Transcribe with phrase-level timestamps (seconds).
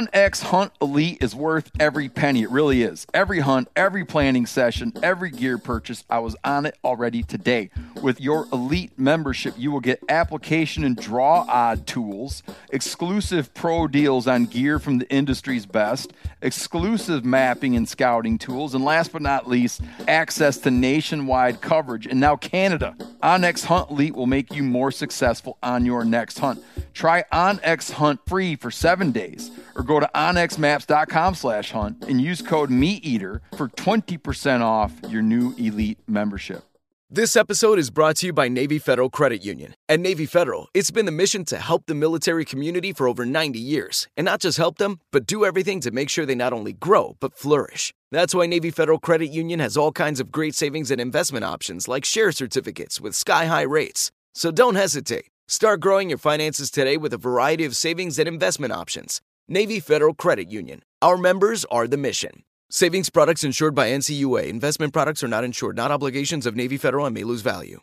[0.00, 2.42] OnX Hunt Elite is worth every penny.
[2.42, 3.06] It really is.
[3.12, 7.68] Every hunt, every planning session, every gear purchase, I was on it already today.
[8.00, 14.26] With your Elite membership, you will get application and draw odd tools, exclusive pro deals
[14.26, 19.46] on gear from the industry's best, exclusive mapping and scouting tools, and last but not
[19.46, 22.06] least, access to nationwide coverage.
[22.06, 22.96] And now Canada.
[23.22, 26.64] OnX Hunt Elite will make you more successful on your next hunt.
[26.94, 32.40] Try OnX Hunt free for seven days or go to onxmaps.com slash hunt and use
[32.40, 36.64] code MeatEater for 20% off your new Elite membership.
[37.12, 39.74] This episode is brought to you by Navy Federal Credit Union.
[39.88, 43.58] At Navy Federal, it's been the mission to help the military community for over 90
[43.58, 44.06] years.
[44.16, 47.16] And not just help them, but do everything to make sure they not only grow,
[47.18, 47.92] but flourish.
[48.12, 51.88] That's why Navy Federal Credit Union has all kinds of great savings and investment options
[51.88, 54.12] like share certificates with sky high rates.
[54.36, 55.26] So don't hesitate.
[55.48, 59.20] Start growing your finances today with a variety of savings and investment options.
[59.52, 60.80] Navy Federal Credit Union.
[61.02, 62.44] Our members are the mission.
[62.70, 64.46] Savings products insured by NCUA.
[64.46, 67.80] Investment products are not insured, not obligations of Navy Federal and may lose value.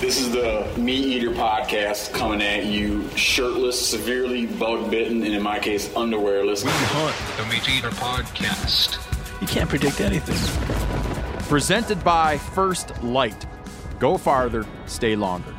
[0.00, 5.58] This is the MeatEater podcast coming at you shirtless, severely bug bitten, and in my
[5.58, 6.62] case, underwearless.
[6.64, 9.00] We hunt the MeatEater podcast.
[9.40, 11.11] You can't predict anything.
[11.52, 13.44] Presented by First Lite.
[13.98, 15.54] Go farther, stay longer.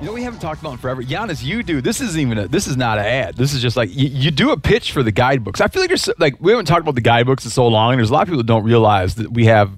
[0.00, 1.02] You know we haven't talked about in forever.
[1.02, 1.82] Janis, you do.
[1.82, 2.48] This isn't even a.
[2.48, 3.36] This is not an ad.
[3.36, 5.60] This is just like you, you do a pitch for the guidebooks.
[5.60, 7.98] I feel like there's like we haven't talked about the guidebooks in so long, and
[8.00, 9.72] there's a lot of people that don't realize that we have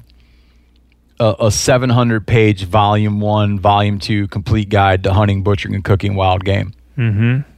[1.19, 6.15] a, a 700 page volume one, volume two complete guide to hunting, butchering, and cooking
[6.15, 6.73] wild game.
[6.97, 7.56] Mm-hmm.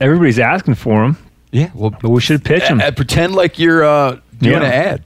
[0.00, 1.16] Everybody's asking for them,
[1.52, 2.80] Yeah, well, but we should pitch them.
[2.80, 4.66] uh, pretend like you're uh, doing Yeah.
[4.66, 5.02] an ad.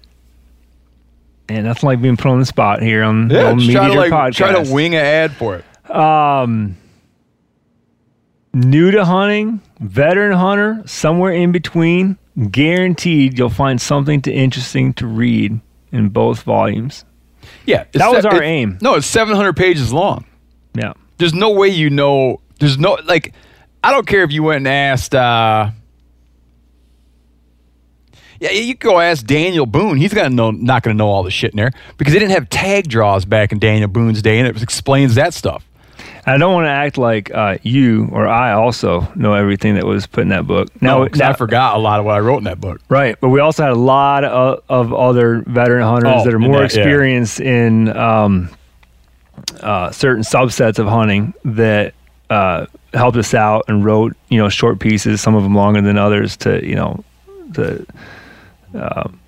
[1.50, 3.88] and that's like being put on the spot here on the Yeah, old just try
[3.88, 4.34] to like podcast.
[4.36, 5.90] try to wing an ad for it.
[5.94, 6.76] um,
[8.54, 12.16] new to hunting, veteran hunter, somewhere in between.
[12.50, 15.60] Guaranteed, you'll find something to interesting to read
[15.90, 17.04] in both volumes.
[17.66, 18.78] Yeah, That was our it- aim.
[18.80, 20.24] No, it's 700 pages long.
[20.74, 22.40] Yeah, There's no way you know.
[22.60, 23.32] There's no like.
[23.82, 25.14] I don't care if you went and asked.
[25.14, 25.70] uh
[28.40, 29.96] Yeah, you could go ask Daniel Boone.
[29.96, 32.48] He's gonna know, not gonna know all the shit in there because they didn't have
[32.50, 35.64] tag draws back in Daniel Boone's day, and it explains that stuff.
[36.26, 40.06] I don't want to act like uh, you or I also know everything that was
[40.06, 40.68] put in that book.
[40.82, 42.80] No, Now, I forgot a lot of what I wrote in that book.
[42.90, 46.38] Right, but we also had a lot of, of other veteran hunters Oh, that are
[46.38, 46.82] more that- yeah.
[46.82, 48.50] experienced in um,
[49.60, 51.94] uh, certain subsets of hunting that
[52.28, 55.98] uh, helped us out and wrote you know short pieces, some of them longer than
[55.98, 57.04] others, to you know
[57.54, 57.84] to
[58.74, 59.18] um,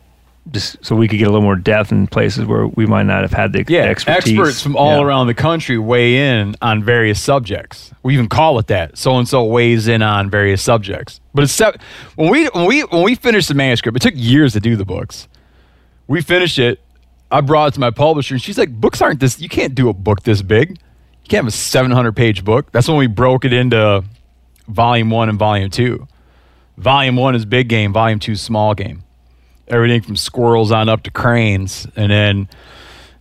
[0.50, 3.22] just so we could get a little more depth in places where we might not
[3.22, 4.32] have had the Yeah, expertise.
[4.32, 5.04] experts from all Yeah.
[5.04, 7.92] around the country weigh in on various subjects.
[8.02, 8.96] We even call it that.
[8.98, 11.20] So and so weighs in on various subjects.
[11.34, 11.60] But it's
[12.16, 14.84] when we when we when we finished the manuscript, it took years to do the
[14.84, 15.28] books.
[16.08, 16.80] We finished it.
[17.30, 19.40] I brought it to my publisher, and she's like, "Books aren't this.
[19.40, 20.78] You can't do a book this big.
[21.30, 24.04] Can't have a 700 page book." That's when we broke it into
[24.68, 26.06] volume one and volume two.
[26.76, 27.92] Volume one is big game.
[27.94, 29.04] Volume two is small game.
[29.68, 32.48] Everything from squirrels on up to cranes, and then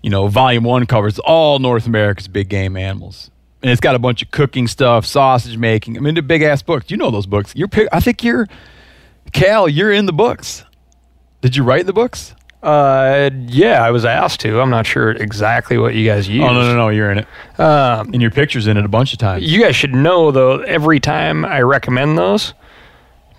[0.02, 3.30] you know, volume one covers all North America's big game animals.
[3.62, 5.98] And it's got a bunch of cooking stuff, sausage making.
[5.98, 6.90] I mean, the big ass books.
[6.90, 7.54] You know those books.
[7.56, 8.48] You're, I think you're,
[9.34, 10.64] Cal, you're in the books.
[11.42, 12.34] Did you write the books?
[12.62, 14.60] Uh, yeah, I was asked to.
[14.60, 16.44] I'm not sure exactly what you guys use.
[16.44, 16.90] Oh, no, no, no.
[16.90, 17.28] You're in it.
[17.60, 19.44] Um, And your picture's in it a bunch of times.
[19.50, 20.60] you guys should know though.
[20.62, 22.54] Every time I recommend those,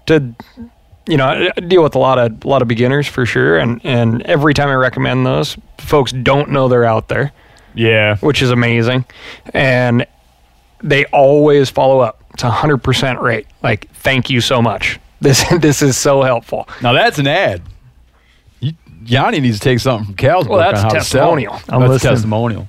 [0.06, 0.34] to
[1.06, 3.58] you know, I I deal with a lot of a lot of beginners for sure,
[3.58, 7.32] and and every time I recommend those, folks don't know they're out there,
[7.74, 8.16] yeah.
[8.18, 9.04] which is amazing,
[9.52, 10.06] and
[10.82, 12.22] they always follow up.
[12.34, 13.46] It's a hundred percent rate.
[13.62, 14.98] Like, thank you so much.
[15.20, 16.68] This this is so helpful.
[16.80, 17.62] Now that's an ad.
[19.00, 21.20] You, Yanni needs to take something from Cal's Well, book that's on how to sell.
[21.22, 21.52] testimonial.
[21.68, 22.12] I'm that's listening.
[22.14, 22.68] testimonial.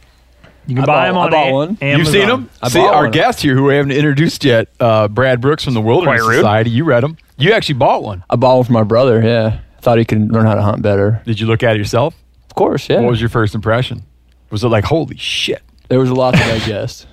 [0.68, 1.78] You can I buy bought- them I on bought A- one.
[1.82, 1.98] Amazon.
[2.00, 2.50] You've seen them?
[2.62, 3.12] I See, bought our one.
[3.12, 6.38] guest here, who we haven't introduced yet, uh, Brad Brooks from the Wilderness Quite rude.
[6.38, 6.70] Society.
[6.70, 7.18] You read them.
[7.38, 8.24] You actually bought one.
[8.30, 9.22] I bought one for my brother.
[9.24, 11.22] Yeah, thought he could learn how to hunt better.
[11.26, 12.16] Did you look at it yourself?
[12.50, 13.00] Of course, yeah.
[13.02, 14.04] What was your first impression?
[14.52, 17.08] Was it like, holy shit, there was a lot to digest.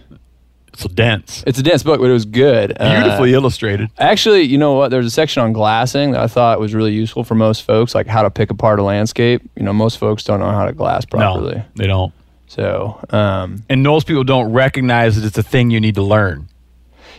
[0.78, 2.76] It's so dense, It's a dense book, but it was good.
[2.78, 3.90] Uh, beautifully illustrated?
[3.98, 4.90] Actually, you know what?
[4.92, 8.06] There's a section on glassing that I thought was really useful for most folks, like
[8.06, 9.42] how to pick apart a landscape.
[9.56, 11.56] You know, most folks don't know how to glass properly.
[11.56, 12.12] No, they don't.
[12.46, 16.48] So, um, And most people don't recognize that it's a thing you need to learn.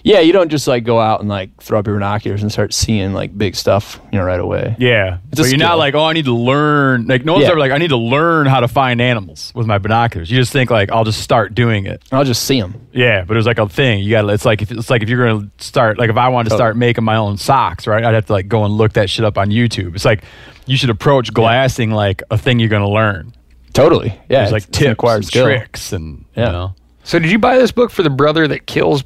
[0.04, 2.74] Yeah, you don't just like go out and like throw up your binoculars and start
[2.74, 4.76] seeing like big stuff, you know, right away.
[4.80, 7.08] Yeah, It's a but you're not like, oh, I need to learn.
[7.08, 7.52] Like no one's Yeah.
[7.52, 10.30] ever like, I need to learn how to find animals with my binoculars.
[10.32, 12.02] You just think like, I'll just start doing it.
[12.12, 12.76] I'll just see them.
[12.92, 14.04] Yeah, but it was like a thing.
[14.04, 14.22] You got.
[14.24, 15.98] to It's like if it's like if you're gonna start.
[16.00, 18.04] Like if I wanted to start making my own socks, right?
[18.04, 19.96] I'd have to like go and look that shit up on YouTube.
[19.96, 20.24] It's like
[20.66, 23.34] you should approach glassing like a thing you're gonna learn.
[23.74, 24.10] Totally.
[24.30, 24.40] Yeah.
[24.40, 26.46] There's like it's- it's an tips, acquired and tricks, and Yeah.
[26.48, 26.76] you know.
[27.04, 29.04] So did you buy this book for the brother that kills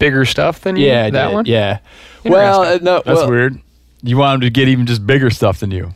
[0.00, 0.86] bigger stuff than you?
[0.88, 1.34] Yeah, that did.
[1.34, 1.44] one.
[1.46, 1.78] Yeah.
[2.24, 3.60] Well, uh, no, That's well, weird.
[4.02, 5.92] You want him to get even just bigger stuff than you.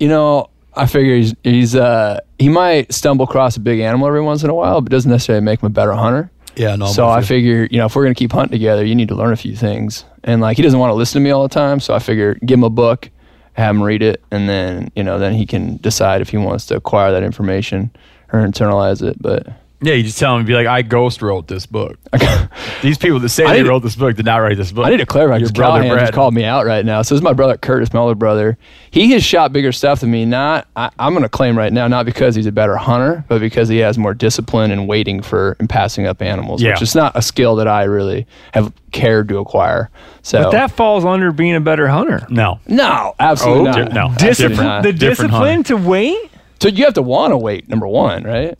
[0.00, 4.22] you know, I figure he's he's uh he might stumble across a big animal every
[4.22, 6.30] once in a while, but doesn't necessarily make him a better hunter.
[6.56, 6.86] Yeah, no.
[6.86, 9.32] so I figure, you know, if we're gonna keep hunting together, you need to learn
[9.32, 10.04] a few things.
[10.24, 12.34] And like he doesn't want to listen to me all the time, so I figure
[12.44, 13.10] give him a book,
[13.54, 16.66] have him read it, and then you know, then he can decide if he wants
[16.66, 17.90] to acquire that information
[18.32, 19.16] or internalize it.
[19.20, 19.46] But
[19.82, 21.98] Yeah, you just tell him, be like, I ghost wrote this book.
[22.82, 24.86] These people that say I they need wrote this book did not write this book.
[24.86, 26.00] I need to clarify Your because brother Callaghan Brad.
[26.06, 27.02] just called me out right now.
[27.02, 28.56] So this is my brother Curtis, my older brother.
[28.90, 30.24] He has shot bigger stuff than me.
[30.24, 33.40] Not I, I'm going to claim right now, not because he's a better hunter, but
[33.40, 36.70] because he has more discipline in waiting for and passing up animals, Yeah.
[36.72, 39.90] which is not a skill that I really have cared to acquire.
[40.22, 42.26] So But that falls under being a better hunter.
[42.30, 42.58] No.
[42.66, 43.88] no, absolutely Oh, not.
[43.88, 44.06] di- no.
[44.06, 44.82] Absolutely Discipline, not.
[44.82, 46.30] the Different discipline to wait.
[46.62, 47.68] So you have to want to wait.
[47.68, 48.56] Number one, right?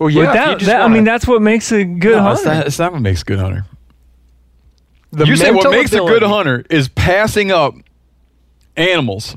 [0.00, 0.22] Well, But yeah.
[0.22, 2.56] if that, that- I wanna- mean, that's what makes a good No, it's hunter.
[2.58, 3.66] not, it's not what makes a good hunter.
[5.12, 7.74] the you say what mental makes a good hunter is passing up
[8.76, 9.36] animals.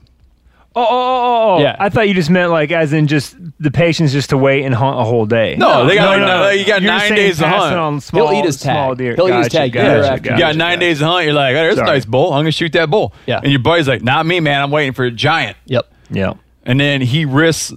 [0.75, 1.61] Oh, oh, oh, oh, oh.
[1.61, 1.75] Yeah.
[1.79, 4.73] I thought you just meant like as in just the patience just to wait and
[4.73, 5.55] hunt a whole day.
[5.57, 7.75] No, they got like, no, you got You're nine days to passing hunt.
[7.79, 8.97] On small, He'll eat his small tag.
[8.97, 9.15] deer.
[9.15, 10.79] He'll eat his Gotcha, tag gotcha, year gotcha, You got nine gotcha.
[10.79, 11.25] days to hunt.
[11.25, 12.33] You're like, hey, there's a nice bull.
[12.33, 13.13] I'm gonna shoot that bull.
[13.27, 13.39] Yeah.
[13.43, 14.61] And your buddy's like, not me, man.
[14.63, 15.57] I'm waiting for a giant.
[15.65, 15.91] Yep.
[16.09, 16.33] Yeah,
[16.65, 17.73] And then he risks,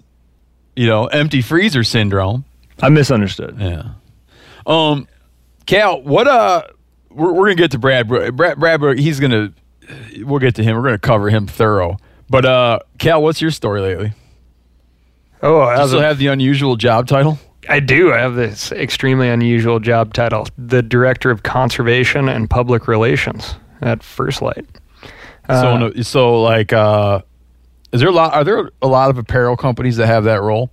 [0.74, 2.44] you know, empty freezer syndrome.
[2.82, 3.56] I misunderstood.
[3.58, 3.90] Yeah.
[4.66, 5.08] Um,
[5.66, 6.62] Cal, what uh,
[7.10, 8.08] we're, we're gonna get to Brad.
[8.08, 9.52] Brad, Brad, he's gonna.
[10.18, 10.76] We'll get to him.
[10.76, 11.96] We're gonna cover him thorough.
[12.28, 14.12] But uh, Cal, what's your story lately?
[15.42, 17.38] Oh, Do you still a- have the unusual job title?
[17.68, 18.12] I do.
[18.12, 24.02] I have this extremely unusual job title: the director of conservation and public relations at
[24.02, 24.66] First Lite.
[25.48, 27.20] so, Uh, no- so like, uh,
[27.92, 28.34] is there a lot?
[28.34, 30.70] Are there a lot of apparel companies that have that role?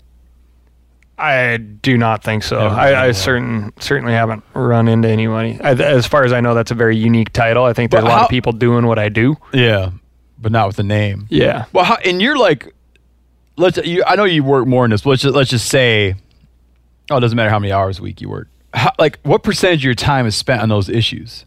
[1.18, 2.58] I do not think so.
[2.60, 5.60] I, I certain certainly haven't run into anybody.
[5.62, 7.64] I, as far as I know, that's a very unique title.
[7.66, 9.38] I think there's But a lot how- of people doing what I do.
[9.54, 9.92] Yeah,
[10.40, 11.28] but not with the name.
[11.30, 11.66] Yeah.
[11.72, 12.74] Well, how, and you're like,
[13.58, 13.78] let's.
[13.78, 15.02] You, I know you work more in this.
[15.02, 16.16] But let's just let's just say,
[17.12, 18.48] oh, it doesn't matter how many hours a week you work.
[18.74, 21.46] How, like, what percentage of your time is spent on those issues?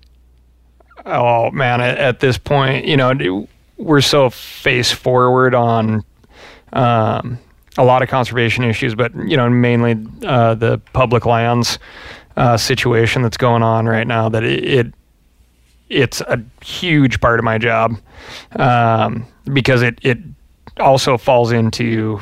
[1.04, 6.04] Oh man, at, at this point, you know, we're so face forward on
[6.72, 7.38] um,
[7.78, 11.78] a lot of conservation issues, but you know, mainly uh, the public lands
[12.36, 14.28] uh, situation that's going on right now.
[14.28, 14.94] That it, it
[15.88, 17.96] it's a huge part of my job
[18.56, 20.18] um, because it it
[20.78, 22.20] also falls into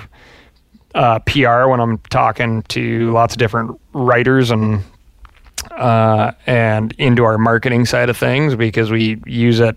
[0.95, 4.83] uh, PR when I'm talking to lots of different writers and
[5.71, 9.77] uh, and into our marketing side of things because we use it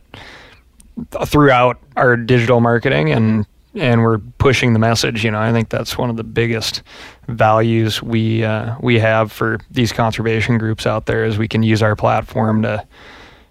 [1.26, 3.46] throughout our digital marketing and
[3.80, 5.24] and we're pushing the message.
[5.24, 6.84] You know, I think that's one of the biggest
[7.28, 11.82] values we uh, we have for these conservation groups out there is we can use
[11.82, 12.86] our platform to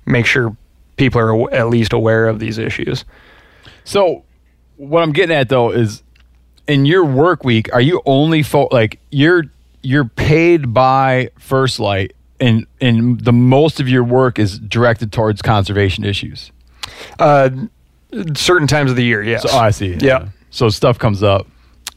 [0.06, 0.56] make sure
[0.97, 3.04] people are at least aware of these issues.
[3.85, 4.25] So,
[4.76, 6.02] what I'm getting at though is,
[6.66, 9.45] in your work week, are you only fo- like you're
[9.83, 15.42] you're paid by First Lite, and and the most of your work is directed towards
[15.42, 16.50] conservation issues.
[17.18, 17.50] Uh,
[18.34, 19.42] certain times of the year, yes.
[19.42, 19.94] So, oh, I see.
[20.00, 20.28] Yeah.
[20.50, 21.46] So stuff comes up.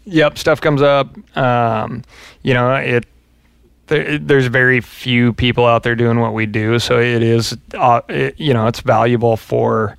[0.05, 1.15] Yep, stuff comes up.
[1.37, 2.03] Um,
[2.41, 3.05] you know, it,
[3.87, 8.01] there, there's very few people out there doing what we do, so it is, uh,
[8.09, 9.97] it, you know, it's valuable for,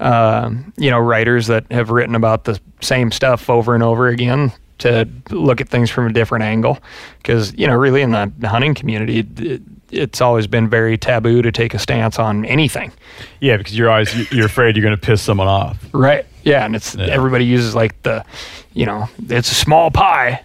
[0.00, 4.52] um, you know, writers that have written about the same stuff over and over again
[4.78, 6.78] to look at things from a different angle,
[7.18, 11.52] because you know, really in the hunting community, it, it's always been very taboo to
[11.52, 12.90] take a stance on anything.
[13.40, 15.78] Yeah, because you're always you're afraid you're going to piss someone off.
[15.92, 16.26] Right.
[16.42, 17.06] Yeah, and it's Yeah.
[17.06, 18.24] everybody uses like the,
[18.72, 20.42] you know, it's a small pie,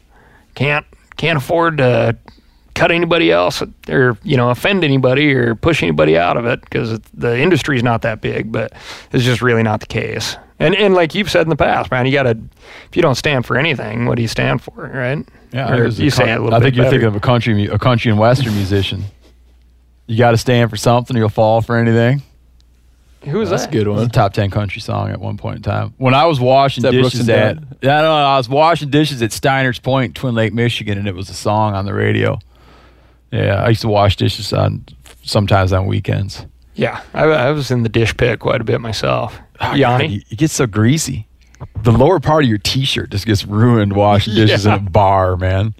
[0.55, 0.85] can't
[1.15, 2.15] can't afford to
[2.75, 6.99] cut anybody else or you know offend anybody or push anybody out of it because
[7.13, 8.71] the industry's not that big, but
[9.11, 10.35] it's just really not the case.
[10.59, 12.37] And and like you've said in the past, man, you got to
[12.89, 15.25] if you don't stand for anything, what do you stand for, right?
[15.53, 16.95] Yeah, Or there's a you say it a little I think you're better.
[16.97, 19.03] thinking of a country, a country and western musician.
[20.07, 22.21] You got to stand for something, or you'll fall for anything.
[23.23, 23.69] Who is That's that?
[23.69, 24.09] a good It was a one.
[24.09, 25.93] top ten country song at one point in time.
[25.97, 27.77] When I was washing that Brooks dishes and at, Dunn?
[27.81, 31.29] yeah, no, I was washing dishes at Steiner's Point, Twin Lake, Michigan, and it was
[31.29, 32.39] a song on the radio.
[33.31, 34.85] Yeah, I used to wash dishes on
[35.23, 36.45] sometimes on weekends.
[36.75, 39.37] Yeah, I, I was in the dish pit quite a bit myself.
[39.59, 41.27] Oh, Yanni, God, you, you get so greasy.
[41.83, 44.75] The lower part of your t-shirt just gets ruined washing dishes Yeah.
[44.77, 45.73] in a bar, man.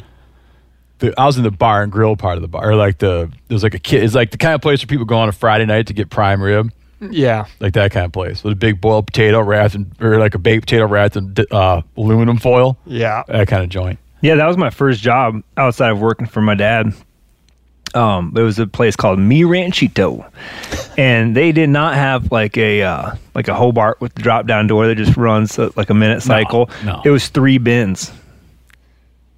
[1.00, 3.30] The, I was in the bar and grill part of the bar, or like the
[3.50, 4.04] it was like a kid.
[4.04, 6.10] It's like the kind of place where people go on a Friday night to get
[6.10, 9.92] prime rib, yeah, like that kind of place with a big boiled potato wrapped in,
[10.02, 12.78] or like a baked potato wrapped in uh, aluminum foil.
[12.86, 13.24] yeah.
[13.28, 14.00] That kind of joint.
[14.22, 16.92] Yeah, that was my first job outside of working for my dad.
[17.94, 20.26] Um, it was a place called Mi Ranchito,
[20.98, 24.68] and they did not have like a uh, like a Hobart with the drop down
[24.68, 26.70] door that just runs uh, like a minute cycle.
[26.84, 27.02] no.
[27.06, 28.12] It was three bins.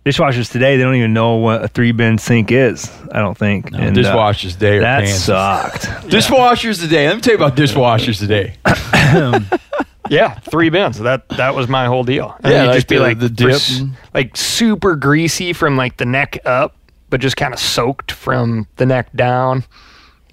[0.10, 2.89] Dishwashers today, they don't even know what a three bin sink is.
[3.12, 3.68] I don't think.
[3.72, 5.20] And, uh, dishwashers today are that pants.
[5.22, 5.82] sucked.
[6.10, 7.08] Dishwashers today.
[7.08, 8.56] Let me tell you about dishwashers today.
[10.12, 10.98] Yeah, three bins.
[10.98, 12.36] That that was my whole deal.
[12.44, 13.62] And Yeah, like just be the- like the dip
[14.16, 16.75] like super greasy from like the neck up,
[17.12, 19.66] but just kind of soaked from the neck down,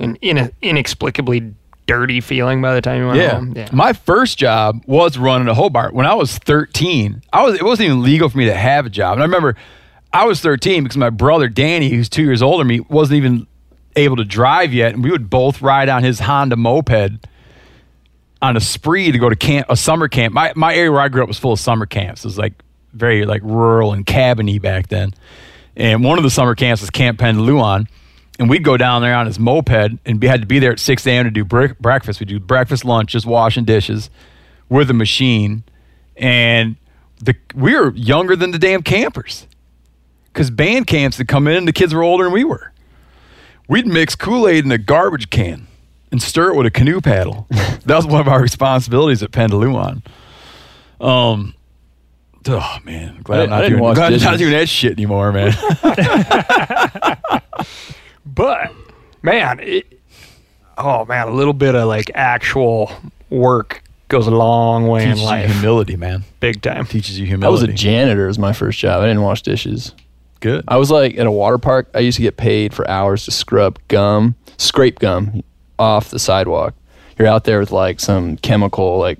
[0.01, 1.53] and in inexplicably
[1.87, 3.31] dirty feeling by the time you went Yeah.
[3.37, 3.53] home.
[3.57, 5.95] Yeah, My first job was running a Hobart.
[5.95, 8.91] When I was 13, I was it wasn't even legal for me to have a
[8.91, 9.15] job.
[9.15, 9.57] And I remember
[10.13, 13.47] I was 13 because my brother Danny, who's two years older than me, wasn't even
[13.97, 17.27] able to drive yet, and we would both ride on his Honda moped
[18.43, 20.35] on a spree to go to camp, a summer camp.
[20.35, 22.25] My my area where I grew up was full of summer camps.
[22.25, 22.53] It was like
[22.93, 25.15] very like rural and cabiny back then.
[25.77, 27.87] And one of the summer camps was Camp Pendaluan.
[28.39, 30.79] And we'd go down there on his moped and we had to be there at
[30.79, 31.25] 6 a.m.
[31.25, 32.21] to do bre- breakfast.
[32.21, 34.11] We'd do breakfast, lunch, just washing dishes
[34.69, 35.65] with a machine.
[36.17, 36.77] And
[37.23, 39.47] the we were younger than the damn campers.
[40.33, 42.73] Because band camps had come in and the kids were older than we were.
[43.69, 45.67] We'd mix Kool Aid in a garbage can
[46.13, 47.47] and stir it with a canoe paddle.
[47.51, 50.03] that was one of our responsibilities at Pendaluan.
[51.01, 51.55] Um,
[52.49, 55.53] oh man, glad I- I'm not, doing, glad I'm not doing that shit anymore, man.
[58.27, 58.73] but
[59.23, 60.01] man, it,
[60.79, 62.91] oh man, a little bit of like actual
[63.31, 66.25] work goes a long way in Teaches you life, humility, man.
[66.41, 66.87] big time.
[66.87, 67.47] Teaches you humility.
[67.47, 69.01] I was a janitor as my first job.
[69.03, 69.93] I didn't wash dishes.
[70.41, 70.65] Good.
[70.69, 71.89] I was like at a water park.
[71.95, 75.43] I used to get paid for hours to scrub gum, scrape gum
[75.79, 76.75] off the sidewalk.
[77.19, 79.19] You're out there with like some chemical, like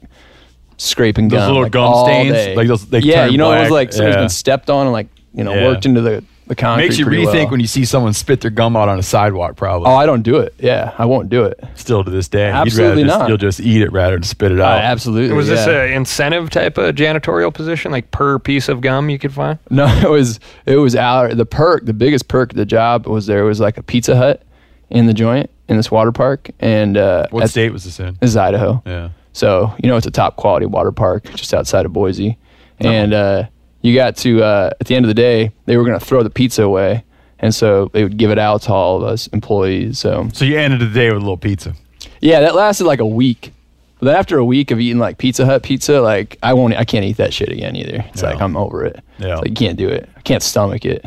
[0.77, 2.33] scraping Those gum, little like, gum all stains?
[2.33, 2.55] day.
[2.55, 4.21] Like those- they yeah, turn you know, it was like somebody's Yeah.
[4.23, 5.65] been stepped on and like you know Yeah.
[5.69, 6.85] worked into the the concrete.
[6.87, 7.49] Makes you rethink well.
[7.51, 9.57] when you see someone spit their gum out on a sidewalk.
[9.57, 9.89] Probably.
[9.89, 10.55] Oh, I don't do it.
[10.59, 11.59] Yeah, I won't do it.
[11.75, 13.29] Still to this day, You'd rather Absolutely just- not.
[13.29, 14.81] You'll just eat it rather than spit it Uh, out.
[14.81, 15.35] absolutely.
[15.37, 19.33] Was this an incentive type of janitorial position, like per piece of gum you could
[19.33, 19.59] find?
[19.71, 21.85] No, it was it was our the perk.
[21.87, 24.43] The biggest perk of the job was there was like a Pizza Hut
[24.91, 28.17] in the joint in this water park, and uh, what state was this in?
[28.21, 28.81] Is Idaho.
[28.87, 29.09] Yeah.
[29.33, 32.39] So you know it's a top quality water park just outside of Boise,
[32.81, 32.89] Uh-huh.
[32.89, 33.43] and uh,
[33.87, 36.23] you got to uh, at the end of the day they were going to throw
[36.23, 37.05] the pizza away,
[37.39, 39.99] and so they would give it out to all of us employees.
[39.99, 41.75] So So you ended the day with a little pizza.
[42.21, 43.53] yeah, that lasted like a week.
[43.99, 46.85] But then after a week of eating like Pizza Hut pizza, like I won't, I
[46.85, 48.05] can't eat that shit again either.
[48.13, 48.31] It's Yeah.
[48.31, 49.03] like I'm over it.
[49.19, 49.33] Yeah.
[49.33, 50.07] It's like you can't do it.
[50.17, 51.03] I can't stomach it.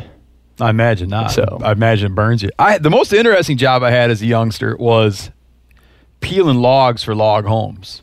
[0.60, 1.30] I imagine not.
[1.30, 2.50] So- I imagine it burns you.
[2.58, 5.30] I the most interesting job I had as a youngster was
[6.20, 8.02] peeling logs for log homes.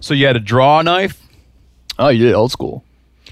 [0.00, 1.20] So you had a draw knife.
[1.98, 2.84] Oh, you did it old school.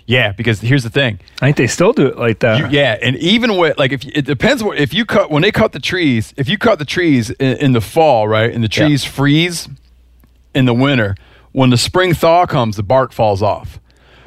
[0.09, 1.21] Yeah, because here's the thing.
[1.43, 2.59] I think they still do it like that.
[2.59, 5.53] You, yeah, and even with like if it depends what if you cut when they
[5.53, 8.69] cut the trees, if you cut the trees in, in the fall, right, and the
[8.73, 8.87] Yeah.
[8.87, 9.69] trees freeze
[10.55, 11.15] in the winter,
[11.53, 13.79] when the spring thaw comes, the bark falls off.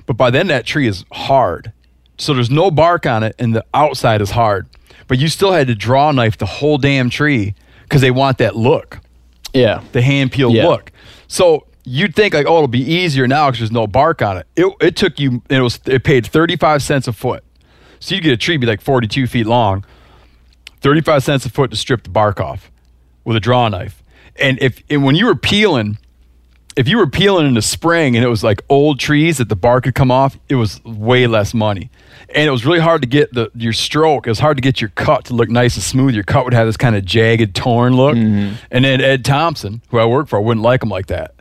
[0.05, 1.71] But by then that tree is hard.
[2.19, 4.67] So there's no bark on it and the outside is hard.
[5.07, 8.55] But you still had to draw knife the whole damn tree because they want that
[8.55, 8.99] look,
[9.51, 9.81] Yeah.
[9.93, 10.67] the hand peeled Yeah.
[10.67, 10.91] look.
[11.27, 14.47] So you'd think like, oh, it'll be easier now because there's no bark on it.
[14.55, 17.43] It, it took you, it was it paid 35 cents a foot.
[17.99, 19.85] So you'd get a tree be like 42 feet long,
[20.81, 22.71] 35 cents a foot to strip the bark off
[23.23, 24.03] with a draw knife.
[24.37, 25.97] And if and when you were peeling,
[26.75, 29.55] if you were peeling in the spring and it was like old trees that the
[29.55, 31.91] bark had come off, it was way less money.
[32.33, 34.25] And it was really hard to get the your stroke.
[34.25, 36.15] It was hard to get your cut to look nice and smooth.
[36.15, 38.15] Your cut would have this kind of jagged, torn look.
[38.15, 38.55] Mm-hmm.
[38.71, 41.35] And then Ed Thompson, who I work for, wouldn't like them like that.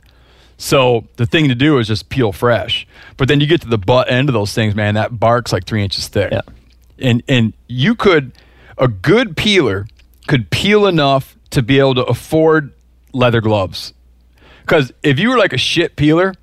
[0.60, 2.86] So the thing to do is just peel fresh.
[3.16, 4.94] But then you get to the butt end of those things, man.
[4.94, 6.30] That bark's like three inches thick.
[6.30, 6.42] Yeah.
[6.98, 8.32] And and you could
[8.76, 9.86] a good peeler
[10.26, 12.74] could peel enough to be able to afford
[13.14, 13.94] leather gloves.
[14.60, 16.34] Because if you were like a shit peeler,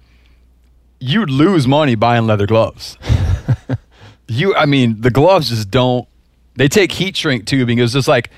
[1.00, 2.98] you'd lose money buying leather gloves.
[4.28, 6.08] you, I mean, the gloves just don't.
[6.56, 7.78] They take heat shrink tubing.
[7.78, 8.32] It was just like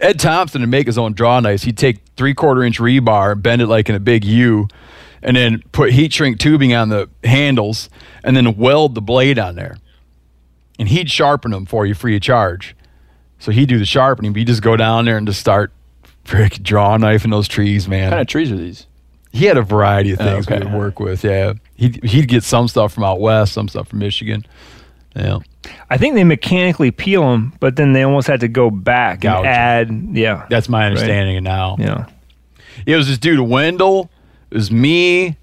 [0.00, 1.62] Ed Thompson to make his own draw knives.
[1.64, 4.68] He'd take three quarter inch rebar, bend it like in a big U,
[5.22, 7.88] and then put heat shrink tubing on the handles,
[8.24, 9.76] and then weld the blade on there.
[10.78, 12.76] And he'd sharpen them for you free of charge.
[13.38, 15.72] So he'd do the sharpening, but you just go down there and just start
[16.24, 18.04] frick draw knifing those trees, man.
[18.04, 18.86] What kind of trees are these?
[19.32, 20.58] He had a variety of oh, things okay.
[20.58, 21.22] we would work with.
[21.22, 24.46] Yeah, he'd he'd get some stuff from out west, some stuff from Michigan.
[25.14, 25.40] Yeah,
[25.90, 29.44] I think they mechanically peel them, but then they almost had to go back Gouge
[29.44, 29.46] 'em.
[29.46, 30.16] and add.
[30.16, 31.36] Yeah, that's my understanding.
[31.36, 32.06] And now, yeah.
[32.86, 34.10] it was this dude Wendell.
[34.56, 35.36] It was me.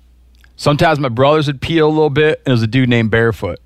[0.55, 2.39] Sometimes my brothers would peel a little bit.
[2.47, 3.59] And it was a dude named Barefoot.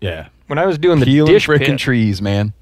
[0.00, 2.52] Yeah, When I was doing the peeling dish frickin' pit, trees, man.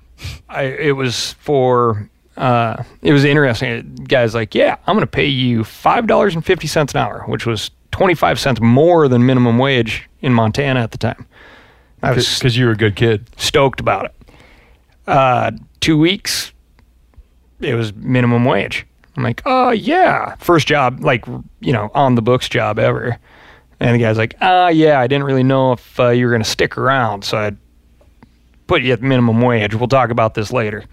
[0.46, 3.94] I, it was for uh, it was interesting.
[4.06, 7.24] Guys like, yeah, I'm going to pay you five dollars and fifty cents an hour,
[7.28, 11.26] which was twenty five cents more than minimum wage in Montana at the time.
[12.02, 13.26] I was Because you were a good kid.
[13.38, 14.14] stoked about it.
[15.06, 16.52] Uh, two weeks,
[17.60, 18.86] it was minimum wage.
[19.16, 21.24] I'm like, oh yeah, first job, like
[21.60, 23.18] you know, on the books job ever.
[23.78, 26.44] And the guy's like, ah, yeah, I didn't really know if uh, you were gonna
[26.44, 27.52] stick around, so I
[28.66, 29.74] put you at minimum wage.
[29.74, 30.84] We'll talk about this later.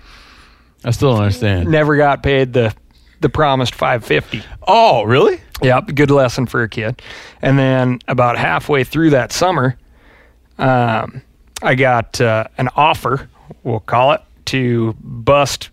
[0.86, 1.70] I still don't understand.
[1.70, 2.76] Never got paid the
[3.22, 4.44] the promised 550.
[4.68, 5.42] Oh, really?
[5.62, 7.02] Yep, good lesson for a kid.
[7.42, 9.78] And then about halfway through that summer,
[10.58, 11.22] um,
[11.62, 13.30] I got uh, an offer,
[13.64, 15.70] we'll call it, to bust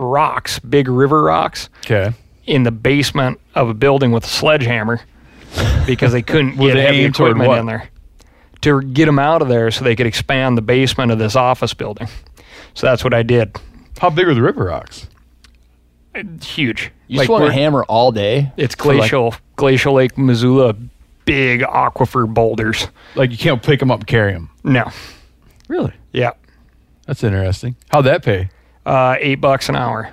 [0.00, 2.12] rocks, big river rocks, Okay.
[2.46, 5.00] in the basement of a building with a sledgehammer
[5.86, 7.58] because they couldn't Was get it heavy equipment what?
[7.58, 7.88] in there.
[8.62, 11.72] To get them out of there so they could expand the basement of this office
[11.74, 12.08] building.
[12.74, 13.56] So that's what I did.
[13.98, 15.06] How big are the river rocks?
[16.42, 16.90] Huge.
[17.08, 18.52] You Like, swung a hammer all day.
[18.56, 20.74] It's for, like- glacial, glacial Lake Missoula,
[21.24, 22.88] big aquifer boulders.
[23.14, 24.50] Like you can't pick them up and carry them.
[24.64, 24.90] No,
[25.68, 25.92] Really?
[26.12, 26.32] yeah,
[27.06, 27.76] That's interesting.
[27.90, 28.50] How'd that pay?
[28.86, 30.12] Uh, eight bucks an hour,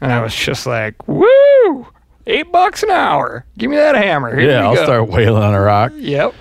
[0.00, 1.86] and I was just like, "Woo!
[2.26, 3.44] Eight bucks an hour.
[3.58, 4.84] Give me that hammer." Here yeah, I'll go.
[4.84, 5.92] start wailing on a rock.
[5.96, 6.34] Yep.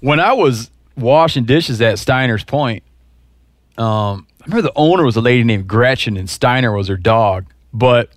[0.00, 2.82] when I was washing dishes at Steiner's Point,
[3.78, 7.46] um, I remember the owner was a lady named Gretchen, and Steiner was her dog.
[7.72, 8.10] But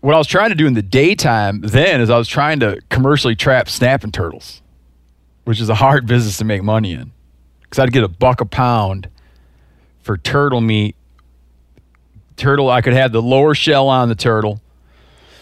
[0.00, 2.80] what I was trying to do in the daytime then is I was trying to
[2.90, 4.62] commercially trap snapping turtles,
[5.44, 7.12] which is a hard business to make money in.
[7.62, 9.08] Because I'd get a buck a pound
[10.02, 10.94] for turtle meat.
[12.36, 14.60] Turtle, I could have the lower shell on the turtle.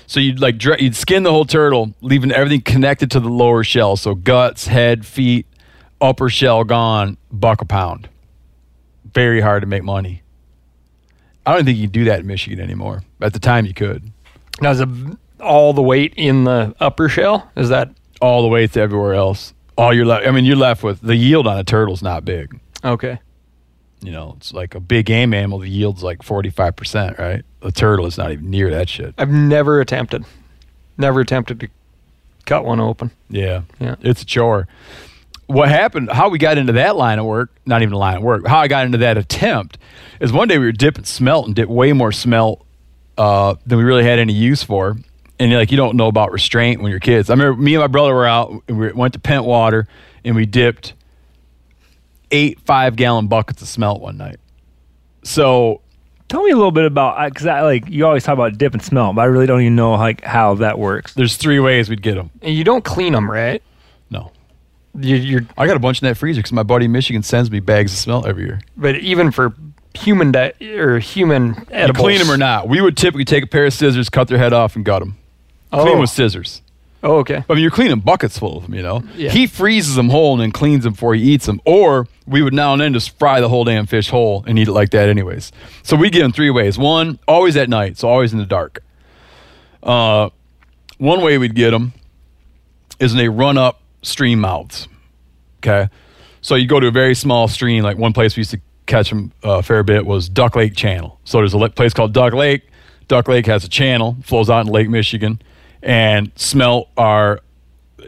[0.06, 3.96] So you'd like you'd skin the whole turtle, leaving everything connected to the lower shell.
[3.96, 5.46] So guts, head, feet,
[6.00, 8.08] upper shell gone, buck a pound.
[9.12, 10.22] Very hard to make money.
[11.46, 13.02] I don't think you do that in Michigan anymore.
[13.20, 14.10] At the time, you could.
[14.60, 14.82] Now is
[15.40, 17.50] all the weight in the upper shell?
[17.56, 19.52] Is that All the weight to everywhere else.
[19.76, 20.26] All you're left.
[20.26, 22.58] I mean, you're left with the yield on a turtle's not big.
[22.84, 23.18] okay?
[24.04, 25.58] You know, it's like a big game animal.
[25.60, 27.42] The yield's like 45 percent, right?
[27.62, 29.14] A turtle is not even near that shit.
[29.16, 30.24] I've never attempted,
[30.98, 31.68] never attempted to
[32.44, 33.10] cut one open.
[33.30, 33.62] Yeah.
[33.80, 33.96] Yeah.
[34.00, 34.68] It's a chore.
[35.46, 38.22] What happened, how we got into that line of work, not even a line of
[38.22, 39.78] work, how I got into that attempt
[40.20, 42.64] is one day we were dipping smelt and dipped way more smelt
[43.18, 44.96] uh, than we really had any use for.
[45.38, 47.28] And like, you don't know about restraint when you're kids.
[47.28, 49.86] I remember me and my brother were out, and we went to Pentwater
[50.24, 50.94] and we dipped
[52.34, 54.36] eight five gallon buckets of smelt one night.
[55.22, 55.80] So
[56.28, 58.82] Tell me a little bit about because I like you always talk about dip and
[58.82, 61.14] smell, but I really don't even know like how that works.
[61.14, 62.30] there's three ways we'd get them.
[62.42, 63.62] And you don't clean them, right?
[64.10, 64.32] No.
[64.98, 67.50] You, you're, I got a bunch in that freezer because my buddy in Michigan sends
[67.50, 68.60] me bags of smelt every year.
[68.76, 69.54] but even for
[69.92, 72.68] human di- or human You clean them or not.
[72.68, 75.16] We would typically take a pair of scissors, cut their head off, and gut them.
[75.72, 76.00] Clean Oh.
[76.00, 76.62] with scissors.
[77.04, 77.44] Oh, okay.
[77.48, 79.04] I mean, you're cleaning buckets full of them, you know?
[79.14, 79.30] Yeah.
[79.30, 81.60] He freezes them whole and then cleans them before he eats them.
[81.66, 84.68] Or we would now and then just fry the whole damn fish whole and eat
[84.68, 85.52] it like that, anyways.
[85.82, 86.78] So we get them three ways.
[86.78, 88.82] One, always at night, so always in the dark.
[89.82, 90.30] Uh,
[90.96, 91.92] one way we'd get them
[92.98, 94.88] is when they run up stream mouths.
[95.58, 95.90] Okay.
[96.40, 99.10] So you go to a very small stream, like one place we used to catch
[99.10, 101.20] them a fair bit was Duck Lake Channel.
[101.24, 102.62] So there's a place called Duck Lake.
[103.08, 105.42] Duck Lake has a channel, flows out in Lake Michigan,
[105.84, 107.40] and smelt are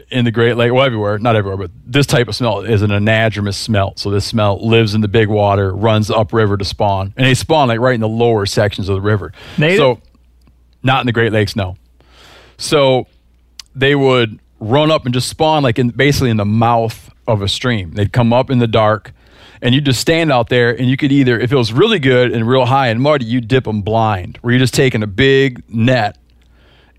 [0.09, 2.89] in the Great Lake, well, everywhere, not everywhere, but this type of smelt is an
[2.89, 3.99] anadromous smelt.
[3.99, 7.67] So this smelt lives in the big water, runs upriver to spawn, and they spawn
[7.67, 9.31] like right in the lower sections of the river.
[9.57, 9.77] Native?
[9.77, 10.01] So
[10.83, 11.77] not in the Great Lakes, no.
[12.57, 13.05] So
[13.75, 17.47] they would run up and just spawn like in basically in the mouth of a
[17.47, 17.91] stream.
[17.91, 19.13] They'd come up in the dark.
[19.61, 22.31] and you'd just stand out there and you could either if it was really good
[22.31, 25.63] and real high and muddy you dip them blind where you're just taking a big
[25.67, 26.17] net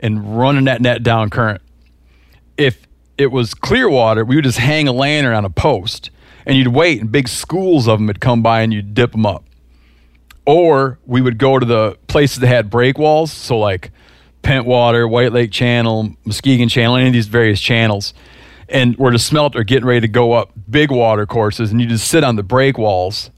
[0.00, 1.62] and running that net down current.
[2.56, 6.10] If it was clear water we would just hang a lantern on a post
[6.46, 9.26] and you'd wait and big schools of them would come by and you'd dip them
[9.26, 9.44] up.
[10.46, 13.90] Or we would go to the places that had break walls so like
[14.42, 18.14] Pentwater, White Lake Channel, Muskegon Channel, any of these various channels,
[18.68, 21.86] and where the smelt are getting ready to go up big water courses, and you
[21.86, 23.30] just sit on the break walls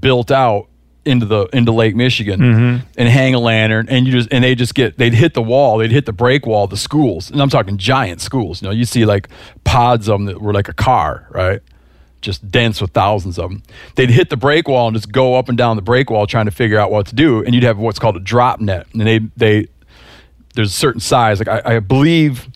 [0.00, 0.67] built out
[1.08, 2.86] into the into Lake Michigan mm-hmm.
[2.96, 5.78] and hang a lantern, and you just and they just get they'd hit the wall,
[5.78, 8.62] they'd hit the break wall, the schools, and I'm talking giant schools.
[8.62, 9.28] You know, you see like
[9.64, 11.60] pods of them that were like a car, right?
[12.20, 13.62] Just dense with thousands of them.
[13.94, 16.46] They'd hit the break wall and just go up and down the break wall trying
[16.46, 19.00] to figure out what to do, and you'd have what's called a drop net, and
[19.00, 19.68] they they
[20.54, 21.38] there's a certain size.
[21.38, 22.48] Like I, I believe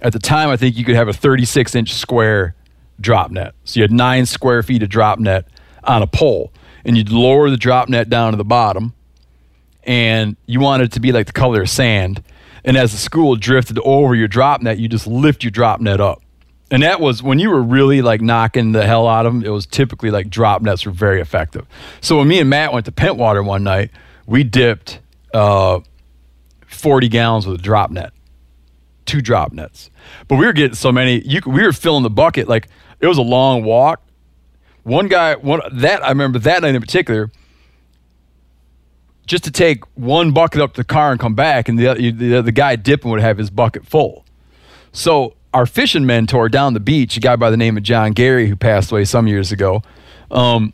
[0.00, 2.54] at the time, I think you could have a 36 inch square
[3.00, 3.54] drop net.
[3.64, 5.46] So you had nine square feet of drop net
[5.84, 6.52] on a pole,
[6.88, 8.94] and you'd lower the drop net down to the bottom,
[9.84, 12.22] and you wanted it to be like the color of sand.
[12.64, 16.00] And as the school drifted over your drop net, you just lift your drop net
[16.00, 16.22] up.
[16.70, 19.44] And that was when you were really like knocking the hell out of them.
[19.44, 21.66] It was typically like drop nets were very effective.
[22.00, 23.90] So when me and Matt went to Pentwater one night,
[24.26, 25.00] we dipped
[25.34, 25.80] uh,
[26.68, 28.12] 40 gallons with a drop net,
[29.04, 29.90] two drop nets.
[30.26, 32.48] But we were getting so many, you, we were filling the bucket.
[32.48, 32.68] Like
[33.00, 34.02] it was a long walk.
[34.88, 37.30] One guy, one that I remember that night in particular,
[39.26, 42.40] just to take one bucket up to the car and come back, and the the,
[42.40, 44.24] the guy dipping would have his bucket full.
[44.92, 48.48] So our fishing mentor down the beach, a guy by the name of John Gary,
[48.48, 49.82] who passed away some years ago,
[50.30, 50.72] um,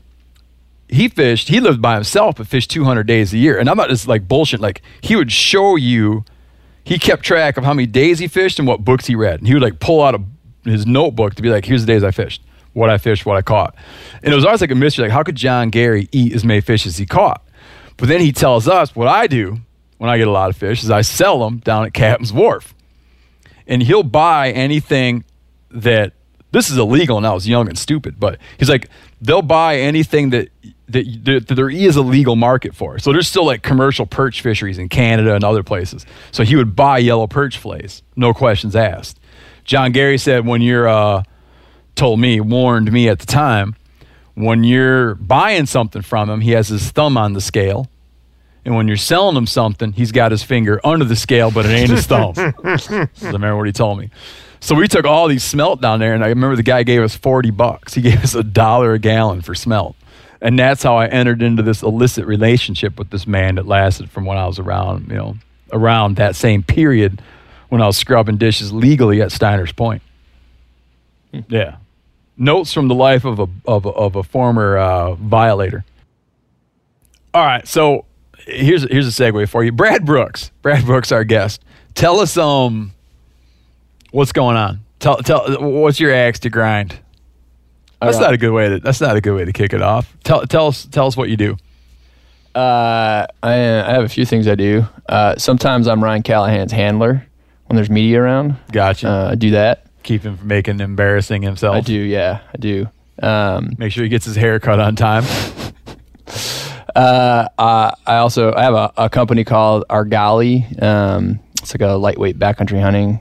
[0.89, 1.49] he fished.
[1.49, 3.59] He lived by himself, but fished 200 days a year.
[3.59, 4.61] And I'm not just like bullshit.
[4.61, 6.25] Like he would show you.
[6.85, 9.41] He kept track of how many days he fished and what books he read.
[9.41, 10.23] And he would like pull out a,
[10.71, 12.44] his notebook to be like, "Here's the days I fished,
[12.75, 13.75] what I fished, what I caught."
[14.23, 15.05] And it was always like a mystery.
[15.05, 17.43] Like, how could John Gary eat as many fish as he caught?
[17.97, 19.59] But then he tells us what I do
[19.99, 22.75] when I get a lot of fish is I sell them down at Captain's Wharf
[23.67, 25.25] and he'll buy anything
[25.71, 26.13] that
[26.51, 28.89] this is illegal and I was young and stupid, but he's like
[29.21, 30.49] they'll buy anything that
[30.87, 32.99] that, that, there is a legal market for.
[32.99, 36.05] So there's still like commercial perch fisheries in Canada and other places.
[36.31, 39.19] So he would buy yellow perch fillets, no questions asked.
[39.65, 41.23] John Gary said when you're uh,
[41.95, 43.77] told me, warned me at the time,
[44.35, 47.89] when you're buying something from him, he has his thumb on the scale.
[48.65, 51.71] And when you're selling him something, he's got his finger under the scale, but it
[51.71, 52.33] ain't his thumb.
[52.65, 54.11] I remember what he told me.
[54.61, 57.15] So we took all these smelt down there, and I remember the guy gave us
[57.15, 57.93] 40 bucks.
[57.93, 59.95] He gave us a dollar a gallon for smelt.
[60.41, 64.25] And that's how I entered into this illicit relationship with this man that lasted from
[64.25, 65.37] when I was around, you know,
[65.73, 67.21] around that same period
[67.69, 70.03] when I was scrubbing dishes legally at Steiner's Point.
[71.33, 71.41] Hmm.
[71.49, 71.77] Yeah.
[72.37, 75.85] Notes from the life of a, of a, of a former uh, violator.
[77.33, 78.05] All right, so
[78.47, 79.73] here's here's a segue for you.
[79.73, 80.51] Brad Brooks.
[80.63, 81.63] Brad Brooks, our guest.
[81.95, 82.93] Tell us um
[84.11, 84.81] what's going on.
[84.99, 86.99] Tell tell what's your axe to grind.
[88.01, 88.25] That's right.
[88.25, 90.17] not a good way to that's not a good way to kick it off.
[90.25, 91.57] Tell tell us tell us what you do.
[92.55, 94.87] Uh, I, I have a few things I do.
[95.09, 97.27] Uh, sometimes I'm Ryan Callaghan's handler
[97.67, 98.57] when there's media around.
[98.71, 99.09] Gotcha.
[99.09, 99.87] Uh, I do that.
[100.05, 101.75] Keep him from making embarrassing himself.
[101.75, 102.89] I do, yeah, I do.
[103.21, 105.25] Um, Make sure he gets his hair cut on time.
[106.95, 110.81] uh, uh, I also I have a, a company called Argali.
[110.83, 113.21] Um, it's like a lightweight backcountry hunting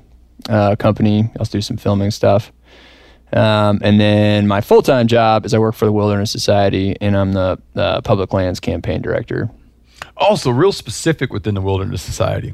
[0.49, 1.23] uh, company.
[1.23, 2.51] I also do some filming stuff.
[3.31, 7.17] Um, and then my full time job is I work for the Wilderness Society, and
[7.17, 9.49] I'm the uh, public lands campaign director.
[10.17, 12.53] Also, real specific within the Wilderness Society.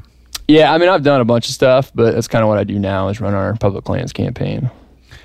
[0.50, 2.64] Yeah, I mean I've done a bunch of stuff, but that's kind of what I
[2.64, 4.70] do now is run our public lands campaign.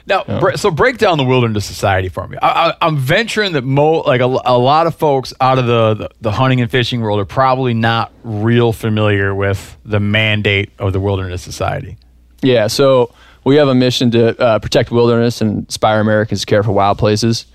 [0.07, 2.37] Now, bre- so break down the Wilderness Society for me.
[2.39, 5.95] I, I, I'm venturing that mo like a, a lot of folks out of the,
[5.95, 10.93] the the hunting and fishing world are probably not real familiar with the mandate of
[10.93, 11.97] the Wilderness Society.
[12.43, 13.11] Yeah, so
[13.43, 16.99] we have a mission to uh, protect wilderness and inspire Americans to care for wild
[16.99, 17.47] places.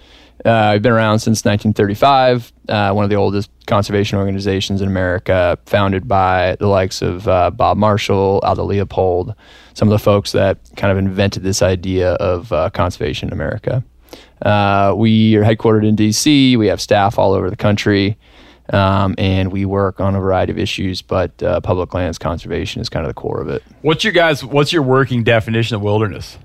[0.44, 5.58] Uh, we've been around since 1935, uh, one of the oldest conservation organizations in America,
[5.66, 9.34] founded by the likes of uh, Bob Marshall, Aldo Leopold,
[9.74, 13.84] some of the folks that kind of invented this idea of uh, conservation in America.
[14.42, 16.56] Uh, we are headquartered in DC.
[16.56, 18.16] We have staff all over the country.
[18.72, 22.88] Um, and we work on a variety of issues, but uh, public lands conservation is
[22.88, 23.64] kind of the core of it.
[23.82, 24.44] What's your guys?
[24.44, 26.38] What's your working definition of wilderness?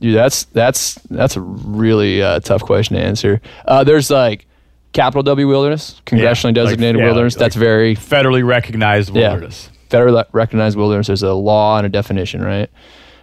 [0.00, 3.40] Dude, that's that's that's a really uh, tough question to answer.
[3.64, 4.48] Uh, there's like
[4.92, 7.34] capital W wilderness, congressionally like- designated yeah, wilderness.
[7.34, 9.28] like- that's very Federally recognized Yeah.
[9.30, 9.70] wilderness.
[9.90, 11.06] federally recognized wilderness.
[11.08, 12.70] There's a law and a definition, right?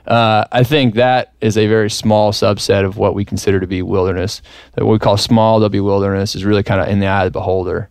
[0.07, 3.81] Uh, I think that is a very small subset of what we consider to be
[3.81, 4.41] wilderness.
[4.73, 7.33] That what we call small W wilderness is really kind of in the eye of
[7.33, 7.89] the beholder.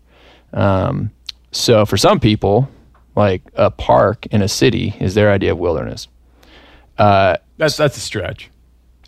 [0.53, 1.11] Um,
[1.53, 2.69] so for some people,
[3.17, 6.09] like a park in a city is their idea of wilderness.
[6.97, 8.51] That's that's a stretch.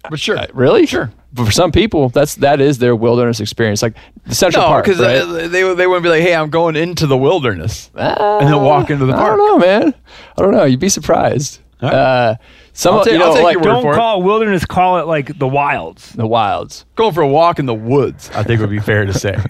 [0.09, 0.39] But sure.
[0.39, 0.87] Uh, really?
[0.87, 1.11] Sure.
[1.33, 3.95] But for some people, that's that is their wilderness experience, like
[4.27, 4.85] the Central no, Park.
[4.85, 5.49] because right?
[5.49, 9.07] they they wouldn't be like, "Hey, I'm going into the wilderness," and then walk into
[9.07, 9.35] the park.
[9.35, 9.95] I don't know, man.
[10.37, 10.65] I don't know.
[10.65, 11.61] You'd be surprised.
[11.81, 11.93] right.
[11.93, 12.35] Uh,
[12.73, 14.65] some, I'll take- you know, I'll take like your word Don't for call it wilderness,
[14.65, 16.13] call it like the wilds.
[16.13, 16.85] the wilds.
[16.97, 19.37] Going for a walk in the woods, I think would be fair to say.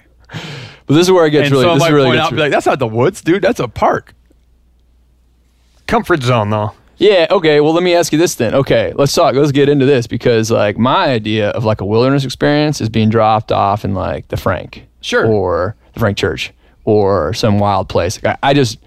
[0.87, 1.63] But this is where it gets and really.
[1.63, 3.21] someone This might is really point gets out, and be like, "That's not the woods,
[3.21, 3.41] dude.
[3.41, 4.13] That's a park."
[5.87, 6.73] Comfort zone though.
[7.01, 7.25] Yeah.
[7.31, 7.59] Okay.
[7.61, 8.53] Well, let me ask you this then.
[8.53, 9.33] Okay, let's talk.
[9.35, 13.09] Let's get into this because like my idea of like a wilderness experience is being
[13.09, 15.25] dropped off in like the Frank, Sure.
[15.25, 16.53] or the Frank Church,
[16.85, 18.21] or some wild place.
[18.23, 18.77] Like, I, I just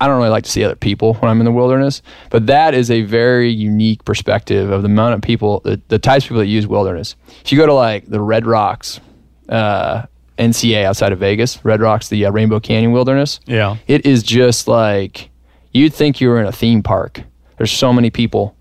[0.00, 2.74] I don't really like to see other people when I'm in the wilderness, but that
[2.74, 6.40] is a very unique perspective of the amount of people, the, the types of people
[6.40, 7.16] that use wilderness.
[7.42, 9.00] If you go to like the Red Rocks,
[9.48, 10.02] uh,
[10.38, 13.76] NCA outside of Vegas, Red Rocks, the uh, Rainbow Canyon Wilderness, Yeah.
[13.86, 15.30] it is just like
[15.72, 17.22] you'd think you were in a theme park.
[17.58, 18.54] There's so many people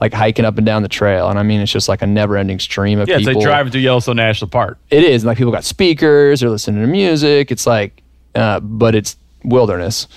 [0.00, 2.58] like hiking up and down the trail, and I mean it's just like a never-ending
[2.58, 3.40] stream of Yeah, it's people.
[3.40, 4.78] like driving through Yellowstone National Park.
[4.90, 7.52] It is, and like people got speakers, they're listening to music.
[7.52, 8.02] It's like,
[8.34, 10.08] uh, but it's wilderness,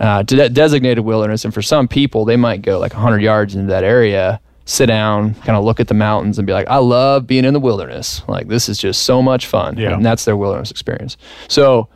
[0.00, 1.44] uh, to that designated wilderness.
[1.44, 5.34] And for some people, they might go like 100 yards into that area, sit down,
[5.34, 8.22] kind of look at the mountains, and be like, "I love being in the wilderness.
[8.26, 9.92] Like this is just so much fun." Yeah.
[9.92, 11.18] and that's their wilderness experience.
[11.48, 11.88] So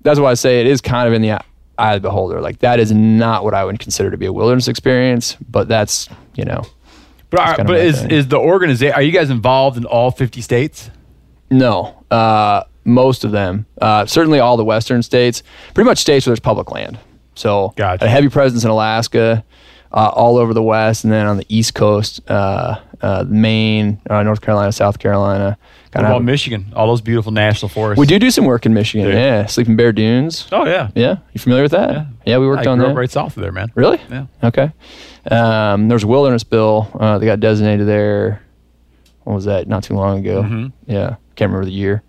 [0.00, 1.38] that's why I say it is kind of in the
[1.78, 2.40] eye of the beholder.
[2.40, 6.08] Like that is not what I would consider to be a wilderness experience, but that's
[6.34, 6.62] you know
[7.30, 8.10] But, are, but is thing.
[8.10, 8.94] is the organization?
[8.94, 10.90] Are you guys involved in all 50 states?
[11.50, 13.66] No, uh, most of them.
[13.80, 15.42] Uh, certainly all the western states.
[15.74, 16.98] Pretty much states where there's public land.
[17.34, 18.04] So Gotcha.
[18.06, 19.44] a heavy presence in Alaska,
[19.92, 24.22] uh, all over the west, and then on the east coast, uh, uh, Maine, uh,
[24.22, 25.58] North Carolina, South Carolina.
[25.92, 26.24] What about.
[26.24, 26.72] Michigan?
[26.76, 27.98] All those beautiful national forests.
[27.98, 29.08] We do do some work in Michigan.
[29.08, 29.14] You?
[29.14, 30.46] Yeah, Sleeping Bear Dunes.
[30.52, 30.90] Oh yeah.
[30.94, 31.90] Yeah, you familiar with that?
[31.90, 32.94] Yeah, yeah we worked I on that.
[32.94, 33.72] right south of there, man.
[33.74, 34.00] Really?
[34.10, 34.26] Yeah.
[34.42, 34.72] Okay.
[35.30, 38.42] Um, there's a wilderness bill uh, that got designated there.
[39.24, 39.68] What was that?
[39.68, 40.42] Not too long ago.
[40.42, 40.92] Mm-hmm.
[40.92, 42.02] Yeah, can't remember the year.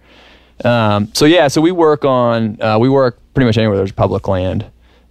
[0.64, 4.28] Um, so yeah, so we work on uh, we work pretty much anywhere there's public
[4.28, 4.66] land,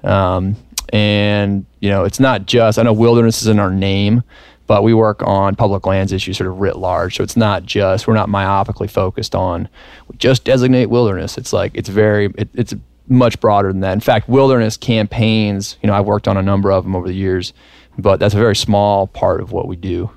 [0.04, 0.56] um,
[0.92, 4.22] and you know it's not just I know wilderness is in our name,
[4.66, 7.16] but we work on public lands issues sort of writ large.
[7.16, 9.68] So it's not just we're not myopically focused on
[10.08, 11.38] we just designate wilderness.
[11.38, 12.74] It's like it's very it, it's
[13.08, 13.92] much broader than that.
[13.92, 17.14] In fact, wilderness campaigns, you know, I've worked on a number of them over the
[17.14, 17.52] years,
[17.98, 20.10] but that's a very small part of what we do.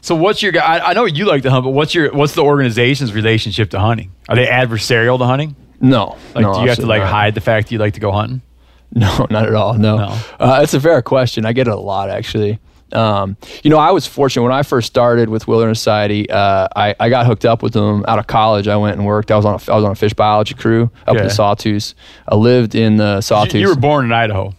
[0.00, 0.52] So what's your?
[0.60, 2.12] I, I know you like to hunt, but what's your?
[2.12, 4.12] What's the organization's relationship to hunting?
[4.28, 5.54] Are they adversarial to hunting?
[5.80, 7.10] No, Like, no, do you have to like not.
[7.12, 8.42] hide the fact that you like to go hunting?
[8.90, 9.74] No, not at all.
[9.74, 10.18] No, No.
[10.40, 11.44] Uh, it's a fair question.
[11.44, 12.58] I get it a lot actually.
[12.92, 16.28] Um, you know, I was fortunate when I first started with Wilderness Society.
[16.30, 18.66] Uh, I, I got hooked up with them out of college.
[18.68, 19.30] I went and worked.
[19.30, 21.94] I was on a, I was on a fish biology crew up in the Sawtooth.
[22.26, 23.54] I lived in the Sawtooth.
[23.54, 24.54] You, you were born in Idaho.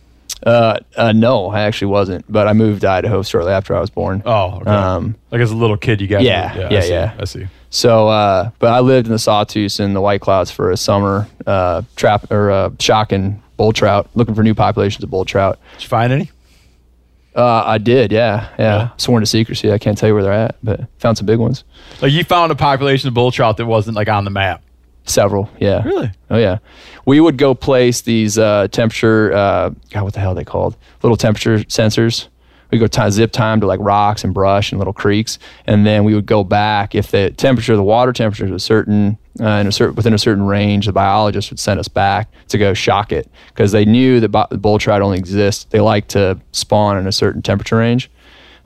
[0.46, 3.90] uh, uh, no, I actually wasn't, but I moved to Idaho shortly after I was
[3.90, 4.22] born.
[4.26, 4.70] Oh, okay.
[4.72, 7.14] Um, like as a little kid, you got Yeah, I yeah, see, yeah.
[7.20, 7.48] I see.
[7.72, 11.28] So, uh, but I lived in the Sawtooth and the White Clouds for a summer,
[11.46, 15.60] uh, trap or uh, shocking bull trout, looking for new populations of bull trout.
[15.74, 16.32] Did you find any?
[17.40, 18.90] Uh, I did, yeah, yeah, Yeah.
[18.98, 19.72] Sworn to secrecy.
[19.72, 21.64] I can't tell you where they're at, but found some big ones.
[22.02, 24.62] Like you found a population of bull trout that wasn't like on the map.
[25.06, 25.82] Several, yeah.
[25.84, 26.12] Really?
[26.30, 26.60] Oh yeah.
[27.06, 29.34] We would go place these uh, temperature.
[29.34, 30.76] Uh, God, what the hell are they called?
[31.02, 32.28] Little temperature sensors.
[32.72, 36.14] We go zip time to like rocks and brush and little creeks, and then we
[36.14, 39.72] would go back if the temperature, the water temperature is a certain, uh, in a
[39.72, 40.86] certain within a certain range.
[40.86, 44.58] The biologist would send us back to go shock it because they knew that bu-
[44.58, 45.72] bull trout only exist.
[45.72, 48.12] They like to spawn in a certain temperature range.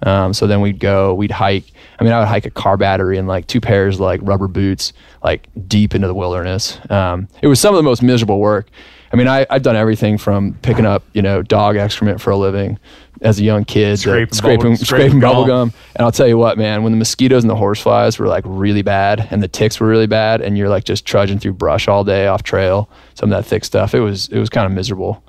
[0.06, 1.66] Um, so then we'd go, we'd hike.
[2.00, 4.48] I mean, I would hike a car battery and like two pairs of like rubber
[4.48, 4.92] boots,
[5.24, 6.78] like deep into the wilderness.
[6.90, 8.68] Um, it was some of the most miserable work.
[9.14, 12.36] I mean, I, I've done everything from picking up, you know, dog excrement for a
[12.36, 12.80] living
[13.22, 15.72] as a young kid, to Scraping scraping, bubble- scraping, scraping bubble gum.
[15.96, 18.82] And I'll tell you what, man, when the mosquitoes and the horseflies were like really
[18.82, 22.04] bad and the ticks were really bad, and you're like just trudging through brush all
[22.04, 25.24] day off trail, some of that thick stuff, it was it was kind of miserable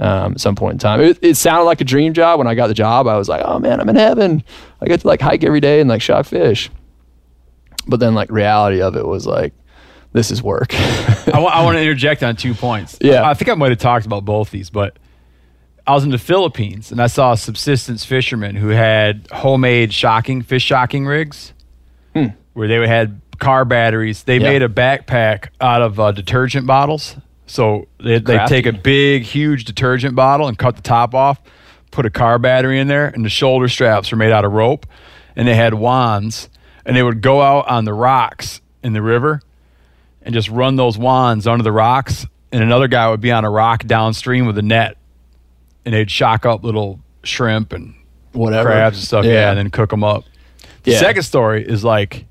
[0.00, 1.00] um, at some point in time.
[1.00, 2.38] It, it sounded like a dream job.
[2.38, 4.42] When I got the job, I was like, oh man, I'm in heaven.
[4.80, 6.70] I get to like hike every day and like shock fish.
[7.86, 9.54] But then like reality of it was like,
[10.18, 10.74] this is work.
[10.74, 12.98] I want to interject on two points.
[13.00, 13.22] Yeah.
[13.28, 14.98] I think I might have talked about both these, but
[15.86, 20.42] I was in the Philippines and I saw a subsistence fisherman who had homemade shocking
[20.42, 21.52] fish shocking rigs,
[22.54, 24.24] where they had car batteries.
[24.24, 24.44] They Hmm.
[24.44, 24.50] Yeah.
[24.50, 27.14] made a backpack out of uh, detergent bottles.
[27.46, 31.40] So they they take a big, huge detergent bottle and cut the top off,
[31.92, 34.84] put a car battery in there, and the shoulder straps were made out of rope,
[35.36, 36.48] and they had wands,
[36.84, 39.40] and they would go out on the rocks in the river,
[40.28, 43.50] and just run those wands under the rocks, and another guy would be on a
[43.50, 44.98] rock downstream with a net,
[45.86, 47.94] and they'd shock up little shrimp and
[48.32, 48.68] Whatever.
[48.68, 49.48] crabs and stuff, yeah, Yeah.
[49.48, 50.24] and then cook them up.
[50.82, 50.98] The Yeah.
[51.00, 52.26] second story is like,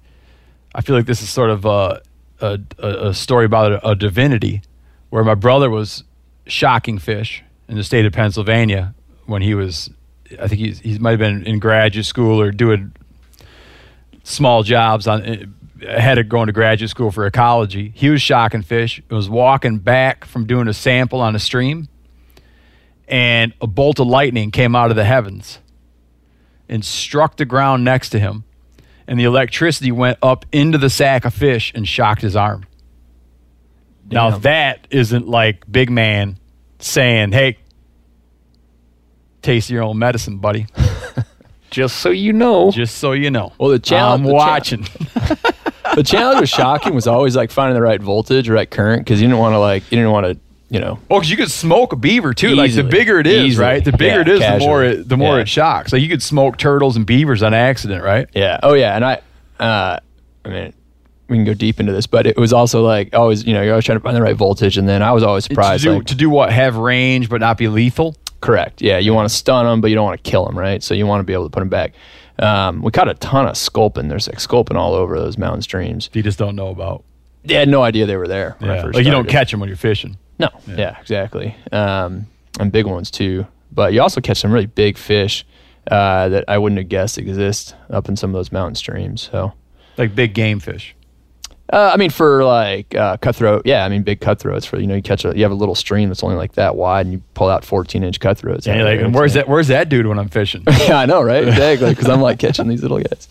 [0.75, 2.01] I feel like this is sort of a
[2.39, 4.61] a, a, story about a, a divinity,
[5.09, 6.03] where my brother was
[6.45, 8.93] shocking fish in the state of Pennsylvania
[9.25, 9.89] when he was,
[10.39, 12.91] I think he's, he might have been in graduate school or doing
[14.23, 17.91] small jobs on ahead of going to graduate school for ecology.
[17.95, 19.01] He was shocking fish.
[19.09, 21.87] Was walking back from doing a sample on a stream,
[23.07, 25.59] and a bolt of lightning came out of the heavens
[26.69, 28.43] and struck the ground next to him,
[29.07, 32.65] and the electricity went up into the sack of fish and shocked his arm.
[34.09, 36.37] Now that isn't like big man
[36.79, 37.57] saying, "Hey,
[39.41, 40.67] taste your own medicine, buddy."
[41.69, 42.71] Just so you know.
[42.71, 43.51] Just so you know.
[43.59, 44.87] Well, the challenge- I'm the cha- watching.
[45.97, 49.27] the challenge with shocking was always like finding the right voltage, right current, because you
[49.27, 51.91] didn't want to like you didn't want to you know Oh, because you could smoke
[51.93, 52.55] a beaver too.
[52.55, 53.65] Like the bigger it is, Easily.
[53.65, 53.83] right?
[53.83, 55.41] The bigger Yeah, it is, the more it the more Yeah.
[55.41, 55.91] it shocks.
[55.93, 58.27] Like you could smoke turtles and beavers on accident, right?
[58.33, 58.59] Yeah.
[58.63, 58.95] Oh yeah.
[58.95, 59.21] And I,
[59.59, 59.99] uh,
[60.45, 60.73] I mean,
[61.29, 63.73] we can go deep into this, but it was also like always, you know, you're
[63.73, 65.83] always trying to find the right voltage, and then I was always surprised.
[65.83, 66.51] to, do, like, to do what?
[66.53, 68.15] Have range but not be lethal.
[68.39, 68.81] correct.
[68.81, 68.97] Yeah.
[68.97, 70.81] You want to stun them, but you don't want to kill them, right?
[70.83, 71.93] So you want to be able to put them back.
[72.39, 74.07] Um, we caught a ton of sculpin.
[74.07, 76.09] There's like sculpin all over those mountain streams.
[76.13, 77.03] You just don't know about.
[77.43, 78.55] They had no idea they were there.
[78.59, 80.17] When I first Like you don't catch them when you're fishing.
[80.39, 80.49] No.
[80.67, 80.99] Yeah.
[80.99, 81.55] exactly.
[81.71, 82.27] Um,
[82.59, 83.47] and big ones too.
[83.71, 85.45] But you also catch some really big fish
[85.89, 89.29] uh, that I wouldn't have guessed exist up in some of those mountain streams.
[89.31, 89.53] So.
[89.97, 90.95] Like big game fish.
[91.71, 93.83] Uh, I mean, for like uh, cutthroat, yeah.
[93.83, 94.65] I mean, big cutthroats.
[94.65, 96.75] For you know, you catch a, you have a little stream that's only like that
[96.75, 98.67] wide, and you pull out 14 inch cutthroats.
[98.67, 99.49] And you're like, and where's that?
[99.49, 100.63] Where's that dude when I'm fishing?
[100.87, 101.47] yeah, I know, right?
[101.47, 103.27] Exactly, because I'm like catching these little guys.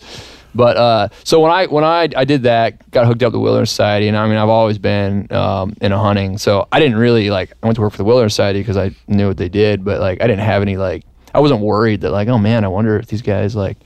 [0.53, 3.39] But uh, so when I when I I did that, got hooked up to the
[3.39, 7.29] Wilderness Society, and I mean, I've always been um, into hunting, so I didn't really
[7.29, 7.53] like.
[7.61, 9.99] I went to work for the Wilderness Society because I knew what they did, but
[9.99, 11.05] like, I didn't have any like.
[11.33, 13.77] I wasn't worried that like, oh man, I wonder if these guys like.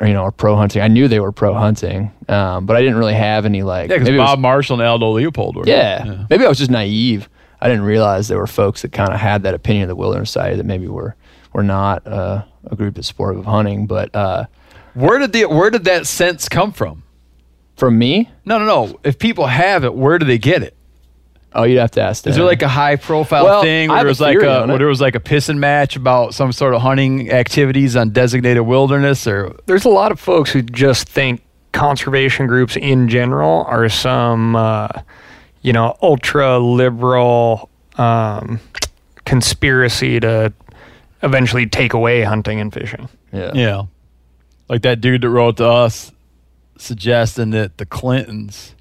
[0.00, 0.82] Or, you know, are pro hunting.
[0.82, 3.90] I knew they were pro hunting, um, but I didn't really have any like.
[3.90, 5.64] Yeah, because it was- Bob Marshall and Aldo Leopold were.
[5.66, 6.24] yeah.
[6.30, 7.28] Maybe I was just naive.
[7.60, 10.30] I didn't realize there were folks that kind of had that opinion of the wilderness
[10.30, 11.16] society that maybe were
[11.52, 13.86] were not uh, a group that's supportive of hunting.
[13.86, 14.44] But uh,
[14.94, 17.02] Where did the where did that sense come from?
[17.76, 18.98] from me, No, no, no.
[19.04, 20.76] If people have it, where do they get it?
[21.54, 22.26] Oh, you'd have to ask.
[22.26, 24.66] Is there like a high profile Well, thing where have there a was like a
[24.66, 28.64] where there was like a pissing match about some sort of hunting activities on designated
[28.64, 33.88] wilderness or There's a lot of folks who just think conservation groups in general are
[33.88, 34.88] some, uh,
[35.62, 38.60] you know, ultra liberal um,
[39.24, 40.52] conspiracy to
[41.22, 43.08] eventually take away hunting and fishing.
[43.32, 43.52] yeah.
[43.54, 43.82] Yeah.
[44.68, 46.12] Like that dude that wrote to us
[46.76, 48.74] suggesting that the Clintons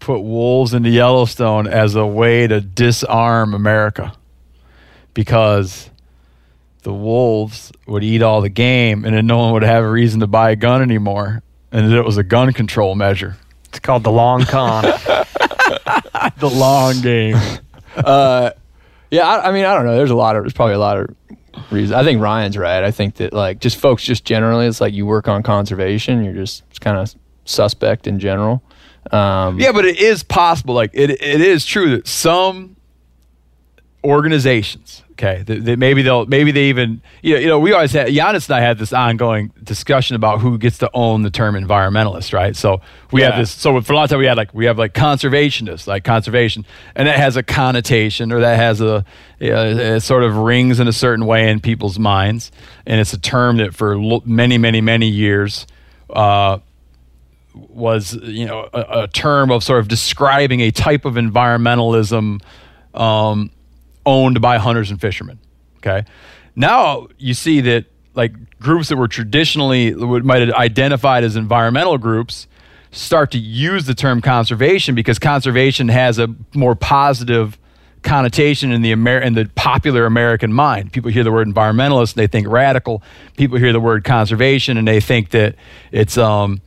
[0.00, 4.12] put wolves into Yellowstone as a way to disarm America
[5.14, 5.90] because
[6.82, 10.20] the wolves would eat all the game and then no one would have a reason
[10.20, 11.42] to buy a gun anymore.
[11.72, 13.36] And it was a gun control measure.
[13.66, 14.84] It's called the long con.
[16.38, 17.36] The long game.
[17.96, 18.52] Uh,
[19.10, 19.96] yeah, I, I mean, I don't know.
[19.96, 21.16] There's a lot of there's probably a lot of
[21.72, 21.90] reasons.
[21.90, 22.84] I think Ryan's right.
[22.84, 26.34] I think that like just folks just generally, it's like you work on conservation, you're
[26.34, 27.12] just kind of
[27.44, 28.62] suspect in general.
[29.12, 30.74] Um, Yeah, but it is possible.
[30.74, 32.76] Like it, it is true that some
[34.04, 37.92] organizations, okay, that, that maybe they'll, maybe they even, you know, you know, we always
[37.92, 41.56] had Janis and I had this ongoing discussion about who gets to own the term
[41.56, 42.54] environmentalist, right?
[42.54, 43.50] So we have this.
[43.50, 47.08] So for a long time we had like we have like conservationists, like conservation, and
[47.08, 49.04] that has a connotation or that has a,
[49.40, 52.52] you know, it sort of rings in a certain way in people's minds,
[52.86, 55.66] and it's a term that for many, many, many years.
[56.08, 56.58] Uh,
[57.68, 62.40] was you know a, a term of sort of describing a type of environmentalism
[62.94, 63.50] um,
[64.06, 65.38] owned by hunters and fishermen.
[65.78, 66.04] Okay,
[66.56, 72.46] now you see that like groups that were traditionally might have identified as environmental groups
[72.90, 77.58] start to use the term conservation because conservation has a more positive
[78.02, 80.92] connotation in the Amer- in the popular American mind.
[80.92, 83.02] People hear the word environmentalist and they think radical.
[83.36, 85.54] People hear the word conservation and they think that
[85.92, 86.60] it's um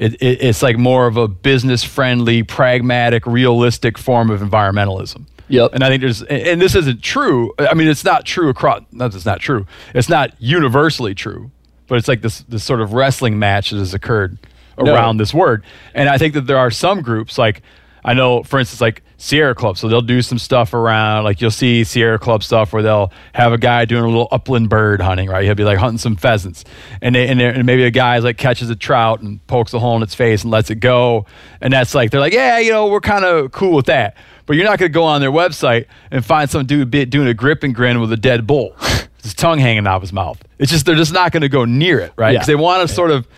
[0.00, 5.26] it, it, it's like more of a business friendly, pragmatic, realistic form of environmentalism.
[5.48, 5.72] Yep.
[5.74, 7.52] And I think there's, and this isn't true.
[7.58, 9.66] I mean, it's not true across, no, it's not true.
[9.94, 11.50] It's not universally true,
[11.86, 14.38] but it's like this, this sort of wrestling match that has occurred
[14.78, 14.94] No.
[14.94, 15.64] around this word.
[15.92, 17.62] And I think that there are some groups, like,
[18.02, 19.76] I know, for instance, like Sierra Club.
[19.76, 23.52] So they'll do some stuff around, like you'll see Sierra Club stuff where they'll have
[23.52, 25.44] a guy doing a little upland bird hunting, right?
[25.44, 26.64] He'll be like hunting some pheasants,
[27.02, 29.94] and they, and, and maybe a guy's like catches a trout and pokes a hole
[29.96, 31.26] in its face and lets it go,
[31.60, 34.16] and that's like they're like, yeah, you know, we're kind of cool with that.
[34.46, 37.34] But you're not going to go on their website and find some dude doing a
[37.34, 38.74] grip and grin with a dead bull,
[39.22, 40.42] his tongue hanging out of his mouth.
[40.58, 42.32] It's just they're just not going to go near it, right?
[42.32, 42.56] Because Yeah.
[42.56, 43.28] they want to sort of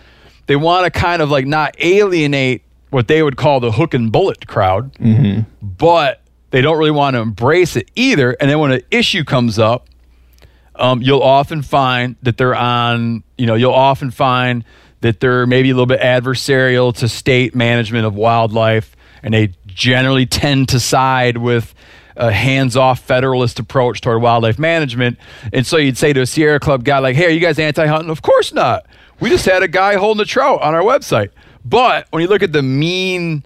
[0.46, 2.62] they want to kind of like not alienate
[2.92, 4.92] what they would call the hook and bullet crowd,
[5.60, 6.20] but
[6.50, 8.36] they don't really want to embrace it either.
[8.38, 9.88] And then when an issue comes up,
[10.76, 14.64] um, you'll often find that they're on, you know, you'll often find
[15.00, 20.26] that they're maybe a little bit adversarial to state management of wildlife, and they generally
[20.26, 21.74] tend to side with
[22.16, 25.18] a hands-off federalist approach toward wildlife management.
[25.52, 28.10] And so you'd say to a Sierra Club guy like, "Hey, are you guys anti-hunting?"
[28.10, 28.84] Of course not.
[29.18, 31.30] We just had a guy holding a trout on our website.
[31.64, 33.44] But when you look at the mean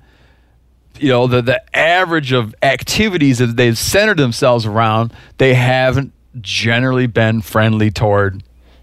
[0.99, 7.07] you know the the average of activities that they've centered themselves around, they haven't generally
[7.07, 8.43] been friendly toward.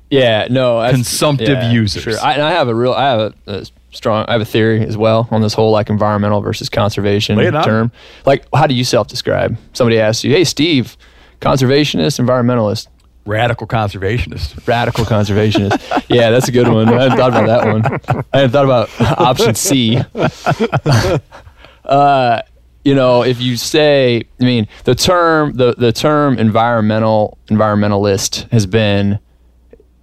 [0.10, 2.04] Yeah, no, Consumptive users.
[2.04, 4.46] Sure, I, and I have a real, I have a, a strong, I have a
[4.46, 7.64] theory as well on this whole like environmental versus conservation Lay it on.
[7.64, 7.92] term.
[8.26, 9.58] Like, how do you self-describe?
[9.74, 10.98] Somebody asks you, "Hey, Steve,
[11.42, 12.88] conservationist, environmentalist,
[13.26, 14.68] Radical conservationist.
[14.68, 16.90] radical conservationist?" yeah, that's a good one.
[16.90, 18.26] I hadn't thought about that one.
[18.34, 20.00] I hadn't thought about option C.
[21.86, 22.42] uh,
[22.84, 28.66] you know, if you say, I mean, the term the the term environmental environmentalist has
[28.66, 29.20] been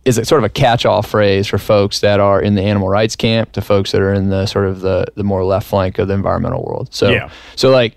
[0.06, 3.16] is a sort of a catch-all phrase for folks that are in the animal rights
[3.16, 6.08] camp to folks that are in the sort of the the more left flank of
[6.08, 6.88] the environmental world.
[6.92, 7.28] So Yeah.
[7.54, 7.96] so like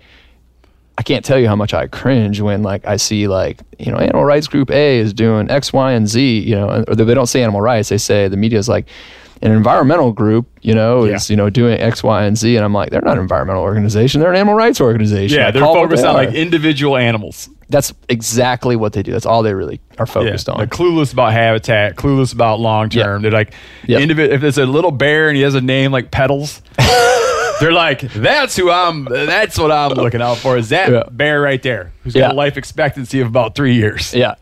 [0.96, 3.98] I can't tell you how much I cringe when like I see like you know
[3.98, 6.40] animal rights group A is doing X, Y, and Z.
[6.40, 7.88] You know, or they don't say animal rights.
[7.88, 8.86] They say the media is like
[9.42, 10.46] an environmental group.
[10.62, 12.54] You know, is you know doing X, Y, and Z.
[12.56, 14.20] And I'm like, they're not an environmental organization.
[14.20, 15.38] They're an animal rights organization.
[15.38, 17.48] Yeah, I they're call it what focused they on like individual animals.
[17.70, 19.10] That's exactly what they do.
[19.10, 20.58] That's all they really are Yeah, focused on.
[20.58, 23.22] they're clueless about habitat, clueless about long term.
[23.22, 23.52] They're like,
[23.86, 24.00] Yep.
[24.02, 26.60] indivi- if it's a little bear and he has a name like Petals,
[27.60, 29.04] they're like, that's who I'm.
[29.04, 30.56] That's what I'm looking out for.
[30.56, 31.02] Is that Yeah.
[31.10, 34.14] bear right there who's got a life expectancy of about three years?
[34.14, 34.34] Yeah.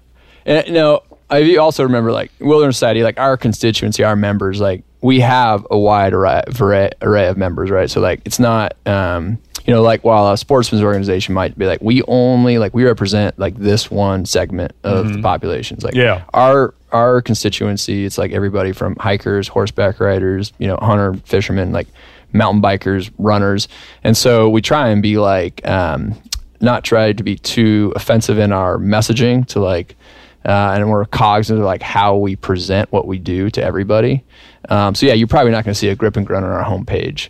[0.46, 4.60] And you know, I you also remember like Wilderness Society, like our constituency, our members,
[4.60, 7.90] like we have a wide array, array, array of members, right?
[7.90, 11.80] So like it's not um, you know, like while a sportsman's organization might be like,
[11.80, 15.84] we only like we represent like this one segment of the populations.
[15.84, 16.22] Like Yeah.
[16.34, 21.86] our our constituency, it's like everybody from hikers, horseback riders, you know, hunter, fishermen, like
[22.32, 23.68] mountain bikers, runners.
[24.04, 26.14] And so we try and be like um
[26.60, 29.96] not try to be too offensive in our messaging to like
[30.44, 34.24] uh, and we're cognizant of like how we present what we do to everybody.
[34.68, 36.64] Um, so yeah, you're probably not going to see a grip and grunt on our
[36.64, 37.28] homepage.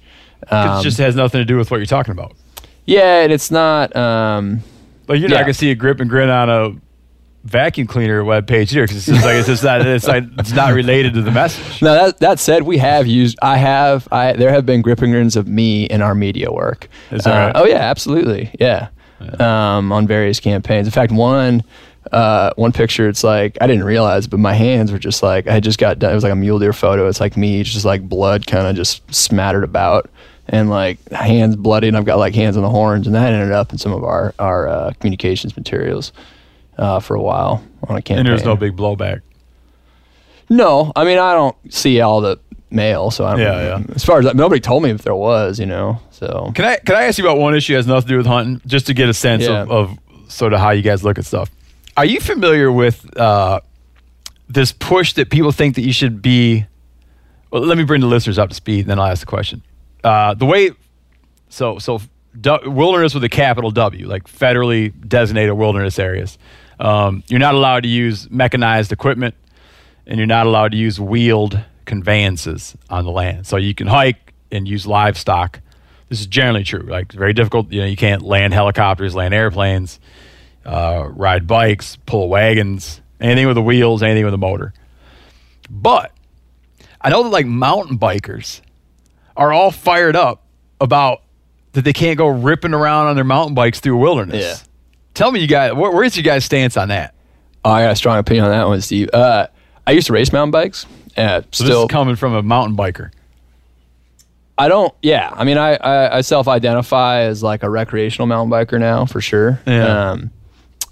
[0.51, 2.33] Um, it just has nothing to do with what you're talking about.
[2.87, 3.95] yeah, and it's not.
[3.95, 4.61] Um,
[5.09, 6.71] Like you're not gonna see a grip and grin on a
[7.45, 11.15] vacuum cleaner webpage either because it's like it's just not it's like it's not related
[11.15, 11.83] to the message.
[11.83, 13.39] now that that said, we have used.
[13.43, 14.09] I have.
[14.13, 16.89] I there have been grip and of me in our media work.
[17.11, 17.53] Is that Uh, right?
[17.57, 18.55] Oh yeah, absolutely.
[18.59, 18.89] Yeah.
[19.39, 20.87] Um, on various campaigns.
[20.87, 21.63] In fact, one.
[22.11, 25.61] Uh, one picture, it's like I didn't realize, but my hands were just like I
[25.61, 26.11] just got done.
[26.11, 27.07] It was like a mule deer photo.
[27.09, 30.11] It's like me, just like blood, kind of just smattered about,
[30.49, 33.53] and like hands bloody, and I've got like hands on the horns, and that ended
[33.53, 36.13] up in some of our our uh, communications materials
[36.79, 38.21] uh, for a while on a campaign.
[38.21, 39.21] And there's no big blowback.
[40.49, 42.39] No, I mean I don't see all the
[42.71, 43.41] mail, so I don't.
[43.41, 43.95] Yeah, yeah.
[43.95, 46.01] As far as nobody told me if there was, you know.
[46.11, 48.17] So Can I can I ask you about one issue that has nothing to do
[48.19, 49.63] with hunting, just to get a sense Yeah.
[49.63, 49.99] of, of
[50.29, 51.51] sort of how you guys look at stuff?
[51.97, 53.61] Are you familiar with uh,
[54.49, 56.67] this push that people think that you should be?
[57.51, 59.63] Well, let me bring the listeners up to speed, and then I'll ask the question.
[60.03, 60.71] Uh, the way,
[61.51, 62.01] so so
[62.41, 66.39] du- wilderness with a capital W, like federally designated wilderness areas.
[66.79, 69.35] Um, you're not allowed to use mechanized equipment,
[70.07, 73.47] and you're not allowed to use wheeled conveyances on the land.
[73.47, 75.61] So you can hike and use livestock.
[76.09, 76.83] This is generally true.
[76.83, 77.73] Like very difficult.
[77.73, 79.99] You know, you can't land helicopters, land airplanes,
[80.65, 84.73] uh, ride bikes, pull wagons, anything with the wheels, anything with a motor.
[85.71, 86.13] But
[87.01, 88.61] I know that like mountain bikers
[89.37, 90.43] are all fired up
[90.81, 91.23] about
[91.73, 94.43] that they can't go ripping around on their mountain bikes through wilderness.
[94.43, 94.72] Yeah.
[95.15, 97.15] Tell me, you guys, where, where's your guys' stance on that?
[97.65, 99.09] oh, I got a strong opinion on that one, Steve.
[99.13, 99.47] Uh,
[99.87, 100.85] I used to race mountain bikes.
[101.17, 103.11] Uh, So still, this is coming from a mountain biker.
[104.59, 104.93] I don't.
[105.03, 109.21] Yeah, I mean, I, I, I self-identify as like a recreational mountain biker now for
[109.21, 109.61] sure.
[109.67, 110.11] Yeah.
[110.11, 110.31] Um,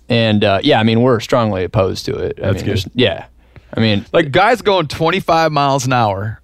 [0.09, 2.39] and uh, yeah, I mean, we're strongly opposed to it.
[2.43, 2.85] I That's mean, good.
[2.95, 3.27] Yeah.
[3.75, 6.41] I mean, Like guys going 25 miles an hour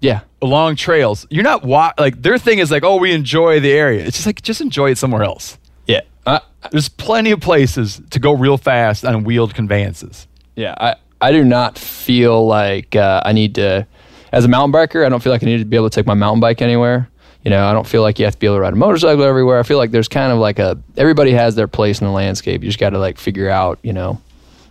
[0.00, 0.20] Yeah.
[0.42, 1.26] along trails.
[1.30, 4.04] You're not wa- like their thing is like, oh, we enjoy the area.
[4.04, 5.56] It's just like just enjoy it somewhere else.
[5.86, 6.00] Yeah.
[6.26, 6.40] I,
[6.74, 10.26] There's plenty of places to go real fast on wheeled conveyances.
[10.56, 13.86] Yeah, I, I do not feel like uh, I need to,
[14.32, 16.04] as a mountain biker, I don't feel like I need to be able to take
[16.04, 17.08] my mountain bike anywhere.
[17.44, 19.22] You know, I don't feel like you have to be able to ride a motorcycle
[19.22, 19.60] everywhere.
[19.60, 22.64] I feel like there's kind of like a, everybody has their place in the landscape.
[22.64, 24.20] You just got to like figure out, you know,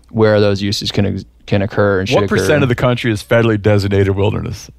[0.09, 3.23] where those uses can, ex- can occur and should What percent of the country is
[3.23, 4.69] federally designated wilderness?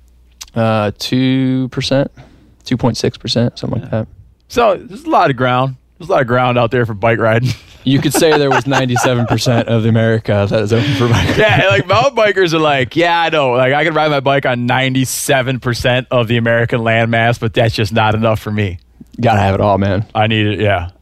[0.54, 4.08] Uh, 2%, 2.6%, something like that.
[4.48, 5.76] So there's a lot of ground.
[6.05, 7.50] There's a lot of ground out there for bike riding.
[7.86, 11.36] You could say there was 97% of the America that is open for bike.
[11.36, 13.50] yeah, like mountain bikers are like, yeah, I know.
[13.52, 17.92] Like I can ride my bike on 97% of the American landmass, but that's just
[17.92, 18.78] not enough for me.
[19.20, 20.07] Gotta have it all, man.
[20.14, 20.61] I need it.
[20.61, 20.92] Yeah.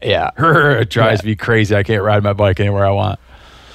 [0.00, 0.30] Yeah.
[0.38, 1.30] it drives Yeah.
[1.30, 1.74] me crazy.
[1.74, 3.18] I can't ride my bike anywhere I want.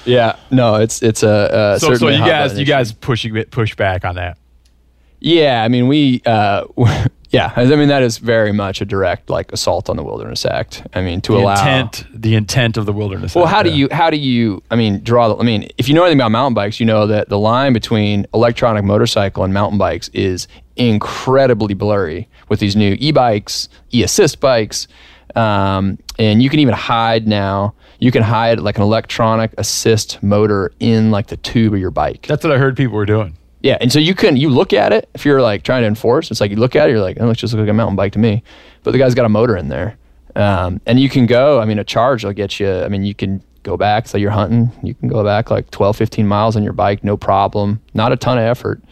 [0.06, 0.36] Yeah.
[0.50, 2.64] No, it's, it's a, uh, So, so you guys, you issue.
[2.70, 4.38] guys pushing push back on that.
[5.18, 6.64] Yeah, I mean, we, uh,
[7.30, 10.84] yeah, I mean, that is very much a direct like assault on the Wilderness Act.
[10.94, 11.52] I mean, to The allow.
[11.52, 13.30] intent, the intent of the wilderness.
[13.32, 13.36] Act.
[13.36, 13.76] Well, Act, how do yeah.
[13.76, 16.32] you, how do you, I mean, draw the, I mean, if you know anything about
[16.32, 21.74] mountain bikes, you know that the line between electronic motorcycle and mountain bikes is incredibly
[21.74, 24.88] blurry with these new e bikes, e assist bikes.
[25.36, 30.72] Um, and you can even hide now, you can hide like an electronic assist motor
[30.80, 32.26] in like the tube of your bike.
[32.26, 33.36] That's what I heard people were doing.
[33.62, 36.30] Yeah, and so you can you look at it if you're like trying to enforce.
[36.30, 37.96] It's like you look at it, you're like, oh, it looks just like a mountain
[37.96, 38.42] bike to me,
[38.82, 39.98] but the guy's got a motor in there,
[40.34, 41.60] um, and you can go.
[41.60, 42.70] I mean, a charge will get you.
[42.70, 44.08] I mean, you can go back.
[44.08, 47.16] So you're hunting, you can go back like 12, 15 miles on your bike, no
[47.16, 47.80] problem.
[47.94, 48.82] Not a ton of effort.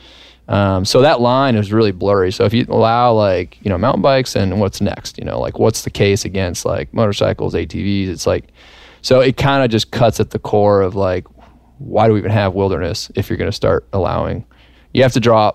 [0.49, 2.33] Um, so that line is really blurry.
[2.33, 5.59] So if you allow like you know mountain bikes and what's next, you know, like
[5.59, 8.09] what's the case against like motorcycles, ATVs?
[8.09, 8.49] It's like
[9.03, 11.27] so it kind of just cuts at the core of like
[11.79, 14.45] why do we even have wilderness if you're going to start allowing
[14.99, 15.53] you have to draw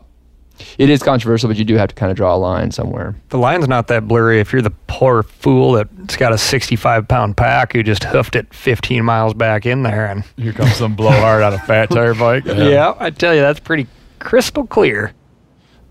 [0.78, 3.38] it is controversial but you do have to kind of draw a line somewhere The
[3.40, 7.74] line's not that blurry if you're the poor fool that's got a 65 pound pack
[7.74, 10.06] who just hoofed it 15 miles back in there.
[10.06, 12.46] And Here comes some blowhard on a fat tire bike.
[12.48, 13.88] yeah, I tell you, that's pretty
[14.20, 15.12] crystal clear.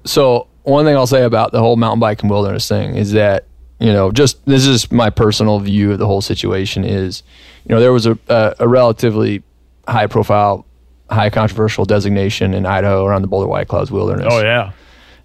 [0.04, 3.46] so one thing i'll say about the whole mountain bike and wilderness thing is that
[3.80, 7.24] you know just this is my personal view of the whole situation is
[7.66, 9.42] you know there was a, a, a relatively
[9.88, 10.64] high profile
[11.12, 14.28] high controversial designation in idaho around the boulder white clouds wilderness.
[14.30, 14.72] Oh yeah.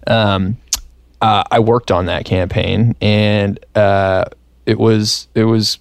[0.06, 0.56] um,
[1.20, 4.26] uh, I worked on that campaign, and uh,
[4.66, 5.78] it was it was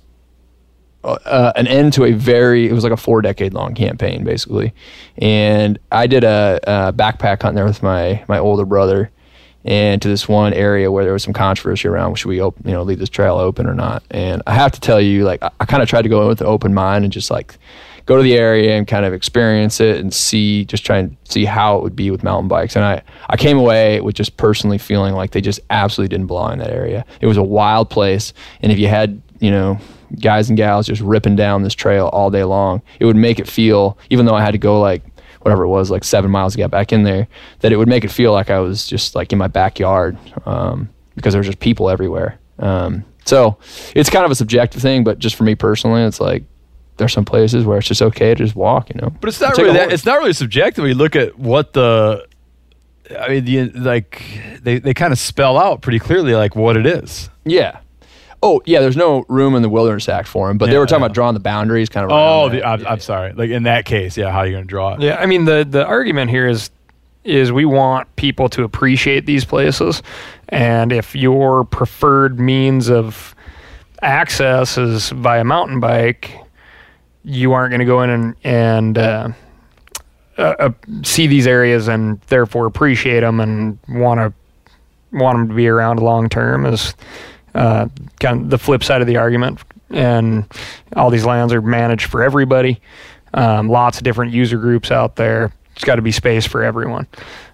[1.03, 4.73] uh, an end to a very it was like a four decade long campaign basically,
[5.17, 9.11] and I did a, a backpack hunt there with my my older brother,
[9.63, 12.73] and to this one area where there was some controversy around should we open you
[12.73, 15.51] know leave this trail open or not, and I have to tell you like I,
[15.59, 17.57] I kind of tried to go in with an open mind and just like
[18.07, 21.45] go to the area and kind of experience it and see just try and see
[21.45, 22.75] how it would be with mountain bikes.
[22.75, 26.53] And i i came away with just personally feeling like they just absolutely didn't belong
[26.53, 27.05] in that area.
[27.21, 28.33] It was a wild place.
[28.61, 29.77] And if you had you know
[30.19, 33.47] guys and gals just ripping down this trail all day long it would make it
[33.47, 35.03] feel even though i had to go like
[35.41, 37.27] whatever it was like seven miles to get back in there
[37.59, 40.89] that it would make it feel like i was just like in my backyard um,
[41.15, 42.39] because there was just people everywhere.
[42.59, 43.57] Um, so
[43.95, 46.43] it's kind of a subjective thing but just for me personally it's like
[46.97, 49.09] there's some places where it's just okay to just walk, you know.
[49.09, 49.91] But it's not Take a really that.
[49.91, 50.83] It's not really subjective.
[50.83, 52.27] When you look at what the,
[53.17, 54.21] I mean, the like
[54.61, 57.29] they they kind of spell out pretty clearly like what it is.
[57.45, 57.79] Yeah.
[58.43, 61.01] Oh yeah, there's no room in the Wilderness Act for him, but they were talking
[61.01, 61.07] yeah.
[61.07, 62.11] about drawing the boundaries, kind of.
[62.11, 62.63] Oh, the.
[62.63, 62.91] I'm, Yeah.
[62.91, 63.33] I'm sorry.
[63.33, 64.31] Like in that case, yeah.
[64.31, 65.01] How are you going to draw it?
[65.01, 66.69] Yeah, I mean the the argument here is
[67.23, 70.01] is we want people to appreciate these places,
[70.49, 73.35] and if your preferred means of
[74.01, 76.31] access is via mountain bike,
[77.27, 79.29] you aren't going to go in and and uh,
[80.37, 80.69] uh, uh,
[81.03, 84.33] see these areas and therefore appreciate them and want to
[85.11, 86.95] want them to be around long term is
[87.53, 87.87] uh,
[88.19, 89.59] kind of the flip side of the argument.
[89.89, 90.45] And
[90.95, 92.79] all these lands are managed for everybody.
[93.33, 95.51] Um, lots of different user groups out there.
[95.75, 97.07] It's got to be space for everyone.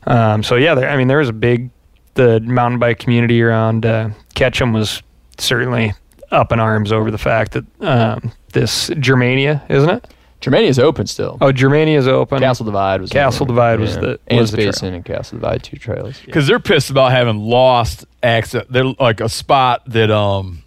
[0.06, 1.70] Um, so yeah, there, I mean, there was a big
[2.14, 5.02] the mountain bike community around uh, Ketchum was
[5.40, 5.94] certainly
[6.32, 10.14] up in arms over the fact that um, this Germania, isn't it?
[10.42, 11.38] Germania's open still.
[11.40, 12.40] Oh, Germania is open.
[12.40, 13.78] Castle Divide was Castle another one.
[13.78, 14.68] Divide was the- and was the trail.
[14.68, 16.20] Basin and Castle Divide two trails.
[16.26, 18.66] Because they're pissed about having lost access.
[18.70, 20.64] They're like a spot that um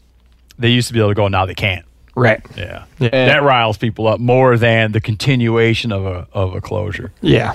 [0.58, 1.28] they used to be able to go.
[1.28, 1.84] Now they can't.
[2.14, 2.40] right.
[2.56, 2.84] Yeah.
[2.98, 3.10] Yeah.
[3.10, 7.12] That riles people up more than the continuation of a of a closure.
[7.20, 7.54] Yeah.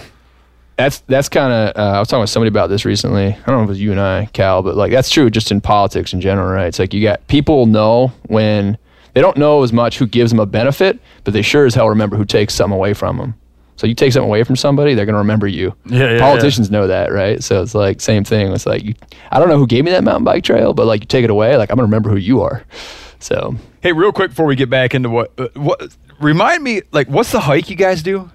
[0.78, 1.76] That's that's kind of.
[1.76, 3.26] Uh, I was talking with somebody about this recently.
[3.28, 5.52] I don't know if it was you and I, Cal, but like that's true just
[5.52, 6.68] in politics in general, right?
[6.68, 8.78] It's like you got people know when
[9.14, 11.90] they don't know as much who gives them a benefit, but they sure as hell
[11.90, 13.36] remember who takes something away from them.
[13.78, 15.74] So you take something away from somebody, they're going to remember you.
[15.88, 17.44] Yeah, yeah, Politicians know that, right?
[17.44, 18.52] So it's like same thing.
[18.52, 18.94] It's like you,
[19.32, 21.30] I don't know who gave me that mountain bike trail, but like you take it
[21.32, 22.64] away, like I'm going to remember who you are.
[23.20, 27.08] So Hey, real quick before we get back into what uh, what remind me like
[27.08, 28.30] what's the hike you guys do?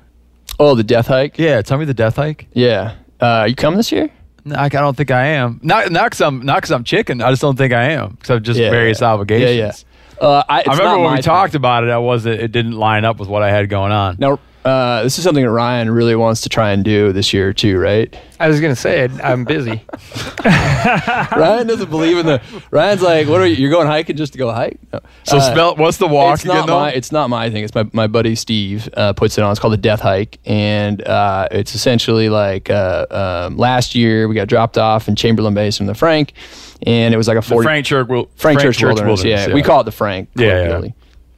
[0.59, 1.39] oh, the death hike.
[1.39, 2.47] Yeah, tell me the death hike.
[2.53, 2.95] Yeah.
[3.21, 4.11] Uh, you come this year?
[4.45, 5.61] No, I I don't think I am.
[5.63, 7.21] Not not because I'm not because I'm chicken.
[7.21, 9.13] I just don't think I am because I've just Yeah, various yeah.
[9.13, 9.57] obligations.
[9.57, 9.73] Yeah, yeah.
[10.21, 11.23] Uh, I, it's I remember not when my we thing.
[11.25, 11.91] talked about it.
[11.91, 12.41] I wasn't.
[12.41, 14.17] It didn't line up with what I had going on.
[14.19, 17.53] Now, uh, this is something that Ryan really wants to try and do this year
[17.53, 18.17] too, right?
[18.41, 19.81] I was gonna say it, I'm busy.
[20.45, 22.41] Ryan doesn't believe in the.
[22.71, 23.55] Ryan's like, "What are you?
[23.57, 25.01] You're going hiking just to go hike?" No.
[25.25, 26.81] So Uh, spell what's the walk it's again not though?
[26.81, 26.91] my.
[26.93, 27.65] It's not my thing.
[27.65, 29.51] It's my my buddy Steve uh, puts it on.
[29.53, 34.35] It's called the Death Hike, and uh, it's essentially like uh, um, last year we
[34.35, 36.33] got dropped off in Chamberlain Basin in the Frank,
[36.83, 39.25] and it was like a The forty Frank Church, will, Frank, Church, Wilderness.
[39.25, 39.53] Yeah.
[39.53, 40.29] we call it the Frank.
[40.35, 40.89] Yeah, yeah.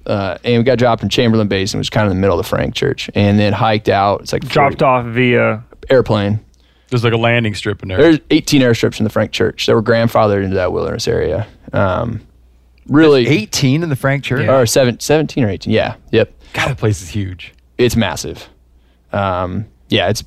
[0.06, 2.38] Uh, and we got dropped in Chamberlain Basin, which is kind of in the middle
[2.38, 4.22] of the Frank Church, and then hiked out.
[4.22, 6.40] It's like 40 Dropped off via airplane.
[6.88, 7.98] There's like a landing strip in there.
[8.00, 11.46] There's 18 airstrips in the Frank Church that were grandfathered into that wilderness area.
[11.74, 12.22] Um,
[12.86, 14.48] really, 18 in the Frank Church.
[14.48, 15.70] or seven, 17 or 18.
[15.70, 15.96] Yeah.
[16.12, 16.32] Yep.
[16.54, 17.52] God, that place is huge.
[17.76, 18.48] It's massive.
[19.12, 20.24] Um, yeah, it's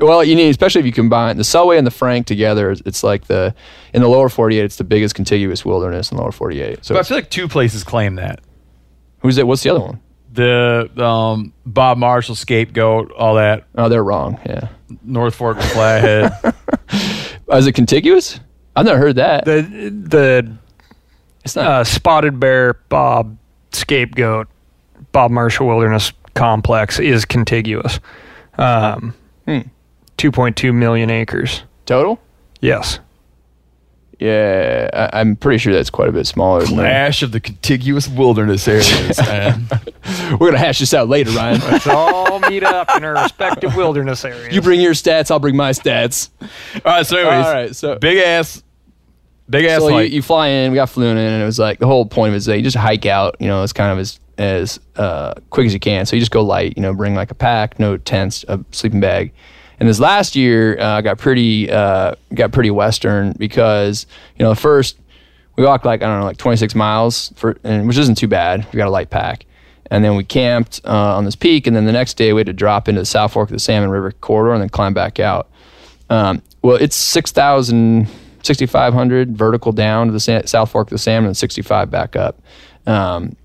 [0.00, 2.70] well, you need especially if you combine the Selway and the Frank together.
[2.70, 3.54] it's- It's like the
[3.92, 4.64] in the lower 48.
[4.64, 6.84] It's the biggest contiguous wilderness in the lower 48.
[6.84, 8.40] So But I feel like two places claim that.
[9.20, 9.46] who's it?
[9.46, 10.00] What's the other one?
[10.32, 13.64] The um, Bob Marshall scapegoat, all that.
[13.76, 14.38] Oh, they're wrong.
[14.44, 14.68] Yeah.
[15.04, 16.32] North Fork Flathead.
[17.52, 18.40] Is it contiguous?
[18.76, 19.44] I've never heard that.
[19.44, 20.52] The the
[21.44, 21.66] It's not.
[21.66, 23.36] uh, Spotted Bear Bob
[23.72, 24.48] Scapegoat
[25.12, 28.00] Bob Marshall Wilderness Complex is contiguous.
[28.58, 29.14] Um,
[29.46, 29.68] Hmm.
[30.18, 31.64] 2.2 million acres.
[31.86, 32.20] total.
[32.60, 32.98] Yes.
[34.20, 36.60] Yeah, I, I'm pretty sure that's quite a bit smaller.
[36.64, 36.82] Than that.
[36.82, 39.18] Clash of the contiguous wilderness areas.
[39.18, 41.60] We're gonna hash this out later, Ryan.
[41.70, 44.54] Let's all meet up in our respective wilderness areas.
[44.54, 46.30] you bring your stats, I'll bring my stats.
[46.40, 46.48] All
[46.86, 48.62] right, so anyways, All right, so big ass,
[49.50, 51.80] big ass so you, you fly in, we got flown in, and it was like
[51.80, 53.92] the whole point of it is that you just hike out, you know, it's kind
[53.92, 56.06] of as as uh, quick as you can.
[56.06, 59.00] So you just go light, you know, bring like a pack, no tents, a sleeping
[59.00, 59.32] bag.
[59.80, 64.06] And this last year uh, got pretty uh, got pretty western because
[64.38, 64.98] you know first
[65.56, 68.66] we walked like I don't know like 26 miles for and which isn't too bad.
[68.72, 69.46] We got a light pack.
[69.90, 72.46] And then we camped uh, on this peak, and then the next day we had
[72.46, 75.20] to drop into the South Fork of the Salmon River corridor and then climb back
[75.20, 75.50] out.
[76.08, 78.08] Um, well, it's 6,000,
[78.42, 82.40] 6,500 vertical down to the South Fork of the Salmon and 65 back up.
[82.86, 83.36] Um,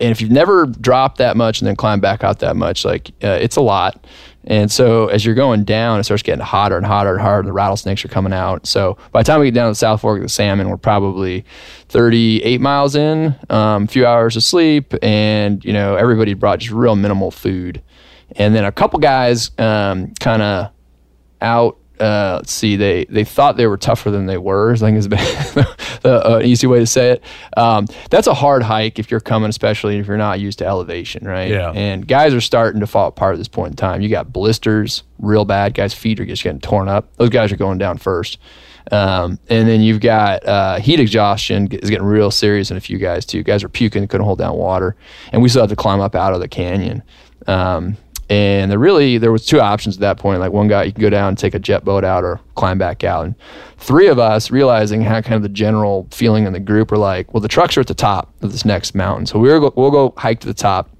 [0.00, 3.10] and if you've never dropped that much and then climbed back out that much, like
[3.22, 4.06] uh, it's a lot.
[4.44, 7.42] And so as you're going down, it starts getting hotter and hotter and hotter.
[7.42, 8.66] The rattlesnakes are coming out.
[8.66, 10.76] So by the time we get down to the South Fork of the Salmon, we're
[10.78, 11.44] probably
[11.88, 16.72] 38 miles in, um, a few hours of sleep, and you know everybody brought just
[16.72, 17.82] real minimal food.
[18.36, 20.70] And then a couple guys um, kind of
[21.40, 21.78] out.
[22.00, 24.72] Uh, let's see, they they thought they were tougher than they were.
[24.72, 25.66] I think is the
[26.04, 27.24] uh, easy way to say it.
[27.56, 31.26] Um, that's a hard hike if you're coming, especially if you're not used to elevation,
[31.26, 31.50] right?
[31.50, 31.72] Yeah.
[31.72, 34.00] And guys are starting to fall apart at this point in time.
[34.00, 35.74] You got blisters, real bad.
[35.74, 37.14] Guys' feet are just getting torn up.
[37.16, 38.38] Those guys are going down first.
[38.90, 42.98] Um, and then you've got uh, heat exhaustion is getting real serious in a few
[42.98, 43.42] guys too.
[43.42, 44.96] Guys are puking, couldn't hold down water,
[45.32, 47.02] and we still have to climb up out of the canyon.
[47.46, 47.96] Um,
[48.28, 50.40] and there really there was two options at that point.
[50.40, 52.78] Like one guy, you can go down and take a jet boat out, or climb
[52.78, 53.24] back out.
[53.26, 53.34] And
[53.78, 57.32] three of us, realizing how kind of the general feeling in the group, were like,
[57.32, 59.90] well, the trucks are at the top of this next mountain, so we're go, we'll
[59.90, 60.90] go hike to the top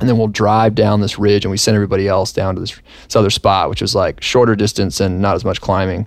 [0.00, 2.80] and then we'll drive down this ridge and we send everybody else down to this,
[3.04, 6.06] this other spot, which was like shorter distance and not as much climbing.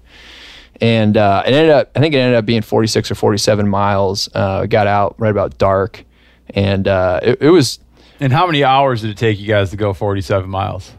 [0.79, 4.29] And uh, it ended up, I think it ended up being 46 or 47 miles.
[4.33, 6.05] Uh, got out right about dark,
[6.49, 7.79] and uh, it, it was
[8.21, 10.93] and how many hours did it take you guys to go 47 miles?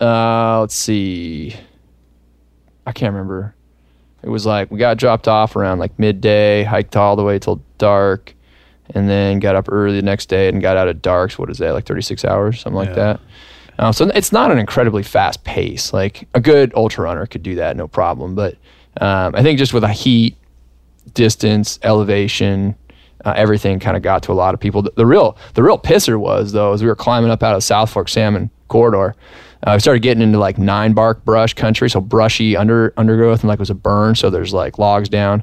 [0.00, 1.54] uh, let's see,
[2.86, 3.54] I can't remember.
[4.22, 7.62] It was like we got dropped off around like midday, hiked all the way till
[7.78, 8.34] dark,
[8.94, 11.30] and then got up early the next day and got out at dark.
[11.30, 12.94] So what is that, like 36 hours, something like Yeah.
[12.94, 13.20] that?
[13.78, 15.92] Uh, so it's not an incredibly fast pace.
[15.92, 18.34] Like a good ultra runner could do that, no problem.
[18.34, 18.54] But
[19.00, 20.36] um, I think just with a heat,
[21.14, 22.74] distance, elevation,
[23.26, 24.80] uh, everything kind of got to a lot of people.
[24.82, 27.62] The, the real the real pisser was though, as we were climbing up out of
[27.62, 29.14] South Fork Salmon corridor.
[29.66, 33.48] Uh, we started getting into like nine bark brush country, so brushy under undergrowth and
[33.48, 35.42] like it was a burn, so there's like logs down.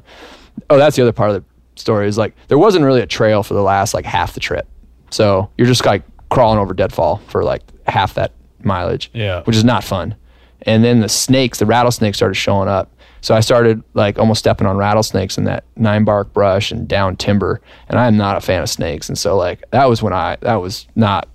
[0.70, 1.44] Oh, that's the other part of the
[1.80, 4.66] story is like there wasn't really a trail for the last like half the trip,
[5.10, 8.32] so you're just like crawling over deadfall for like half that
[8.62, 9.42] mileage, Yeah.
[9.42, 10.14] which is not fun.
[10.62, 12.90] And then the snakes, the rattlesnakes started showing up.
[13.24, 17.16] So I started like almost stepping on rattlesnakes in that nine bark brush and down
[17.16, 17.62] timber.
[17.88, 19.08] And I'm not a fan of snakes.
[19.08, 21.26] And so like that was when I that was not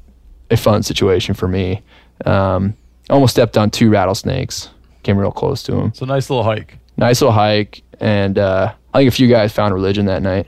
[0.51, 1.81] a fun situation for me.
[2.25, 2.77] Um,
[3.09, 4.69] almost stepped on two rattlesnakes.
[5.01, 5.87] Came real close to them.
[5.87, 6.77] It's a nice little hike.
[6.95, 10.47] Nice little hike, and uh, I think a few guys found religion that night.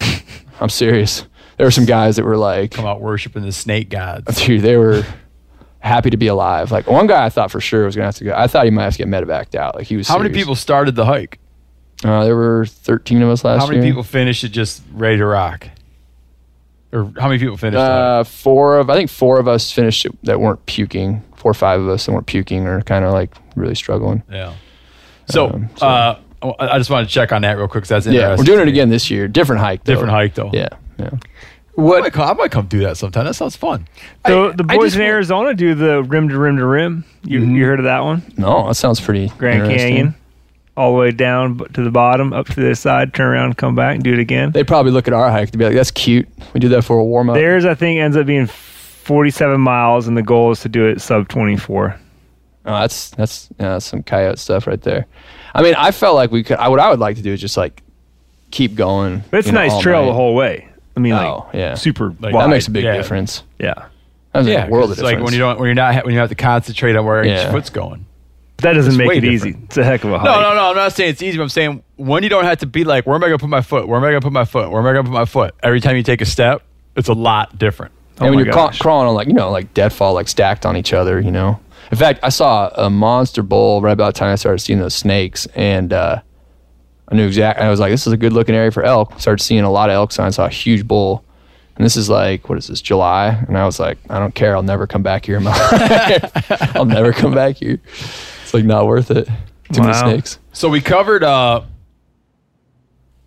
[0.60, 1.24] I'm serious.
[1.56, 4.36] There were some guys that were like, Come out worshiping the snake gods.
[4.44, 5.06] dude, they were
[5.84, 6.72] happy to be alive.
[6.72, 8.34] Like one guy, I thought for sure was gonna have to go.
[8.36, 9.76] I thought he might have to get medevaced out.
[9.76, 10.08] Like he was.
[10.08, 11.38] How many people started the hike?
[12.02, 13.60] Uh, there were 13 of us last year.
[13.60, 13.92] How many year.
[13.92, 15.68] people finished it just ready to rock?
[16.92, 17.78] Or how many people finished?
[17.78, 21.22] Uh, four of I think four of us finished it that weren't puking.
[21.36, 24.22] Four or five of us that weren't puking or kind of like really struggling.
[24.30, 24.54] Yeah.
[25.28, 26.18] So, Um, so- uh,
[26.58, 27.86] I just wanted to check on that real quick.
[27.86, 29.28] that's Yeah, we're doing it again this year.
[29.28, 29.82] Different hike.
[29.84, 29.92] Though.
[29.94, 30.50] Different hike though.
[30.52, 30.68] Yeah,
[30.98, 31.10] yeah.
[31.76, 33.24] I might, come, I might come do that sometime.
[33.24, 33.88] That sounds fun.
[34.26, 37.04] So I- the boys in wa- Arizona do the rim to rim to rim.
[37.22, 37.56] You mm-hmm.
[37.56, 38.22] you heard of that one?
[38.36, 39.28] No, that sounds pretty.
[39.38, 39.96] Grand interesting.
[39.96, 40.14] Canyon,
[40.76, 43.96] all the way down to the bottom, up to the side, turn around, come back,
[43.96, 44.52] and do it again.
[44.52, 46.28] They probably look at our hike to be like, "That's cute.
[46.52, 50.06] We do that for a warm up." Theirs, I think, ends up being 47 miles,
[50.06, 51.98] and the goal is to do it sub 24.
[52.66, 55.06] Oh, that's that's yeah, that's some coyote stuff right there.
[55.54, 56.56] I mean, I felt like we could.
[56.56, 57.82] I, what I would like to do is just like
[58.50, 59.22] keep going.
[59.30, 60.06] But it's a nice all trail night.
[60.06, 60.68] the whole way.
[60.96, 61.74] I mean, like, Oh, yeah.
[61.74, 62.44] super Like, wide.
[62.44, 62.96] That makes a big yeah.
[62.96, 63.42] difference.
[63.58, 63.74] yeah.
[64.32, 65.16] that's Yeah, a world of it's difference.
[65.18, 67.44] like when you don't when you're not when you have to concentrate on where Yeah.
[67.46, 68.06] each foot's going.
[68.58, 69.56] That doesn't It's make it different.
[69.56, 69.58] easy.
[69.64, 70.24] It's a heck of a hike.
[70.26, 70.70] No, no, no.
[70.70, 71.36] I'm not saying it's easy.
[71.36, 73.42] But I'm saying when you don't have to be like, where am I going to
[73.42, 73.88] put my foot?
[73.88, 74.70] Where am I going to put my foot?
[74.70, 75.54] Where am I going to put my foot?
[75.62, 76.62] Every time you take a step,
[76.96, 77.92] it's a lot different.
[78.18, 78.78] and when Oh my you're craw- gosh.
[78.78, 81.58] crawling on like you know like deadfall like stacked on each other, you know.
[81.90, 84.94] In fact, I saw a monster bull right about the time I started seeing those
[84.94, 86.20] snakes, and uh,
[87.08, 87.64] I knew exactly.
[87.64, 89.90] I was like, "This is a good looking area for elk." Started seeing a lot
[89.90, 90.36] of elk signs.
[90.36, 91.24] Saw a huge bull,
[91.76, 93.28] and this is like what is this July?
[93.46, 94.56] And I was like, "I don't care.
[94.56, 96.76] I'll never come back here in my life.
[96.76, 97.78] I'll never come back here.
[98.42, 99.28] It's like not worth it.
[99.72, 101.62] Too many snakes." So we covered uh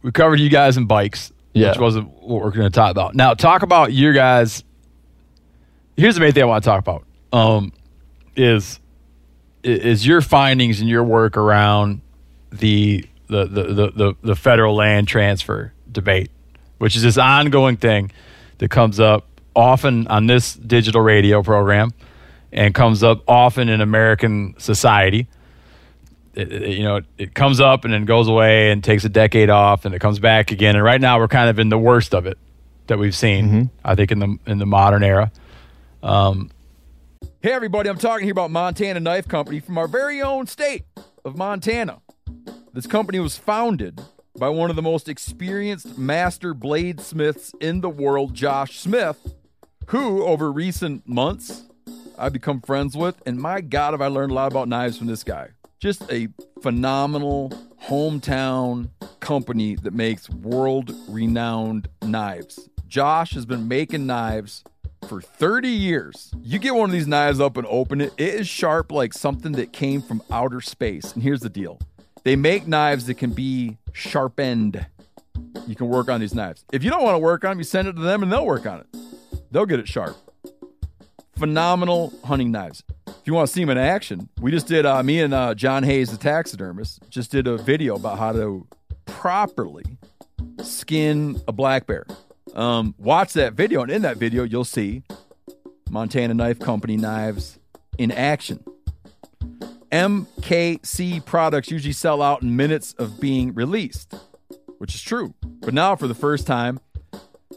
[0.02, 1.70] we covered you guys and bikes, Yeah.
[1.72, 3.16] which wasn't what we're going to talk about.
[3.16, 4.64] Now talk about your guys.
[5.98, 7.04] Here's the main thing I want to talk about.
[7.34, 7.74] Um,
[8.36, 8.80] is
[9.64, 12.02] is your findings and your work around
[12.52, 16.32] the the the the, the, the federal land transfer debate,
[16.78, 18.12] which is this ongoing thing
[18.60, 21.92] that comes up often on this digital radio program
[22.52, 25.28] and comes up often in American society
[26.34, 29.50] it, it- you know, it comes up and then goes away and takes a decade
[29.50, 30.76] off and it comes back again.
[30.76, 32.38] And right now we're kind of in the worst of it
[32.88, 35.32] that we've seen, I think, in the in the modern era.
[36.04, 36.52] Um,
[37.42, 40.84] hey, everybody, I'm talking here about Montana Knife Company from our very own state
[41.26, 42.00] of Montana.
[42.78, 44.02] This company was founded
[44.38, 49.34] by one of the most experienced master bladesmiths in the world, Josh Smith,
[49.88, 51.64] who, over recent months,
[52.20, 53.20] I've become friends with.
[53.26, 55.48] And my God, have I learned a lot about knives from this guy.
[55.80, 56.28] Just a
[56.62, 57.50] phenomenal
[57.86, 62.70] hometown company that makes world renowned knives.
[62.88, 64.64] Josh has been making knives
[65.08, 66.32] for 30 years.
[66.44, 69.54] You get one of these knives up and open it, it is sharp like something
[69.54, 71.14] that came from outer space.
[71.14, 71.80] And here's the deal
[72.28, 74.86] they make knives that can be sharpened.
[75.66, 76.64] You can work on these knives.
[76.72, 78.46] If you don't want to work on them, you send it to them and they'll
[78.46, 78.88] work on it.
[79.52, 80.18] They'll get it sharp
[81.38, 82.84] phenomenal hunting knives.
[83.08, 85.54] If you want to see them in action, we just did, uh, me and uh,
[85.56, 88.68] John Hayes, the taxidermist, just did a video about how to
[89.06, 89.86] properly
[90.62, 92.06] skin a black bear.
[92.54, 95.04] Um, watch that video, and in that video, you'll see
[95.90, 97.60] Montana Knife Company knives
[97.98, 98.64] in action.
[99.92, 104.14] MKC products usually sell out in minutes of being released,
[104.78, 105.34] which is true.
[105.42, 106.80] But now, for the first time,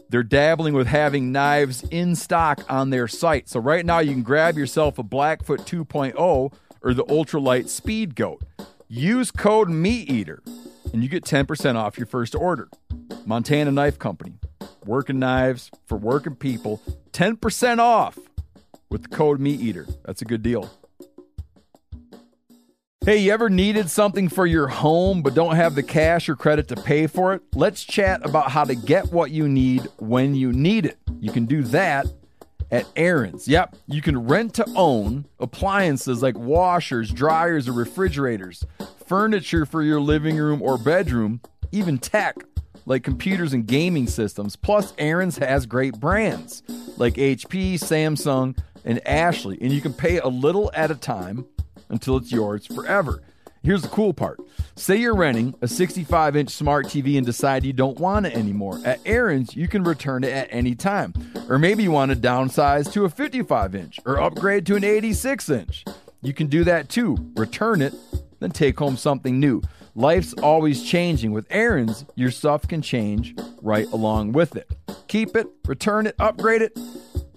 [0.09, 3.47] they're dabbling with having knives in stock on their site.
[3.47, 6.53] So right now you can grab yourself a Blackfoot 2.0
[6.83, 8.43] or the ultralight Speed Goat.
[8.89, 10.39] Use code MeatEater
[10.91, 12.69] and you get 10% off your first order.
[13.25, 14.33] Montana Knife Company.
[14.85, 16.81] Working knives for working people.
[17.13, 18.19] 10% off
[18.89, 19.95] with the code MeatEater.
[20.03, 20.69] That's a good deal.
[23.03, 26.67] Hey, you ever needed something for your home but don't have the cash or credit
[26.67, 27.41] to pay for it?
[27.55, 30.99] Let's chat about how to get what you need when you need it.
[31.19, 32.05] You can do that
[32.69, 33.47] at Aaron's.
[33.47, 38.63] Yep, you can rent to own appliances like washers, dryers, or refrigerators,
[39.07, 41.41] furniture for your living room or bedroom,
[41.71, 42.35] even tech
[42.85, 44.55] like computers and gaming systems.
[44.55, 46.61] Plus, Aaron's has great brands
[46.97, 51.47] like HP, Samsung, and Ashley, and you can pay a little at a time
[51.91, 53.21] until it's yours forever.
[53.63, 54.39] Here's the cool part.
[54.75, 58.79] Say you're renting a 65 inch smart TV and decide you don't want it anymore.
[58.83, 61.13] At Aaron's, you can return it at any time.
[61.47, 65.49] Or maybe you want to downsize to a 55 inch or upgrade to an 86
[65.49, 65.85] inch.
[66.23, 67.17] You can do that too.
[67.35, 67.93] Return it,
[68.39, 69.61] then take home something new.
[69.93, 71.31] Life's always changing.
[71.31, 74.71] With Aaron's, your stuff can change right along with it.
[75.07, 76.79] Keep it, return it, upgrade it.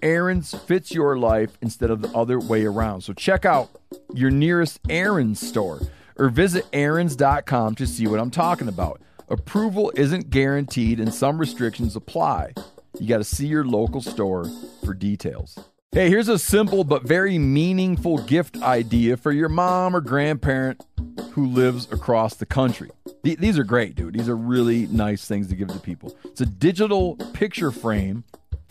[0.01, 3.01] Aaron's fits your life instead of the other way around.
[3.01, 3.69] So check out
[4.13, 5.81] your nearest Aaron's store
[6.17, 9.01] or visit Aaron's.com to see what I'm talking about.
[9.29, 12.53] Approval isn't guaranteed and some restrictions apply.
[12.99, 14.45] You got to see your local store
[14.83, 15.57] for details.
[15.91, 20.83] Hey, here's a simple but very meaningful gift idea for your mom or grandparent
[21.31, 22.89] who lives across the country.
[23.23, 24.13] Th- these are great, dude.
[24.13, 26.15] These are really nice things to give to people.
[26.25, 28.25] It's a digital picture frame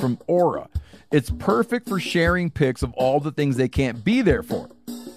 [0.05, 0.69] from Aura.
[1.11, 4.69] It's perfect for sharing pics of all the things they can't be there for,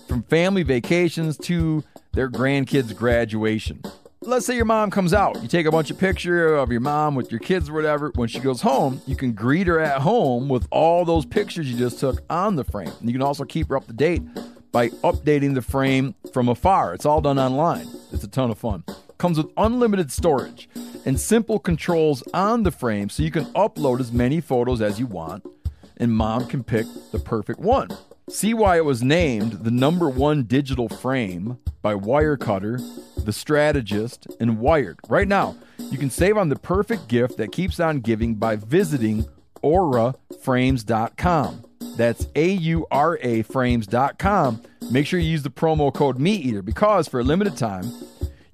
[0.08, 1.84] from family vacations to
[2.14, 3.82] their grandkids' graduation.
[4.22, 5.42] Let's say your mom comes out.
[5.42, 8.14] You take a bunch of pictures of your mom with your kids or whatever.
[8.16, 11.78] When she goes home, you can greet her at home with all those pictures you
[11.78, 12.94] just took on the frame.
[13.02, 14.22] And you can also keep her up to date
[14.72, 16.94] by updating the frame from afar.
[16.94, 17.90] It's all done online.
[18.14, 18.86] It's a ton of fun.
[19.18, 20.70] Comes with unlimited storage
[21.08, 25.08] and simple controls on the frame so you can upload as many photos as you
[25.08, 25.46] want
[25.96, 27.88] and mom can pick the perfect one.
[28.30, 32.82] See why it was named the number one digital frame by Wirecutter,
[33.24, 35.00] The Strategist, and Wired.
[35.08, 39.24] Right now, you can save on the perfect gift that keeps on giving by visiting
[39.64, 41.64] auraframes.com.
[41.96, 44.62] That's A U R A frames.com.
[44.92, 47.86] Make sure you use the promo code MeatEater because for a limited time,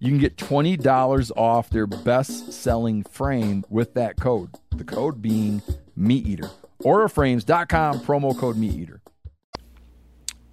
[0.04, 4.50] you can get $20 off their best selling frame with that code.
[4.76, 5.62] The code being
[5.96, 6.52] Meat MeatEater.
[6.84, 9.00] Auraframes.com, promo code MeatEater.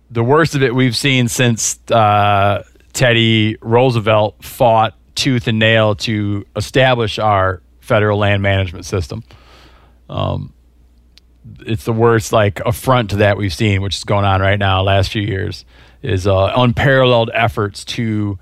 [0.08, 6.46] the worst of it we've seen since uh, Teddy Roosevelt fought tooth and nail to
[6.54, 9.24] establish our federal land management system.
[10.08, 10.52] Um,
[11.66, 14.82] it's the worst like affront to that we've seen, which is going on right now.
[14.82, 15.64] Last few years
[16.02, 18.38] is uh, unparalleled efforts to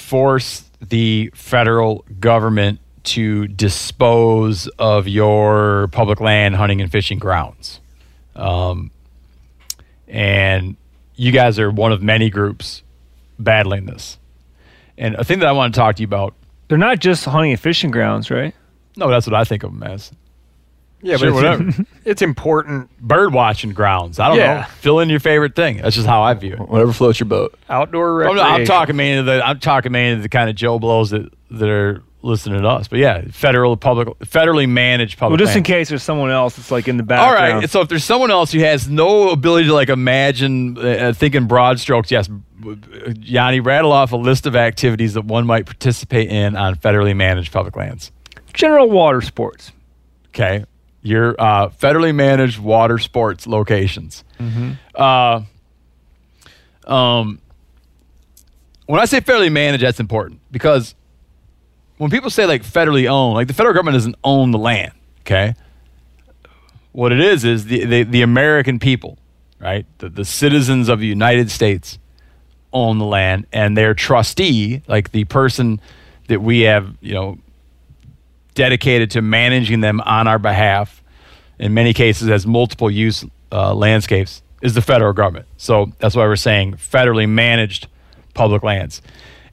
[0.00, 7.80] force the federal government to dispose of your public land, hunting and fishing grounds.
[8.34, 8.90] Um,
[10.08, 10.76] and
[11.16, 12.82] you guys are one of many groups
[13.38, 14.18] battling this.
[14.98, 16.34] And a thing that I want to talk to you about.
[16.68, 18.54] They're not just hunting and fishing grounds, right?
[18.96, 20.12] No, that's what I think of them as.
[21.02, 21.86] Yeah, Sure, but it's, whatever.
[22.04, 22.90] it's important.
[23.00, 24.18] Bird watching grounds.
[24.18, 24.54] I don't Yeah.
[24.60, 24.66] know.
[24.80, 25.78] Fill in your favorite thing.
[25.78, 26.60] That's just how I view it.
[26.68, 27.58] Whatever floats your boat.
[27.68, 28.60] Outdoor I'm, recreation.
[28.60, 32.02] I'm talking mainly the I'm talking mainly the kind of Joe blows that that are
[32.22, 32.86] listening to us.
[32.86, 35.38] But yeah, federal public federally managed public.
[35.38, 37.60] Well, just in case there's someone else that's like in the All background.
[37.60, 37.70] right.
[37.70, 41.80] So if there's someone else who has no ability to like imagine uh, thinking broad
[41.80, 42.28] strokes, yes,
[43.22, 47.52] Yanni, rattle off a list of activities that one might participate in on federally managed
[47.52, 48.12] public lands.
[48.52, 49.72] General water sports.
[50.28, 50.64] Okay,
[51.02, 54.24] your uh, federally managed water sports locations.
[54.94, 55.42] Uh,
[56.86, 57.40] um,
[58.86, 60.94] when I say federally managed, that's important because
[61.98, 64.92] when people say like federally owned, like the federal government doesn't own the land.
[65.20, 65.54] Okay,
[66.92, 69.18] what it is is the the, the American people,
[69.60, 69.86] right?
[69.98, 71.98] The, the citizens of the United States
[72.72, 75.80] own the land, and their trustee, like the person
[76.28, 77.38] that we have, you know,
[78.54, 81.02] dedicated to managing them on our behalf,
[81.58, 85.46] in many cases as multiple use uh, landscapes, is the federal government.
[85.56, 87.88] So that's why we're saying federally managed
[88.34, 89.02] public lands.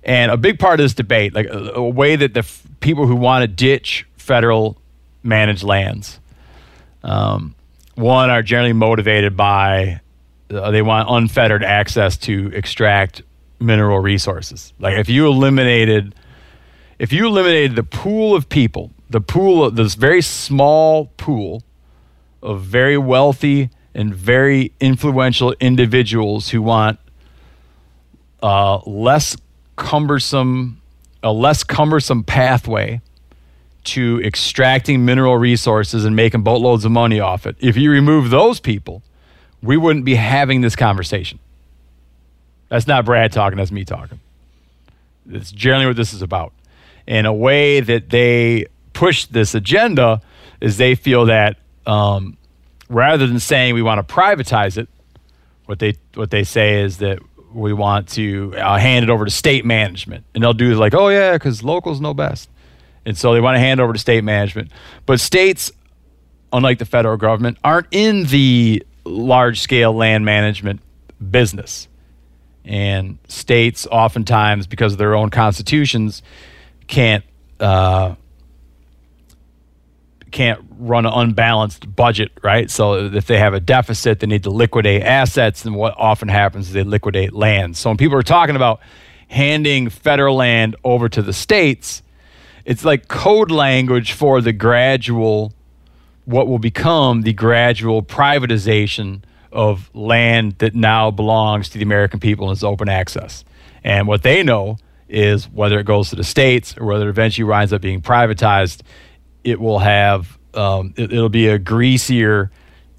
[0.04, 3.08] And a big part of this debate, like a, a way that the f- people
[3.08, 4.78] who want to ditch federal
[5.24, 6.20] managed lands,
[7.04, 7.56] um,
[7.96, 10.02] one are generally motivated by
[10.50, 13.22] uh, they want unfettered access to extract
[13.60, 14.74] mineral resources.
[14.80, 16.16] Like if you eliminated
[17.00, 21.64] if you eliminated the pool of people, the pool of this very small pool
[22.42, 27.00] of very wealthy and very influential individuals who want
[28.44, 29.36] uh, less
[29.76, 30.82] cumbersome,
[31.24, 33.02] a less cumbersome pathway
[33.84, 37.56] to extracting mineral resources and making boatloads of money off it.
[37.60, 39.02] If you remove those people,
[39.64, 41.40] we wouldn't be having this conversation.
[42.70, 44.20] That's not Brad talking, that's me talking.
[45.30, 46.54] It's generally what this is about.
[47.08, 50.22] And a way that they push this agenda
[50.60, 52.38] is they feel that um,
[52.90, 54.90] rather than saying we want to privatize it,
[55.66, 57.20] what they what they say is that
[57.54, 61.10] we want to uh, hand it over to state management, and they'll do like, oh
[61.10, 62.50] yeah, because locals know best,
[63.06, 64.72] and so they want to hand over to state management.
[65.06, 65.72] But states,
[66.52, 70.82] unlike the federal government, aren't in the large scale land management
[71.32, 71.88] business,
[72.64, 76.22] and states oftentimes because of their own constitutions
[76.88, 77.24] can't
[77.60, 78.16] uh,
[80.32, 82.70] can't run an unbalanced budget, right?
[82.70, 86.68] So if they have a deficit, they need to liquidate assets, and what often happens
[86.68, 87.78] is they liquidate land.
[87.78, 88.80] So when people are talking about
[89.30, 92.02] handing federal land over to the states,
[92.66, 95.54] it's like code language for the gradual
[96.26, 99.22] what will become the gradual privatization
[99.54, 103.46] of land that now belongs to the American people and is open access.
[103.82, 104.78] And what they know
[105.10, 108.82] is whether it goes to the states or whether it eventually winds up being privatized,
[109.44, 112.52] it will have um, it, it'll be a greasier,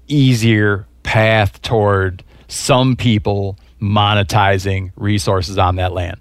[0.07, 6.19] easier path toward some people monetizing resources on that land.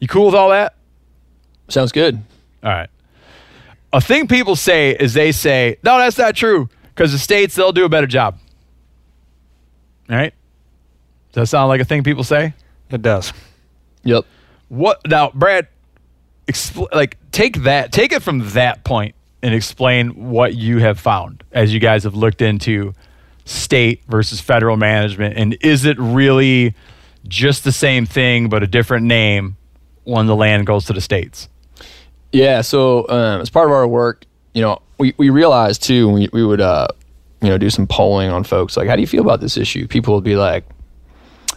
[0.00, 0.74] You cool with all that?
[1.68, 2.20] Sounds good.
[2.62, 2.90] All right.
[3.92, 7.72] A thing people say is they say, no, that's not true because the states, they'll
[7.72, 8.38] do a better job.
[10.10, 10.34] All right.
[11.32, 12.54] Does that sound like a thing people say?
[12.90, 13.32] It does.
[14.02, 14.24] Yep.
[14.74, 15.68] What now, Brad?
[16.48, 21.44] Expl- like, take that, take it from that point and explain what you have found
[21.52, 22.92] as you guys have looked into
[23.44, 26.74] state versus federal management, and is it really
[27.28, 29.56] just the same thing but a different name
[30.04, 31.48] when the land goes to the states?
[32.32, 32.60] Yeah.
[32.62, 36.44] So um, as part of our work, you know, we, we realized too, we, we
[36.44, 36.88] would, uh,
[37.40, 38.76] you know, do some polling on folks.
[38.76, 39.86] Like, how do you feel about this issue?
[39.86, 40.64] People would be like,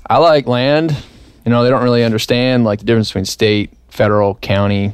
[0.10, 0.96] I like land.
[1.48, 4.94] You know, they don't really understand like the difference between state, federal, county.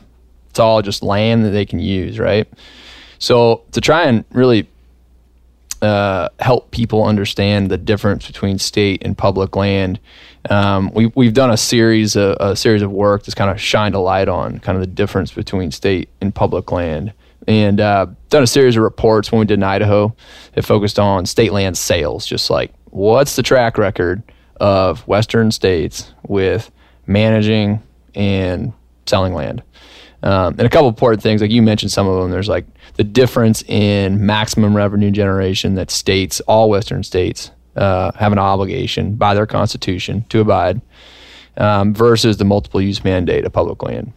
[0.51, 2.47] It's all just land that they can use, right?
[3.17, 4.67] So to try and really
[5.81, 9.99] uh, help people understand the difference between state and public land.
[10.51, 13.95] Um, we, we've done a series of, a series of work that's kind of shined
[13.95, 17.13] a light on kind of the difference between state and public land.
[17.47, 20.15] And uh, done a series of reports when we did in Idaho
[20.53, 24.21] that focused on state land sales, just like what's the track record
[24.63, 26.71] of Western states with
[27.05, 27.83] managing
[28.15, 28.71] and
[29.05, 29.61] selling land.
[30.23, 32.31] Um, and a couple important things, like you mentioned some of them.
[32.31, 38.31] There's like the difference in maximum revenue generation that states, all Western states, uh, have
[38.31, 40.79] an obligation by their constitution to abide,
[41.57, 44.13] um, versus the multiple use mandate of public land,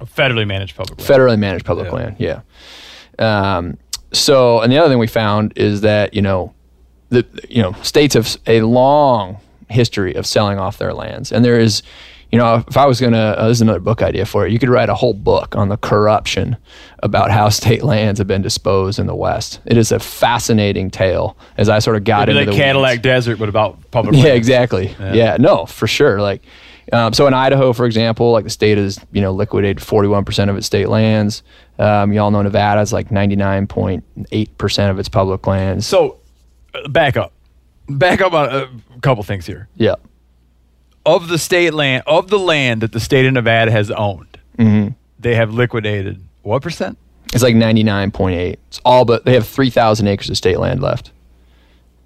[0.00, 1.08] Federally managed public land.
[1.10, 2.16] federally managed public land.
[2.18, 2.42] Yeah.
[3.18, 3.78] Um,
[4.12, 6.52] so, and the other thing we found is that you know,
[7.08, 9.38] the you know states have a long
[9.70, 11.82] history of selling off their lands, and there is
[12.30, 14.52] you know, if I was gonna, uh, this is another book idea for it.
[14.52, 16.58] You could write a whole book on the corruption
[17.02, 19.60] about how state lands have been disposed in the West.
[19.64, 21.38] It is a fascinating tale.
[21.56, 23.02] As I sort of got It'd into like the Cadillac weeds.
[23.02, 24.36] Desert, but about public Yeah, land.
[24.36, 24.94] exactly.
[25.00, 25.38] Yeah.
[25.40, 26.20] no, for sure.
[26.20, 26.42] Like,
[26.92, 30.56] um, so in Idaho, for example, like the state has you know liquidated 41% of
[30.58, 31.42] its state lands.
[31.78, 35.86] Um, you all know Nevada is like 99.8% of its public lands.
[35.86, 36.18] So,
[36.74, 37.32] uh, back up.
[37.88, 38.68] Back up on a
[39.00, 39.68] couple things here.
[39.76, 39.94] yeah,
[41.06, 44.88] Of the state land, of the land that the state of Nevada has owned, Mm-hmm.
[45.18, 46.98] they have liquidated what percent?
[47.32, 48.56] It's like 99.8.
[48.68, 51.12] It's all but they have 3,000 acres of state land left.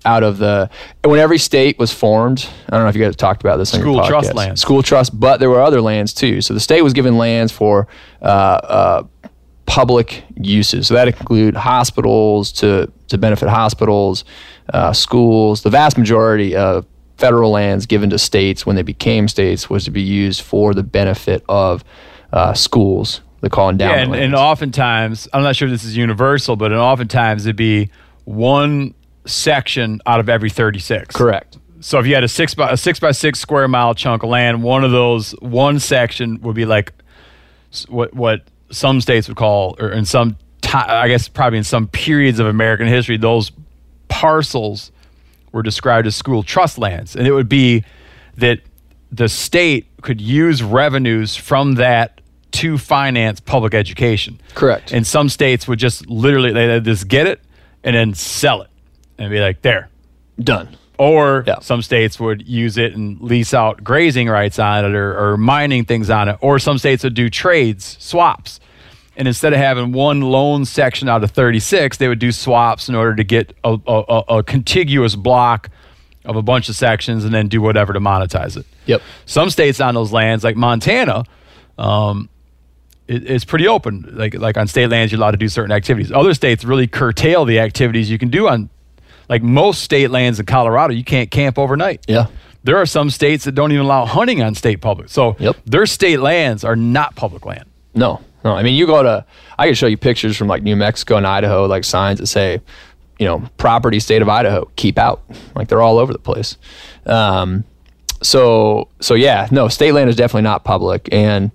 [0.04, 0.68] Out of the
[1.04, 3.72] when every state was formed, I don't know if you guys have talked about this
[3.72, 4.60] on your School trust lands.
[4.60, 6.40] School trust, but there were other lands too.
[6.40, 7.86] So the state was given lands for
[8.20, 9.02] uh, uh,
[9.72, 10.86] public uses.
[10.88, 14.24] So that include hospitals to to benefit hospitals,
[14.72, 15.62] uh, schools.
[15.62, 19.90] The vast majority of federal lands given to states when they became states was to
[19.90, 21.84] be used for the benefit of
[22.32, 23.20] uh, schools.
[23.40, 24.24] They call Yeah, endowment and, lands.
[24.24, 27.90] and oftentimes, I'm not sure if this is universal, but oftentimes it'd be
[28.24, 28.94] one
[29.26, 31.14] section out of every 36.
[31.16, 31.58] Correct.
[31.80, 34.28] So if you had a six by a six by six square mile chunk of
[34.28, 36.92] land, one of those one section would be like
[37.88, 38.42] what what
[38.72, 42.46] some states would call, or in some ti I guess probably in some periods of
[42.46, 43.52] American history, those
[44.08, 44.90] parcels
[45.52, 47.84] were described as school trust lands, and it would be
[48.36, 48.60] that
[49.10, 52.20] the state could use revenues from that
[52.52, 54.40] to finance public education.
[54.54, 54.92] Correct.
[54.92, 57.40] And some states would just literally they just get it
[57.84, 58.70] and then sell it
[59.18, 59.88] and be like, there.
[60.40, 60.76] Done.
[61.02, 61.58] Or Yeah.
[61.60, 65.84] some states would use it and lease out grazing rights on it or, or mining
[65.84, 66.36] things on it.
[66.40, 68.60] Or some states would do trades, swaps.
[69.16, 72.94] And instead of having one loan section out of 36, they would do swaps in
[72.94, 75.70] order to get a, a, a- a contiguous block
[76.24, 78.64] of a bunch of sections and then do whatever to monetize it.
[78.86, 79.02] Yep.
[79.26, 81.24] Some states on those lands, like Montana,
[81.78, 82.28] um,
[83.08, 84.08] it, it's pretty open.
[84.12, 86.12] Like like on state lands, you're allowed to do certain activities.
[86.12, 88.70] Other states really curtail the activities you can do on,
[89.28, 92.04] like most state lands in Colorado, you can't camp overnight.
[92.08, 92.26] Yeah.
[92.64, 95.08] There are some states that don't even allow hunting on state public.
[95.08, 95.56] So Yep.
[95.66, 97.64] their state lands are not public land.
[97.94, 98.52] No, no.
[98.54, 99.24] I mean, you go to,
[99.58, 102.60] I can show you pictures from like New Mexico and Idaho, like signs that say,
[103.18, 105.22] you know, property state of Idaho, keep out.
[105.54, 106.56] Like they're all over the place.
[107.06, 107.64] Um,
[108.22, 111.08] so, so yeah, no, state land is definitely not public.
[111.12, 111.50] And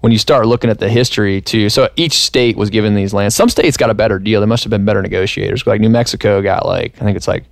[0.00, 3.34] when you start looking at the history too, so each state was given these lands.
[3.34, 4.40] Some states got a better deal.
[4.40, 5.66] They must have been better negotiators.
[5.66, 7.44] Like New Mexico got like, I think it's like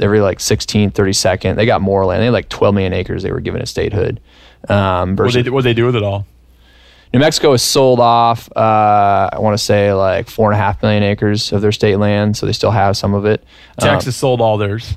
[0.00, 2.20] every like 16, 32nd, they got more land.
[2.20, 4.20] They had like 12 million acres they were given a statehood.
[4.68, 6.26] Um, What versus they what they do with it all?
[7.12, 10.82] New Mexico has sold off, uh, I want to say like four and a half
[10.82, 13.44] million acres of their state land, so they still have some of it.
[13.80, 14.96] Um, Texas sold all theirs,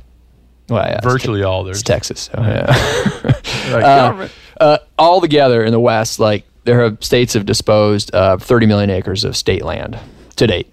[0.68, 1.78] well, yeah, it's virtually all Te- theirs.
[1.82, 2.30] it's Texas.
[2.34, 2.66] So, yeah.
[3.72, 8.12] Like, Uh, government- uh, all together in the West, like there have states have disposed
[8.12, 9.98] of 30 million acres of state land
[10.36, 10.72] to date,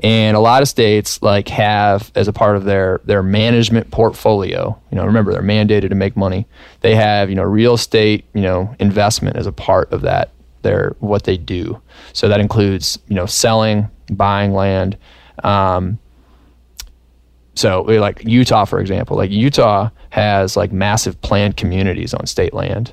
[0.00, 4.78] and a lot of states like have as a part of their their management portfolio.
[4.90, 6.46] You know, remember they're mandated to make money.
[6.80, 10.30] They have you know real estate you know investment as a part of that
[10.62, 11.80] their what they do.
[12.12, 14.96] So that includes you know selling, buying land.
[15.44, 15.98] Um,
[17.54, 22.92] so like Utah, for example, like Utah has like massive planned communities on state land.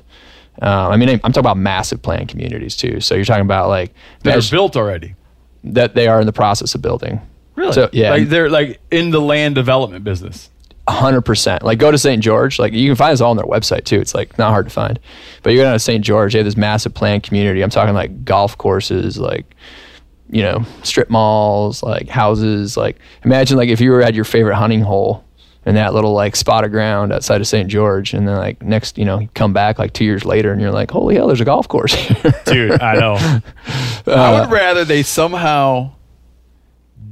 [0.62, 3.00] Um, I mean, I'm talking about massive planned communities too.
[3.00, 3.92] So you're talking about like
[4.22, 5.14] that are built already.
[5.64, 7.20] that they are in the process of building.
[7.56, 7.72] Really?
[7.72, 10.50] So yeah, Like they're like in the land development business.
[10.88, 11.62] hundred percent.
[11.62, 12.22] Like go to St.
[12.22, 12.58] George.
[12.58, 14.00] Like you can find this all on their website too.
[14.00, 14.98] It's like not hard to find.
[15.42, 16.04] But you go down to St.
[16.04, 17.62] George, they have this massive planned community.
[17.62, 19.54] I'm talking like golf courses, like
[20.30, 22.76] you know, strip malls, like houses.
[22.76, 25.23] Like imagine like if you were at your favorite hunting hole
[25.66, 27.68] in that little like spot of ground outside of St.
[27.68, 30.60] George, and then like next, you know, you come back like two years later, and
[30.60, 31.94] you're like, holy hell, there's a golf course.
[32.44, 33.14] Dude, I know.
[34.06, 35.92] I would uh, rather they somehow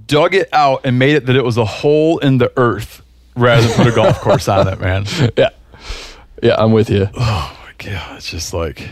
[0.07, 3.03] dug it out and made it that it was a hole in the earth
[3.34, 5.07] rather than put a golf course on it, man.
[5.36, 5.50] yeah,
[6.42, 7.09] yeah, I'm with you.
[7.14, 8.88] Oh my god, it's just like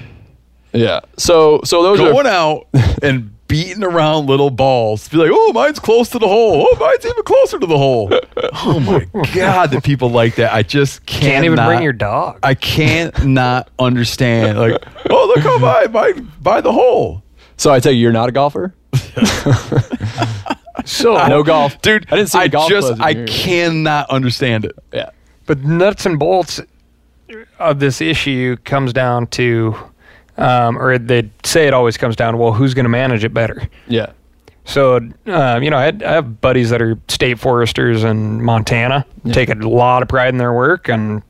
[0.72, 1.00] Yeah.
[1.16, 2.68] So so those are going out
[3.02, 5.08] and beating around little balls.
[5.08, 6.66] Be like, oh, mine's close to the hole.
[6.70, 8.08] Oh, mine's even closer to the hole.
[8.64, 10.54] Oh my god, the people like that.
[10.54, 11.22] I just can't.
[11.24, 12.38] Can't even bring your dog.
[12.42, 14.58] I can't not understand.
[14.58, 17.22] Like, oh, look how by by by the hole.
[17.56, 18.72] So I tell you, you're not a golfer.
[20.84, 23.26] so No golf, Dude, I didn't see I the golf just I here.
[23.26, 24.78] cannot understand it.
[24.92, 25.10] Yeah.
[25.46, 26.60] But nuts and bolts
[27.58, 29.74] of this issue comes down to,
[30.40, 33.32] um, or they say it always comes down to, well, who's going to manage it
[33.32, 33.68] better?
[33.86, 34.12] Yeah.
[34.64, 39.04] So, uh, you know, I, had, I have buddies that are state foresters in Montana,
[39.32, 41.22] take a lot of pride in their work, and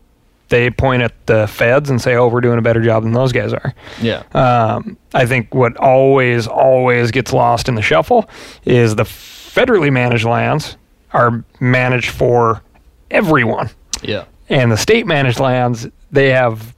[0.49, 3.33] they point at the feds and say, oh, we're doing a better job than those
[3.33, 3.73] guys are.
[4.03, 4.25] Yeah.
[4.35, 8.29] Um, I think what always, always gets lost in the shuffle
[8.65, 10.77] is the federally managed lands
[11.13, 12.63] are managed for
[13.11, 13.71] everyone.
[14.03, 14.25] Yeah.
[14.49, 16.75] And the state managed lands, they have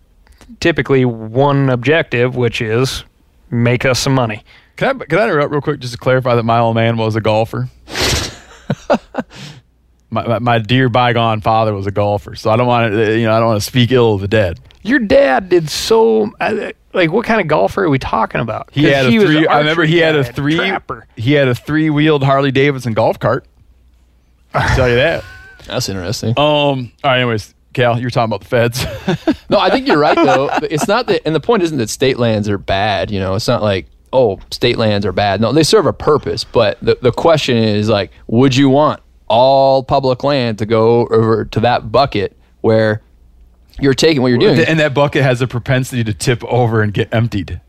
[0.62, 3.04] typically one objective, which is
[3.50, 4.44] make us some money.
[4.76, 7.16] Can I can I interrupt real quick just to clarify that my old man was
[7.16, 7.68] a golfer?
[10.10, 13.26] my, my my dear bygone father was a golfer, so I don't want to you
[13.26, 14.60] know I don't want to speak ill of the dead.
[14.82, 16.32] Your dad did so.
[16.40, 18.68] uh, Like, what kind of golfer are we talking about?
[18.72, 19.46] He had a was three.
[19.46, 20.56] I remember he had a three.
[20.56, 21.06] trapper.
[21.16, 23.46] He had a three wheeled Harley Davidson golf cart.
[24.54, 25.22] I'll tell you that.
[25.66, 26.30] That's interesting.
[26.30, 26.34] Um.
[26.44, 27.18] All right.
[27.20, 28.84] Anyways, Cal, you were talking about the feds.
[29.50, 30.48] No, I think you're right though.
[30.62, 33.10] It's not that, and the point isn't that state lands are bad.
[33.10, 35.40] You know, it's not like oh, state lands are bad.
[35.40, 36.44] No, they serve a purpose.
[36.44, 41.44] But the the question is like, would you want all public land to go over
[41.46, 43.02] to that bucket where
[43.80, 44.60] you're taking what you're doing?
[44.60, 47.60] and that bucket has a propensity to tip over and get emptied.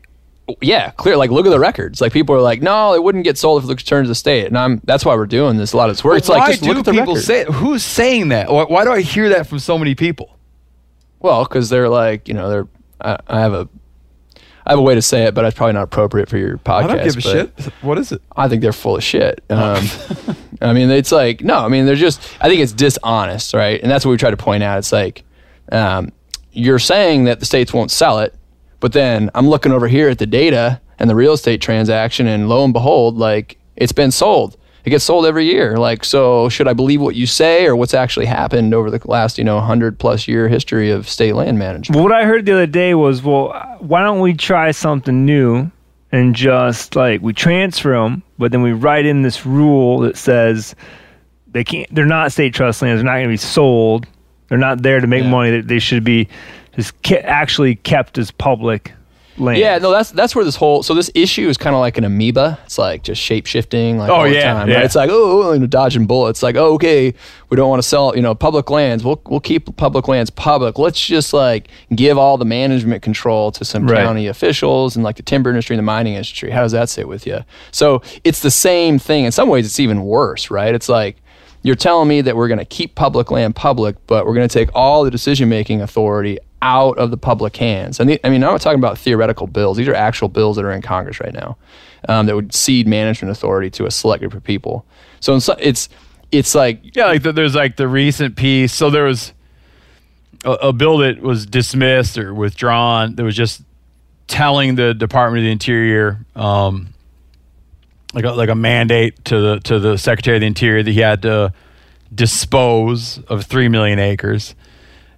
[0.60, 1.16] Yeah, clear.
[1.16, 2.00] Like, look at the records.
[2.00, 4.46] Like, people are like, no, it wouldn't get sold if it returned to the state.
[4.46, 5.72] And I'm that's why we're doing this.
[5.72, 6.18] A lot of this work.
[6.18, 7.24] it's why like just do look at the people record.
[7.24, 7.44] say?
[7.44, 8.50] Who's saying that?
[8.50, 10.36] Why, why do I hear that from so many people?
[11.20, 12.68] Well, because they're like, you know, they're.
[13.00, 13.68] I, I have a.
[14.66, 16.84] I have a way to say it, but it's probably not appropriate for your podcast.
[16.84, 17.60] I don't give a shit.
[17.82, 18.22] What is it?
[18.34, 19.42] I think they're full of shit.
[19.50, 19.86] Um,
[20.62, 21.58] I mean, it's like no.
[21.58, 22.20] I mean, they're just.
[22.40, 23.80] I think it's dishonest, right?
[23.82, 24.78] And that's what we try to point out.
[24.78, 25.22] It's like
[25.72, 26.12] um,
[26.52, 28.34] you're saying that the states won't sell it,
[28.84, 32.50] but then I'm looking over here at the data and the real estate transaction, and
[32.50, 34.58] lo and behold, like it's been sold.
[34.84, 35.78] It gets sold every year.
[35.78, 39.38] Like, so should I believe what you say or what's actually happened over the last,
[39.38, 42.02] you know, hundred plus year history of state land management?
[42.02, 45.70] What I heard the other day was, well, why don't we try something new
[46.12, 50.74] and just like we transfer them, but then we write in this rule that says
[51.50, 54.06] they can't, they're not state trust lands, they're not going to be sold,
[54.48, 55.30] they're not there to make Yeah.
[55.30, 55.50] money.
[55.52, 56.28] That they should be
[56.76, 58.92] just ke- actually kept as public
[59.36, 59.58] land.
[59.58, 62.04] Yeah, no, that's that's where this whole so this issue is kind of like an
[62.04, 62.58] amoeba.
[62.66, 64.68] It's like just shape shifting, like Oh, all the yeah, time.
[64.68, 64.76] yeah.
[64.76, 64.84] Right?
[64.84, 66.40] It's like oh, dodging bullets.
[66.42, 67.12] Like oh, okay,
[67.50, 69.02] we don't want to sell, you know, public lands.
[69.04, 70.78] We'll we'll keep public lands public.
[70.78, 74.04] Let's just like give all the management control to some Right.
[74.04, 76.50] county officials and like the timber industry and the mining industry.
[76.50, 77.40] How does that sit with you?
[77.72, 79.24] So it's the same thing.
[79.24, 80.72] In some ways, it's even worse, right?
[80.74, 81.16] It's like
[81.64, 84.52] you're telling me that we're going to keep public land public, but we're going to
[84.52, 88.00] take all the decision making authority out of the public hands.
[88.00, 89.76] And the, I mean, I'm not talking about theoretical bills.
[89.76, 91.58] These are actual bills that are in Congress right now
[92.08, 94.86] um, that would cede management authority to a select group of people.
[95.20, 95.88] So it's
[96.32, 98.72] it's like Yeah, like the, there's like the recent piece.
[98.72, 99.34] So there was
[100.44, 103.14] a, a bill that was dismissed or withdrawn.
[103.16, 103.62] That was just
[104.26, 106.94] telling the Department of the Interior, um,
[108.14, 111.00] like a, like a mandate to the to the Secretary of the Interior that he
[111.00, 111.52] had to
[112.14, 114.54] dispose of three million acres.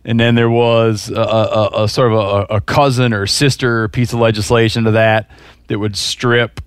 [0.07, 4.13] And then there was a, a, a sort of a, a cousin or sister piece
[4.13, 5.29] of legislation to that
[5.67, 6.61] that would strip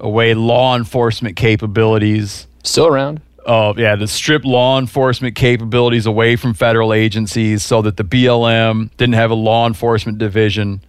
[0.00, 3.20] away law enforcement capabilities Still around.
[3.44, 8.90] uh, yeah, to strip law enforcement capabilities away from federal agencies so that the BLM
[8.96, 10.80] didn't have a law enforcement division.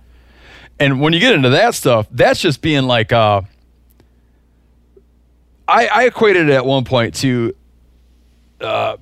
[0.80, 3.42] And when you get into that stuff, that's just being like, uh,
[5.68, 7.56] I, I equated it at one point to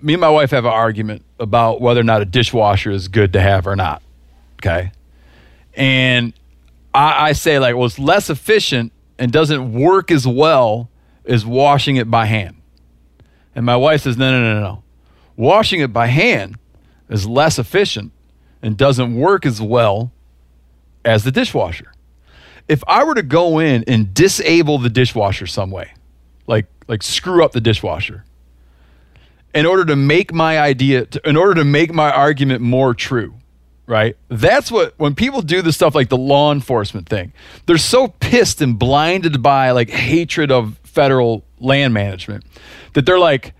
[0.01, 3.33] me and my wife have an argument about whether or not a dishwasher is good
[3.33, 4.01] to have or not.
[4.59, 4.91] Okay.
[5.75, 6.33] And
[6.93, 10.89] I, I say, like, well, it's less efficient and doesn't work as well
[11.25, 12.61] as washing it by hand.
[13.55, 14.83] And my wife says, no, no, no, no.
[15.35, 16.57] Washing it by hand
[17.09, 18.11] is less efficient
[18.61, 20.11] and doesn't work as well
[21.05, 21.91] as the dishwasher.
[22.67, 25.93] If I were to go in and disable the dishwasher some way,
[26.47, 28.23] like like screw up the dishwasher,
[29.53, 33.35] in order to make my idea, to, in order to make my argument more true,
[33.85, 34.15] right?
[34.29, 37.33] That's what when people do the stuff like the law enforcement thing,
[37.65, 42.45] they're so pissed and blinded by like hatred of federal land management
[42.93, 43.53] that they're like,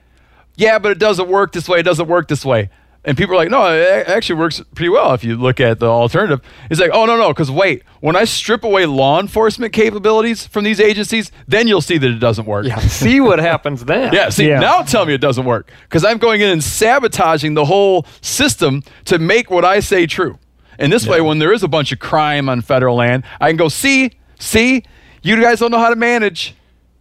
[0.56, 1.80] yeah, but it doesn't work this way.
[1.80, 2.70] It doesn't work this way.
[3.06, 5.88] And people are like, no, it actually works pretty well if you look at the
[5.88, 6.40] alternative.
[6.70, 10.64] It's like, oh, no, no, because wait, when I strip away law enforcement capabilities from
[10.64, 12.66] these agencies, then you'll see that it doesn't work.
[12.66, 12.80] Yeah.
[12.80, 14.14] See what happens then.
[14.14, 17.66] Yeah, see, now tell me it doesn't work because I'm going in and sabotaging the
[17.66, 20.38] whole system to make what I say true.
[20.80, 23.58] And this way, when there is a bunch of crime on federal land, I can
[23.58, 24.84] go, see, see,
[25.22, 26.56] you guys don't know how to manage.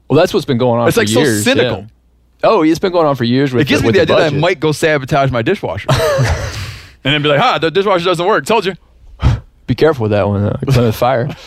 [0.09, 0.89] Well, that's what's been going on.
[0.89, 1.79] It's for like years, so cynical.
[1.79, 1.87] yeah.
[2.43, 3.53] Oh, it's been going on for years.
[3.53, 5.89] With It gives the, me the idea that I might go sabotage my dishwasher.
[5.91, 8.45] and then be like, ha, the dishwasher doesn't work.
[8.47, 8.75] Told you.
[9.67, 10.43] Be careful with that one.
[10.45, 11.29] Uh, Plymouth Fire.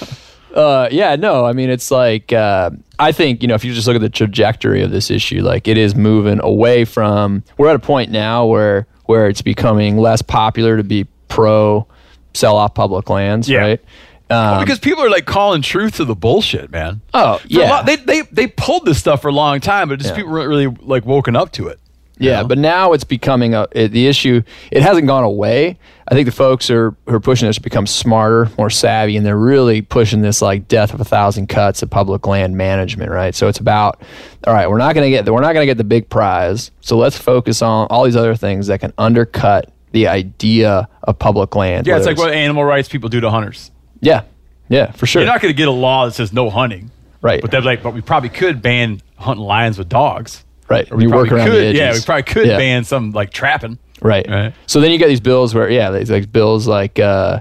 [0.56, 3.88] Uh, yeah, no, I mean it's like uh, I think you know if you just
[3.88, 7.44] look at the trajectory of this issue, like it is moving away from.
[7.58, 11.86] We're at a point now where where it's becoming less popular to be pro
[12.34, 13.60] sell off public lands, Yeah.
[13.60, 13.82] right?
[14.30, 17.02] Well, Um, because people are like calling truth to the bullshit, man.
[17.14, 20.00] oh For yeah, lot- they, they, they pulled this stuff for a long time, but
[20.00, 20.16] just Yeah.
[20.18, 21.80] people weren't really like woken up to it.
[22.18, 24.42] Yeah, but now it's becoming a it, the issue.
[24.72, 25.78] It hasn't gone away.
[26.08, 29.36] I think the folks are who are pushing this become smarter, more savvy, and they're
[29.38, 33.36] really pushing this like death of a thousand cuts of public land management, right?
[33.36, 34.02] So it's about
[34.48, 34.70] all right.
[34.70, 36.72] We're not going to get the, we're not going to get the big prize.
[36.80, 41.54] So let's focus on all these other things that can undercut the idea of public
[41.54, 41.86] land.
[41.86, 43.72] Yeah, it's like what animal rights people do to hunters.
[44.06, 44.24] Yeah,
[44.70, 45.22] yeah, for sure.
[45.22, 46.92] You're not going to get a law that says no hunting.
[47.22, 47.42] Right.
[47.42, 50.44] But they're like, but we probably could ban hunting lions with dogs.
[50.70, 50.90] right.
[50.92, 51.80] Or we You work probably around could, the edges.
[51.80, 52.58] Yeah, we probably could Yeah.
[52.58, 53.78] ban some like trapping.
[54.02, 54.28] Right.
[54.30, 54.54] Right.
[54.68, 57.40] So then you get these bills where, yeah, these like bills like uh,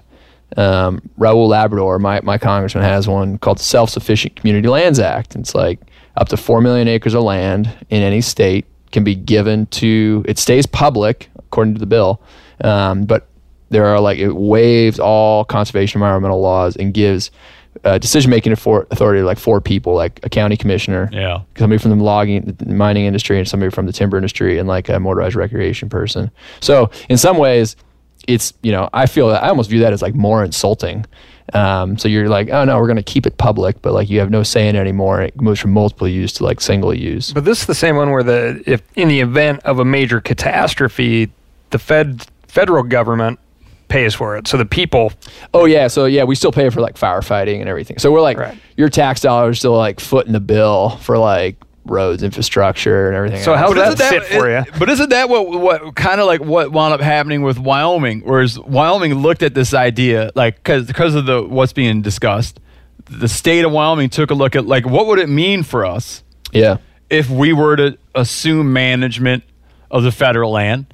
[0.57, 5.35] um, Raul Labrador, my, my congressman has one called the Self Sufficient Community Lands Act.
[5.37, 5.81] It's like
[6.17, 10.39] up to 4 million acres of land in any state can be given to, it
[10.39, 12.23] stays public according to the bill,
[12.63, 13.27] um, but
[13.75, 17.31] there are like, it waives all conservation environmental laws and gives
[17.85, 21.41] uh, decision making authority to like four people, like a county commissioner, Yeah.
[21.59, 25.01] somebody from the logging, mining industry, and somebody from the timber industry, and like a
[25.01, 26.31] motorized recreation person.
[26.61, 27.75] So in some ways,
[28.29, 31.05] it's you know I feel that I almost view that as like more insulting.
[31.53, 34.19] Um, so you're like, oh no, we're going to keep it public, but like you
[34.21, 35.21] have no say in it anymore.
[35.21, 37.33] It moves from multiple use to like single use.
[37.35, 40.21] But this is the same one where the if in the event of a major
[40.23, 41.31] catastrophe,
[41.71, 43.39] the Fed federal government
[43.95, 44.49] pays for it.
[44.49, 45.13] So the people
[45.53, 47.99] Oh yeah, so yeah, we still pay for like firefighting and everything.
[47.99, 48.59] So we're like, Right.
[48.77, 51.57] your tax dollars still like footing the bill for like
[51.87, 53.43] roads, infrastructure, and everything.
[53.43, 53.61] So else.
[53.61, 54.73] how But does isn't that sit for it- you?
[54.79, 58.23] But isn't that what what kind of like what wound up happening with Wyoming?
[58.25, 62.59] Whereas Wyoming looked at this idea like because because of the what's being discussed,
[63.11, 66.25] the state of Wyoming took a look at like what would it mean for us
[66.53, 66.79] yeah,
[67.11, 69.45] if we were to assume management
[69.91, 70.87] of the federal land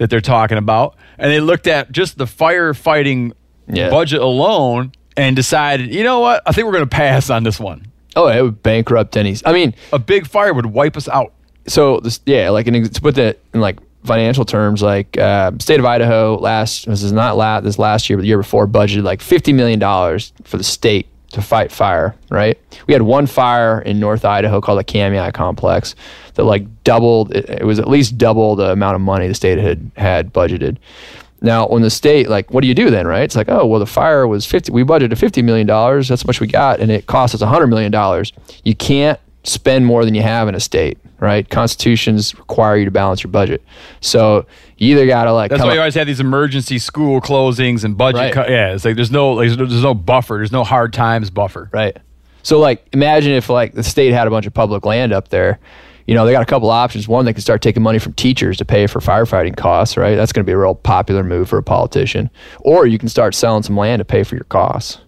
[0.00, 3.32] that they're talking about, and they looked at just the firefighting
[3.68, 3.90] Yeah.
[3.90, 7.60] budget alone and decided, you know what, I think we're going to pass on this
[7.60, 7.86] one.
[8.16, 9.36] oh, it would bankrupt any.
[9.44, 11.32] I mean, A big fire would wipe us out.
[11.66, 15.78] so this, yeah, like an, to put that in like financial terms, like uh, state
[15.78, 19.02] of Idaho last this is not last this last year, but the year before budgeted
[19.04, 22.16] like fifty million dollars for the state to fight fire.
[22.30, 22.58] Right?
[22.88, 25.94] We had one fire in North Idaho called the Kamiah Complex
[26.40, 27.34] that like doubled.
[27.34, 30.78] It, was at least double the amount of money the state had had budgeted.
[31.42, 33.22] Now, when the state, like, what do you do then, right?
[33.22, 35.66] It's like, oh, well, the fire was 50, we budgeted $50 million.
[35.66, 38.24] That's how much we got, and it cost us $100 million.
[38.62, 41.48] You can't spend more than you have in a state, right?
[41.48, 43.62] Constitutions require you to balance your budget.
[44.02, 44.44] So
[44.76, 47.96] You either got to like That's why you always have these emergency school closings and
[47.96, 48.20] budget.
[48.20, 48.32] Right.
[48.34, 48.50] Cut.
[48.50, 50.36] Yeah, it's like there's no like, there's no- there's no buffer.
[50.36, 51.70] There's no hard times buffer.
[51.72, 51.96] Right.
[52.42, 55.58] So like imagine if like the state had a bunch of public land up there.
[56.06, 57.06] You know, they got a couple options.
[57.06, 60.16] One, they can start taking money from teachers to pay for firefighting costs, right?
[60.16, 62.30] That's going to be a real popular move for a politician.
[62.60, 64.98] Or you can start selling some land to pay for your costs.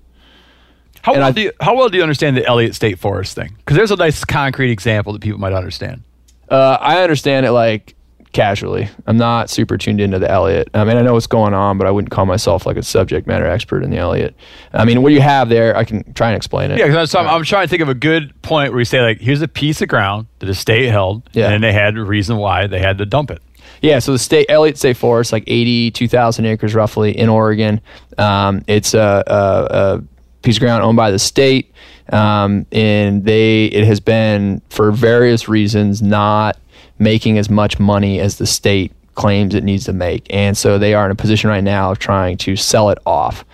[1.02, 3.54] How well I- do you how well do you understand the Elliott State Forest thing?
[3.58, 6.02] Because there's a nice concrete example that people might understand.
[6.48, 7.96] Uh, I understand it like
[8.32, 8.88] casually.
[9.06, 10.68] I'm not super tuned into the Elliott.
[10.74, 13.26] I mean, I know what's going on, but I wouldn't call myself like a subject
[13.26, 14.34] matter expert in the Elliott.
[14.72, 16.78] I mean, what you have there, I can try and explain it.
[16.78, 19.20] Yeah, because I'm, I'm trying to think of a good point where you say like,
[19.20, 21.50] here's a piece of ground that the state held, Yeah.
[21.50, 23.42] and they had a reason why they had to dump it.
[23.80, 27.80] Yeah, so the state Elliott State Forest, like eighty-two thousand acres roughly in Oregon.
[28.16, 30.02] Um, it's a, a, a
[30.42, 31.72] piece of ground owned by the state,
[32.10, 36.56] um, and they it has been for various reasons not
[37.02, 40.94] making as much money as the state claims it needs to make, and so they
[40.94, 43.44] are in a position right now of trying to sell it off.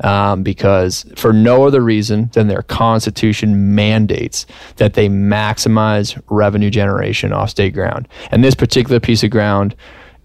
[0.00, 4.44] Um, because for no other reason than their constitution mandates
[4.78, 8.08] that they maximize revenue generation off state ground.
[8.32, 9.76] And this particular piece of ground,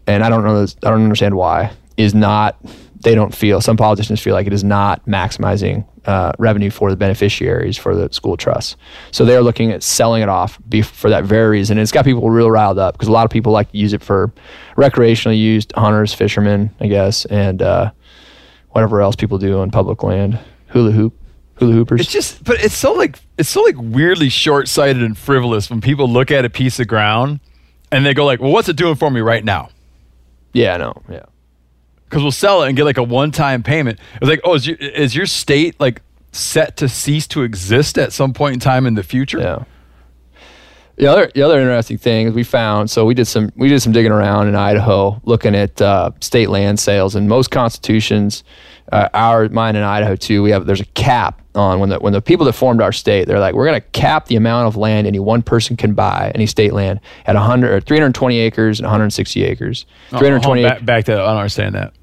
[0.07, 2.57] and I don't know, this, I don't understand why, is not.
[3.01, 3.61] They don't feel.
[3.61, 8.11] Some politicians feel like it is not maximizing uh, revenue for the beneficiaries for the
[8.11, 8.75] school trusts.
[9.11, 11.77] So they're looking at selling it off for that very reason.
[11.77, 13.93] And it's got people real riled up because a lot of people like to use
[13.93, 14.33] it for
[14.75, 17.91] recreational use, hunters, fishermen, I guess, and uh,
[18.71, 20.39] whatever else people do on public land.
[20.67, 21.13] Hula hoop,
[21.55, 22.01] hula hoopers.
[22.01, 25.79] It's just, but it's so like it's so like weirdly short sighted and frivolous when
[25.79, 27.39] people look at a piece of ground
[27.91, 29.69] and they go like, well, what's it doing for me right now?
[30.53, 31.01] yeah, I know.
[31.09, 31.25] Yeah.
[32.09, 33.99] Because we'll sell it and get like a one time payment.
[34.15, 38.13] It's like, oh, is your, is your state like set to cease to exist at
[38.13, 39.39] some point in time in the future?
[39.39, 39.63] Yeah.
[40.99, 43.79] The other, the other interesting thing is we found so we did some we did
[43.79, 48.43] some digging around in Idaho looking at uh, state land sales and most constitutions,
[48.91, 50.43] uh, our mine in Idaho too.
[50.43, 53.29] We have there's a cap on when the when the people that formed our state
[53.29, 56.33] they're like we're going to cap the amount of land any one person can buy
[56.35, 59.85] any state land at 100 or 320 acres and 160 acres.
[60.11, 61.93] Oh, 320 hold back, back to I don't understand that.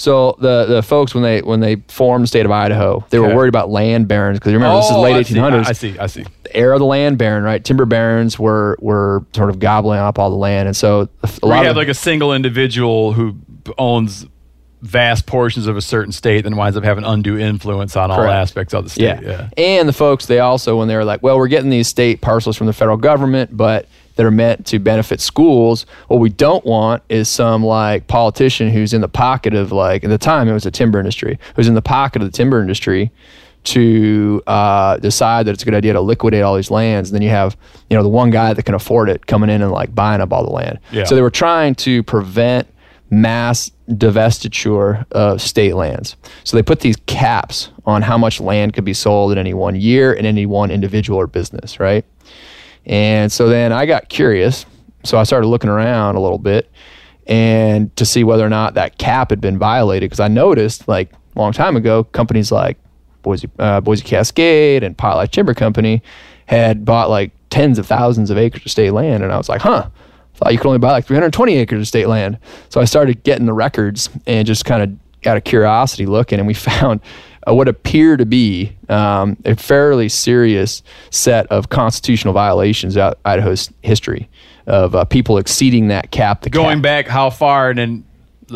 [0.00, 3.28] So the the folks when they when they formed the state of Idaho, they Okay.
[3.28, 5.66] were worried about land barons because remember this is Oh, late 1800s.
[5.66, 5.98] I see.
[5.98, 6.24] I see.
[6.44, 7.62] the era of the land baron, right?
[7.64, 11.48] Timber barons were were sort of gobbling up all the land, and so a We
[11.48, 13.34] lot have of like a single individual who
[13.76, 14.24] owns
[14.82, 18.72] vast portions of a certain state then winds up having undue influence on all aspects
[18.72, 19.20] of the state.
[19.24, 19.48] yeah.
[19.56, 22.56] and the folks they also when they were like, well, we're getting these state parcels
[22.56, 23.88] from the federal government, but
[24.18, 25.86] that are meant to benefit schools.
[26.08, 30.10] What we don't want is some like politician who's in the pocket of like at
[30.10, 33.12] the time it was the timber industry, who's in the pocket of the timber industry
[33.62, 37.10] to uh, decide that it's a good idea to liquidate all these lands.
[37.10, 37.56] And then you have,
[37.88, 40.32] you know, the one guy that can afford it coming in and like buying up
[40.32, 40.80] all the land.
[40.90, 41.04] Yeah.
[41.04, 42.66] So they were trying to prevent
[43.10, 46.16] mass divestiture of state lands.
[46.42, 49.76] So they put these caps on how much land could be sold in any one
[49.76, 52.04] year in any one individual or business, right?
[52.88, 54.66] And so then I got curious.
[55.04, 56.70] So I started looking around a little bit
[57.26, 61.12] and to see whether or not that cap had been violated because I noticed like
[61.12, 62.78] a long time ago companies like
[63.22, 66.02] Boise, uh, Boise Cascade and Potlatch Timber Company
[66.46, 69.60] had bought like tens of thousands of acres of state land and I was like,
[69.60, 69.88] huh,
[70.38, 72.38] thought you could only buy like 320 acres of state land.
[72.68, 76.46] So I started getting the records and just kind of out of curiosity looking, and
[76.46, 77.00] we found
[77.46, 83.70] uh, what appear to be um, a fairly serious set of constitutional violations out Idaho's
[83.82, 84.28] history
[84.66, 86.42] of uh, people exceeding that cap.
[86.42, 88.04] The Going cap, back how far and then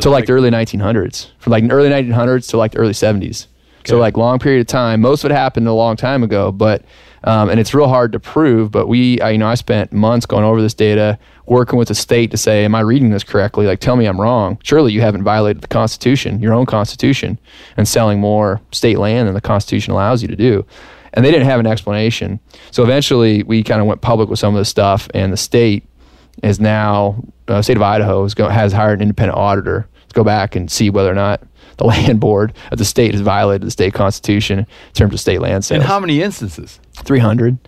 [0.01, 3.47] to like the early 1900s, from like the early 1900s to like the early 70s.
[3.85, 5.01] So like long period of time.
[5.01, 6.85] Most of it happened a long time ago, but
[7.25, 8.71] um, and it's real hard to prove.
[8.71, 11.95] But we, I, you know, I spent months going over this data, working with the
[11.95, 13.67] state to say, am I reading this correctly?
[13.67, 14.59] Like, tell me I'm wrong.
[14.63, 17.39] Surely you haven't violated the Constitution, your own Constitution,
[17.77, 20.65] and selling more state land than the Constitution allows you to do.
[21.15, 22.41] And they didn't have an explanation.
[22.71, 25.85] So eventually, we kind of went public with some of this stuff, and the state
[26.43, 30.57] is now uh, state of Idaho go, has hired an independent auditor to go back
[30.57, 31.43] and see whether or not
[31.77, 35.41] the land board of the state has violated the state constitution in terms of state
[35.41, 35.83] land sales.
[35.83, 36.81] in how many instances?
[36.97, 37.59] 300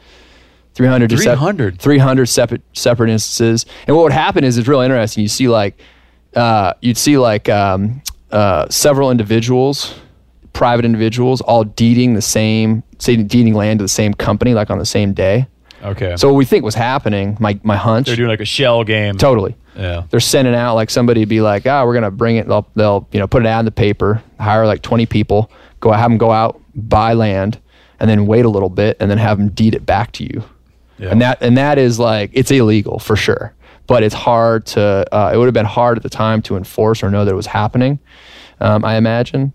[0.75, 1.79] 300 to sep- 300?
[1.81, 5.79] 300 separate separate instances and what would happen is it's real interesting you see like
[6.35, 8.03] uh, you'd see like um,
[8.33, 9.95] uh, several individuals
[10.53, 14.79] private individuals all deeding the same say deeding land to the same company like on
[14.79, 15.47] the same day
[15.83, 16.17] Okay.
[16.17, 19.17] so what we think was happening my, my hunch they're doing like a shell game.
[19.19, 20.05] totally Yeah.
[20.11, 22.47] they're sending out like somebody would be like, ah, we're gonna bring it.
[22.49, 25.91] They'll they'll you know put an ad in the paper, hire like twenty people, go
[25.93, 27.59] have them go out buy land,
[28.01, 30.43] and then wait a little bit, and then have them deed it back to you.
[30.99, 31.09] Yeah.
[31.11, 33.53] And that and that is like it's illegal for sure.
[33.87, 35.05] but it's hard to.
[35.13, 37.37] Uh, it would have been hard at the time to enforce or know that it
[37.37, 37.99] was happening.
[38.61, 39.53] Um, I imagine,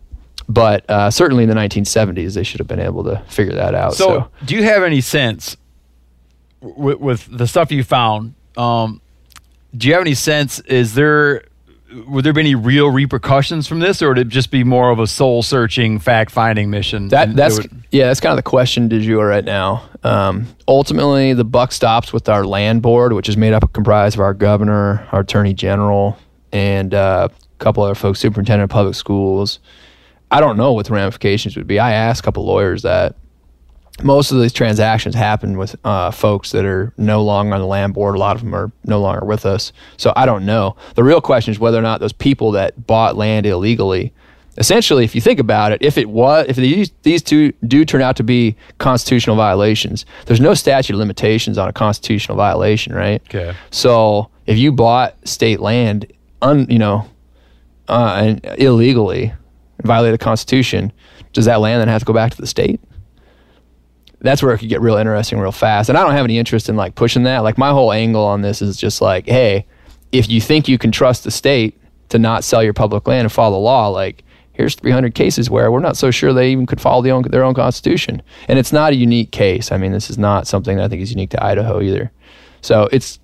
[0.47, 3.93] but uh, certainly in the 1970s they should have been able to figure that out.
[3.95, 5.57] So, So, do you have any sense
[6.61, 8.35] with, with the stuff you found?
[8.57, 9.01] Um,
[9.75, 10.59] do you have any sense?
[10.61, 11.43] Is there
[12.07, 14.99] would there be any real repercussions from this, or would it just be more of
[14.99, 17.07] a soul searching, fact finding mission?
[17.09, 19.83] That that's would- yeah, that's kind of the question du jour right now.
[20.03, 24.21] Um, ultimately, the buck stops with our land board, which is made up comprised of
[24.21, 26.17] our governor, our attorney general,
[26.51, 29.59] and uh, a couple other folks, superintendent of public schools.
[30.31, 31.79] I don't know what the ramifications would be.
[31.79, 33.15] I asked a couple lawyers that.
[34.03, 37.93] Most of these transactions happen with uh, folks that are no longer on the land
[37.93, 38.15] board.
[38.15, 39.73] A lot of them are no longer with us.
[39.97, 40.75] So I don't know.
[40.95, 44.13] The real question is whether or not those people that bought land illegally
[44.59, 48.01] essentially, if you think about it, if it was, if these these two do turn
[48.01, 53.21] out to be constitutional violations, there's no statute of limitations on a constitutional violation, right?
[53.23, 53.55] Okay.
[53.71, 56.11] So if you bought state land,
[56.41, 57.09] un, you know,
[57.87, 59.33] uh, and illegally,
[59.77, 60.91] and violated the Constitution,
[61.33, 62.79] does that land then have to go back to the state?
[64.21, 65.89] That's where it could get real interesting real fast.
[65.89, 67.39] And I don't have any interest in like pushing that.
[67.39, 69.65] Like my whole angle on this is just like, hey,
[70.11, 71.79] if you think you can trust the state
[72.09, 74.23] to not sell your public land and follow the law, like
[74.53, 77.45] here's 300 cases where we're not so sure they even could follow the own, their
[77.45, 78.21] own constitution.
[78.49, 79.71] And it's not a unique case.
[79.71, 82.11] I mean, this is not something that I think is unique to Idaho either.
[82.61, 83.19] So it's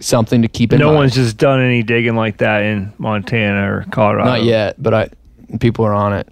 [0.00, 0.94] something to keep in no mind.
[0.94, 4.30] No one's just done any digging like that in Montana or Colorado.
[4.30, 5.10] Not yet, but I
[5.60, 6.28] people are on it.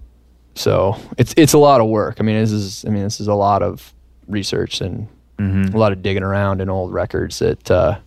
[0.57, 2.17] So it's it's a lot of work.
[2.19, 3.93] I mean, this is I mean this is a lot of
[4.27, 5.07] research and
[5.73, 7.99] a lot of digging around in old records that uh,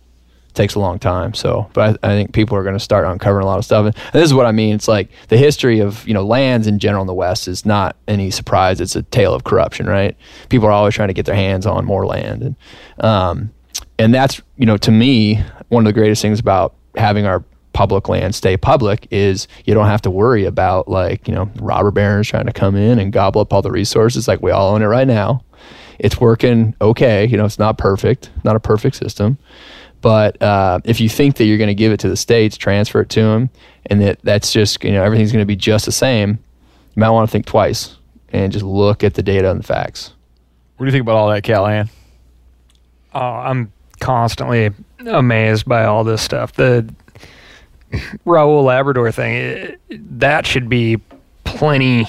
[0.53, 1.33] takes a long time.
[1.33, 3.85] So, but I, I think people are going to start uncovering a lot of stuff.
[3.85, 4.75] And this is what I mean.
[4.75, 7.95] It's like the history of you know lands in general in the West is not
[8.07, 8.81] any surprise.
[8.81, 10.15] It's a tale of corruption, right?
[10.49, 12.55] People are always trying to get their hands on more land, and
[13.03, 13.51] um,
[13.97, 18.09] and that's you know to me one of the greatest things about having our public
[18.09, 22.27] land stay public is you don't have to worry about like you know robber barons
[22.27, 24.87] trying to come in and gobble up all the resources like we all own it
[24.87, 25.43] right now
[25.99, 29.37] it's working okay you know it's not perfect not a perfect system
[30.01, 33.01] but uh, if you think that you're going to give it to the states transfer
[33.01, 33.49] it to them
[33.85, 36.31] and that that's just you know everything's going to be just the same
[36.95, 37.97] you might want to think twice
[38.33, 40.13] and just look at the data and the facts
[40.77, 41.89] What do you think about all that, Callaghan?
[43.13, 44.71] Oh, I'm constantly
[45.05, 46.53] amazed by all this stuff.
[46.53, 46.91] The
[48.25, 49.79] Raul Labrador thing, it,
[50.19, 50.97] that should be
[51.43, 52.07] plenty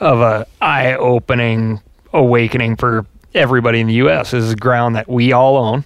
[0.00, 1.80] of a eye-opening
[2.12, 4.30] awakening for everybody in the U.S.
[4.30, 5.84] This is ground that we all own.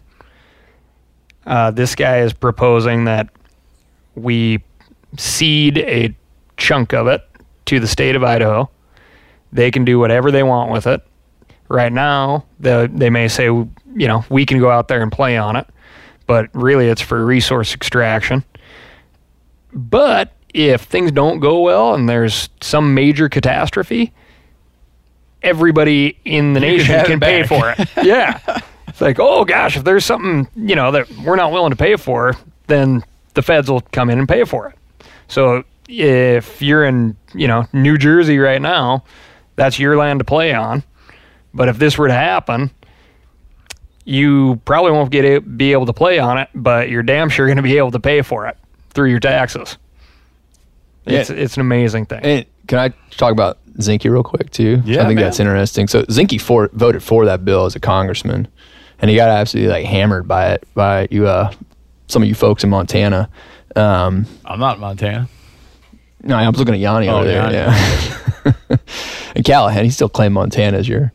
[1.47, 3.29] Uh, this guy is proposing that
[4.15, 4.63] we
[5.17, 6.15] cede a
[6.57, 7.23] chunk of it
[7.67, 8.69] to the state of Idaho.
[9.53, 11.05] They can do whatever they want with it.
[11.69, 15.37] Right now, the, they may say, you know, we can go out there and play
[15.37, 15.67] on it,
[16.27, 18.45] but really it's for resource extraction.
[19.73, 24.13] But if things don't go well and there's some major catastrophe,
[25.43, 27.89] everybody in the nation have can pay for it.
[28.03, 28.61] yeah.
[28.89, 31.97] It's like, oh gosh, if there's something, you know, that we're not willing to pay
[31.97, 32.37] for,
[32.67, 34.77] then the feds will come in and pay for it.
[35.29, 39.05] So if you're in, you know, New Jersey right now,
[39.57, 40.83] that's your land to play on.
[41.55, 42.71] But if this were to happen,
[44.05, 47.47] you probably won't get a, be able to play on it, but you're damn sure
[47.47, 48.57] going to be able to pay for it
[49.01, 49.79] through your taxes.
[51.07, 52.21] It's it's an amazing thing.
[52.23, 54.83] And can I talk about Zinke real quick too?
[54.85, 55.25] Yeah, I think man.
[55.25, 55.89] that's interesting.
[55.89, 58.47] So Zinke for, voted for that bill as a congressman,
[58.99, 61.51] and he got absolutely like hammered by it by you, uh,
[62.09, 63.31] some of you folks in Montana.
[63.75, 65.27] Um, I'm not in Montana.
[66.23, 67.51] no, I was looking at Yanni Oh, over there.
[67.51, 67.55] Yanni.
[67.55, 68.77] Yeah.
[69.35, 71.11] and Callaghan, he still claimed Montana as your.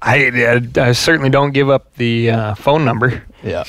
[0.00, 3.22] I, I, I certainly don't give up the uh, phone number.
[3.42, 3.64] Yeah.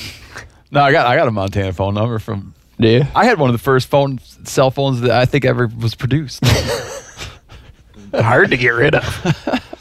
[0.71, 2.53] No, I got I got a Montana phone number from.
[2.77, 3.05] You?
[3.15, 6.45] I had one of the first phone cell phones that I think ever was produced.
[8.13, 9.61] Hard to get rid of.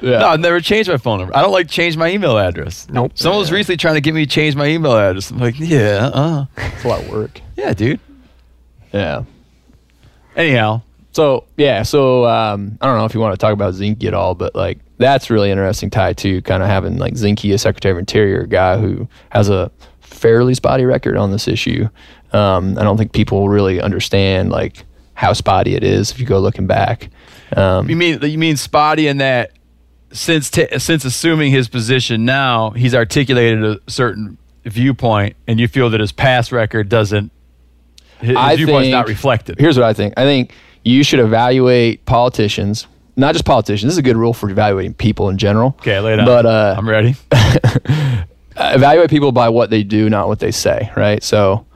[0.00, 0.18] Yeah.
[0.18, 1.36] No, I've never changed my phone number.
[1.36, 2.86] I don't like change my email address.
[2.88, 3.12] Nope.
[3.16, 5.32] Someone was recently trying to get me to change my email address.
[5.32, 7.40] I'm like, yeah, uh, It's a lot of work.
[7.56, 7.98] yeah, dude.
[8.92, 9.24] Yeah.
[10.36, 14.04] Anyhow, So yeah, so um, I don't know if you want to talk about Zinke
[14.04, 16.42] at all, but like that's really interesting tie too.
[16.42, 19.68] Kind of having like Zinke, a Secretary of Interior guy who has a
[20.18, 21.88] fairly spotty record on this issue.
[22.32, 24.84] Um, I don't think people really understand like
[25.14, 27.08] how spotty it is if you go looking back.
[27.56, 29.52] Um, you mean you mean spotty in that
[30.12, 35.90] since t- since assuming his position now, he's articulated a certain viewpoint, and you feel
[35.90, 37.32] that his past record doesn't.
[38.20, 39.58] His, I viewpoint's think- not reflected.
[39.58, 40.14] Here's what I think.
[40.16, 40.52] I think
[40.84, 42.86] you should evaluate politicians,
[43.16, 43.84] not just politicians.
[43.90, 45.68] This is a good rule for evaluating people in general.
[45.80, 46.26] Okay, lay it out.
[46.26, 47.14] But uh, I'm ready.
[48.58, 51.22] uh, evaluate people by what they do, not what they say, right?
[51.22, 51.66] So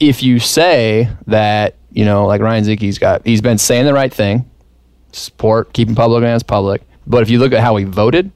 [0.00, 4.12] if you say that, you know, like Ryan Zinke's got, he's been saying the right
[4.12, 4.50] thing,
[5.12, 6.82] support keeping public lands public.
[7.06, 8.30] But if you look at how he voted,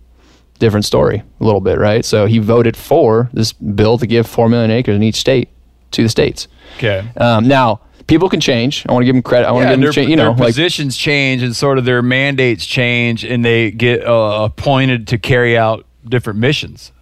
[0.58, 2.04] different story a little bit, right?
[2.04, 5.48] So he voted for this bill to give four million acres in each state
[5.92, 6.48] to the states.
[6.76, 7.06] Okay.
[7.16, 8.84] Um, now people can change.
[8.88, 9.46] I want to give them credit.
[9.46, 11.78] I want to give their, them, cha- you know, their like positions change and sort
[11.78, 16.92] of their mandates change, and they get uh, appointed to carry out different missions.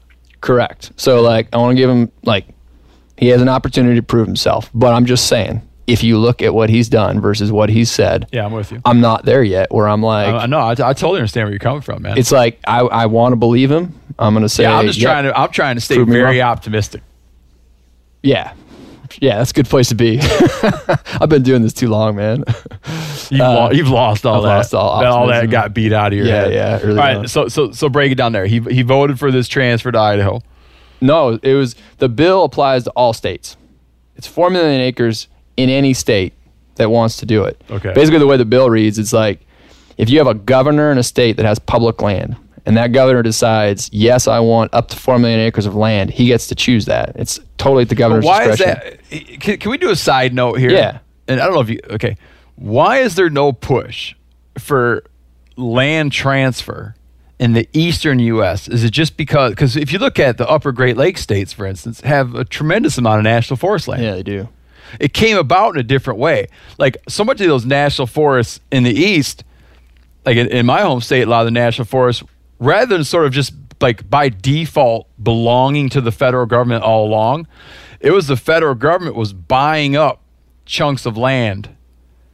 [0.45, 0.93] Correct.
[0.97, 2.47] So like I want to give him like
[3.17, 4.69] he has an opportunity to prove himself.
[4.75, 8.29] But I'm just saying, if you look at what he's done versus what he's said,
[8.31, 8.83] Yeah, I'm with you.
[8.85, 9.73] I'm not there yet.
[9.73, 10.59] Where I'm like, I know.
[10.59, 12.19] I, I totally understand where you're coming from, man.
[12.19, 13.99] it's like I, I want to believe him.
[14.19, 15.39] I'm gonna say, yeah, I'm just yep, trying to.
[15.39, 16.51] I'm trying to stay Prove me very wrong.
[16.51, 17.03] optimistic.
[18.23, 18.53] Yeah,
[19.21, 20.19] yeah, that's a good place to be.
[21.21, 22.45] I've been doing this too long, man.
[23.31, 24.49] You've, Uh, lo- you've lost all I've that.
[24.57, 26.53] lost all all that got beat out of your Yeah, head.
[26.53, 27.17] yeah, early all right.
[27.19, 27.29] on.
[27.29, 28.47] So so so break it down there.
[28.47, 30.41] He he voted for this transfer to Idaho.
[31.01, 33.57] no, it was the bill applies to all states.
[34.17, 36.33] It's four million acres in any state
[36.77, 37.61] that wants to do it.
[37.71, 37.93] Okay.
[37.95, 39.41] Basically, the way the bill reads, it's like
[39.97, 42.37] if you have a governor in a state that has public land,
[42.67, 46.27] and that governor decides, yes, I want up to four million acres of land, he
[46.27, 47.13] gets to choose that.
[47.17, 49.01] It's totally at the governor's why is that?
[49.11, 50.71] Can, can we do a side note here?
[50.71, 50.99] Yeah.
[51.29, 51.81] And I don't know if you.
[51.91, 52.17] Okay.
[52.57, 54.15] Why is there no push
[54.59, 55.05] for
[55.57, 56.95] land transfer
[57.39, 58.69] in the eastern U.S.?
[58.69, 59.51] Is it just because?
[59.53, 62.97] Because if you look at the Upper Great Lakes states, for instance, have a tremendous
[62.97, 64.03] amount of national forest land.
[64.03, 64.49] Yeah, they do.
[65.01, 66.47] it came about in a different way.
[66.79, 69.45] Like so much of those national forests in the east,
[70.25, 72.23] like in, in my home state, a lot of the national forests,
[72.59, 77.47] rather than sort of just like by default belonging to the federal government all along,
[78.01, 80.21] it was the federal government was buying up
[80.67, 81.71] chunks of land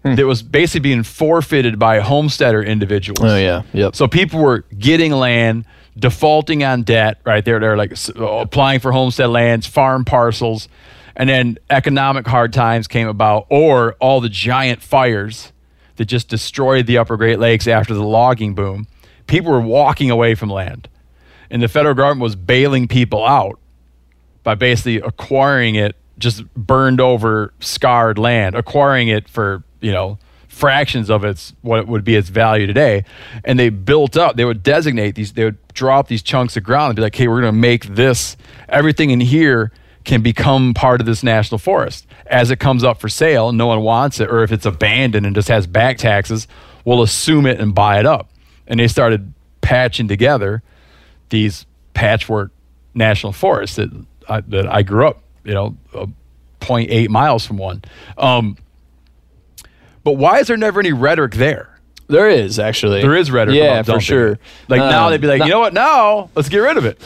[0.02, 0.14] Hmm.
[0.14, 3.18] that was basically being forfeited by homesteader individuals.
[3.22, 3.94] Oh yeah, yep.
[3.94, 7.44] So people were getting land, defaulting on debt, right?
[7.44, 10.68] They're, they're like applying for homestead lands, farm parcels,
[11.16, 15.52] and then economic hard times came about, or all the giant fires
[15.96, 18.86] that just destroyed the upper Great Lakes after the logging boom.
[19.30, 20.88] People were walking away from land,
[21.52, 23.60] and the federal government was bailing people out
[24.42, 31.08] by basically acquiring it, just burned over, scarred land, acquiring it for you know fractions
[31.08, 33.04] of its what would be its value today,
[33.44, 34.34] and they built up.
[34.34, 35.32] They would designate these.
[35.32, 37.86] They would drop these chunks of ground and be like, "Hey, we're going to make
[37.86, 38.36] this.
[38.68, 39.70] Everything in here
[40.02, 42.04] can become part of this national forest.
[42.26, 45.36] As it comes up for sale, no one wants it, or if it's abandoned and
[45.36, 46.48] just has back taxes,
[46.84, 48.29] we'll assume it and buy it up."
[48.70, 50.62] And they started patching together
[51.28, 52.50] these patchwork
[52.94, 53.90] national forests that
[54.28, 56.06] I, that I grew up, you know, uh,
[56.60, 57.82] 0.8 miles from one.
[58.16, 58.56] Um,
[60.04, 61.78] but why is there never any rhetoric there?
[62.06, 63.02] There is actually.
[63.02, 63.56] There is rhetoric.
[63.56, 64.38] Yeah, for sure.
[64.68, 65.74] Like now Um, they'd be like, not- you know what?
[65.74, 66.98] Now let's get rid of it.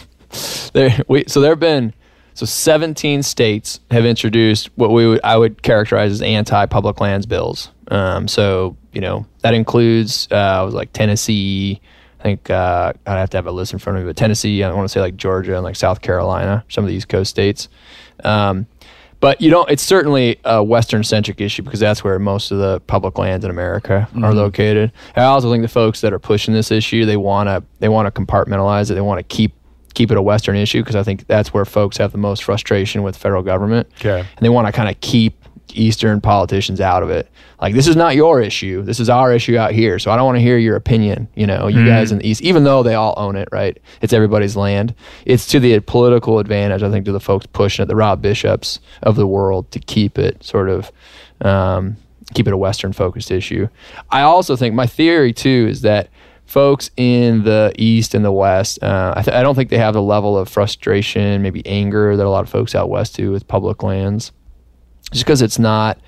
[0.73, 1.93] There, we, so there have been
[2.35, 7.70] so 17 states have introduced what we would I would characterize as anti-public lands bills.
[7.89, 11.80] Um, so you know that includes uh, was like Tennessee.
[12.20, 14.62] I think uh, I'd have to have a list in front of me, but Tennessee.
[14.62, 17.28] I want to say like Georgia and like South Carolina, some of the East Coast
[17.30, 17.68] states.
[18.22, 18.66] Um,
[19.20, 19.70] but you don't.
[19.70, 24.08] It's certainly a Western-centric issue because that's where most of the public lands in America
[24.22, 24.92] are located.
[25.16, 28.12] I also think the folks that are pushing this issue, they want to they want
[28.12, 28.94] to compartmentalize it.
[28.94, 29.52] They want to keep
[29.94, 33.02] keep it a Western issue because I think that's where folks have the most frustration
[33.02, 33.88] with federal government.
[34.00, 34.18] Okay.
[34.20, 37.28] and they want to kind of keep Eastern politicians out of it.
[37.61, 38.82] Like this is not your issue.
[38.82, 39.99] This is our issue out here.
[39.99, 41.28] So I don't want to hear your opinion.
[41.35, 43.78] You know, you guys in the East, even though they all own it, right?
[44.01, 44.95] It's everybody's land.
[45.24, 48.81] It's to the political advantage, I think, to the folks pushing it, the Rob Bishops
[49.03, 50.93] of the world, to keep it sort of.
[51.41, 51.97] Um,
[52.32, 53.69] keep it a Western focused issue.
[54.11, 56.09] I also think my theory too is that
[56.47, 59.95] folks in the East and the West, uh, I, th- I don't think they have
[59.95, 63.47] the level of frustration, maybe anger that a lot of folks out West do with
[63.47, 64.32] public lands
[65.15, 65.99] just because it's not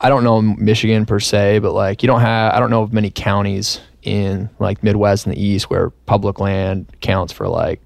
[0.00, 2.92] i don't know michigan per se but like you don't have i don't know of
[2.92, 7.82] many counties in like midwest and the east where public land counts for like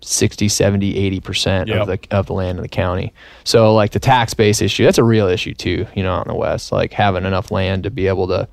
[0.00, 1.80] 60 70 80 percent Yep.
[1.80, 3.12] of the of the land in the county
[3.44, 6.32] so like the tax base issue that's a real issue too you know out in
[6.32, 8.46] the west like having enough land to be able to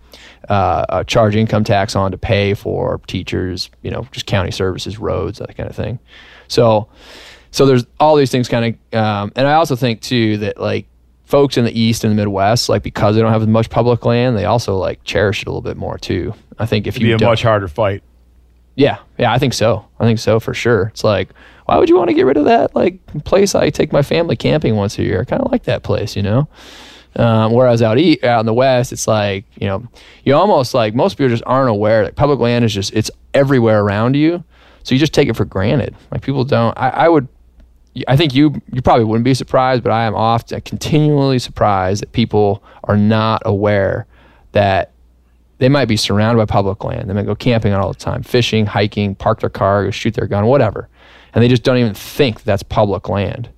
[0.49, 4.97] uh, uh, charge income tax on to pay for teachers you know just county services
[4.97, 5.99] roads that kind of thing
[6.47, 6.87] so
[7.51, 10.87] so there's all these things kind of um, and i also think too that like
[11.31, 14.05] folks in the east and the midwest like because they don't have as much public
[14.05, 17.01] land they also like cherish it a little bit more too i think if It'd
[17.01, 18.03] be a much harder fight.
[18.75, 21.29] yeah yeah i think so i think so for sure it's like
[21.65, 24.35] why would you want to get rid of that like place i take my family
[24.35, 26.47] camping once a year i kind of like that place you know
[27.15, 29.85] um, whereas out east, out in the west, it's like you know,
[30.23, 33.81] you almost like most people just aren't aware that public land is just it's everywhere
[33.81, 34.43] around you.
[34.83, 35.93] So you just take it for granted.
[36.09, 36.71] Like people don't.
[36.77, 37.27] I, I would.
[38.07, 42.11] I think you you probably wouldn't be surprised, but I am often continually surprised that
[42.13, 44.05] people are not aware
[44.53, 44.91] that
[45.57, 47.09] they might be surrounded by public land.
[47.09, 50.25] They might go camping all the time, fishing, hiking, park their car, go shoot their
[50.27, 50.87] gun, whatever,
[51.33, 53.49] and they just don't even think that's public land.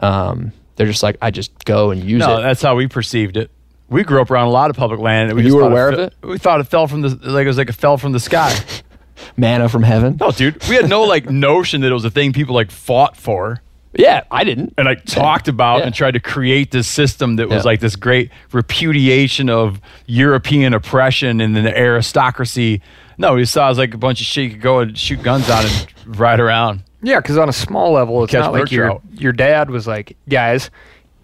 [0.00, 2.36] Um, they're just like, I just go and use No, it.
[2.36, 3.50] No, that's how we perceived it.
[3.90, 5.28] We grew up around a lot of public land.
[5.30, 6.14] And we You were aware of fe- it?
[6.26, 8.58] We thought it fell from the like it was like it fell from the sky.
[9.36, 10.16] Manna from heaven.
[10.18, 13.16] no, dude, we had no like notion that it was a thing people like fought
[13.16, 13.60] for
[13.94, 14.74] Yeah, I didn't.
[14.78, 15.86] and I talked about Yeah.
[15.86, 17.70] and tried to create this system that was Yeah.
[17.70, 22.80] like this great repudiation of European oppression and the aristocracy.
[23.18, 25.22] No, we saw it was like a bunch of shit you could go and shoot
[25.22, 25.86] guns on and
[26.18, 26.82] ride around.
[27.02, 29.02] Yeah, because on a small level, it's Catch not like your trout.
[29.14, 30.70] your dad was like, guys,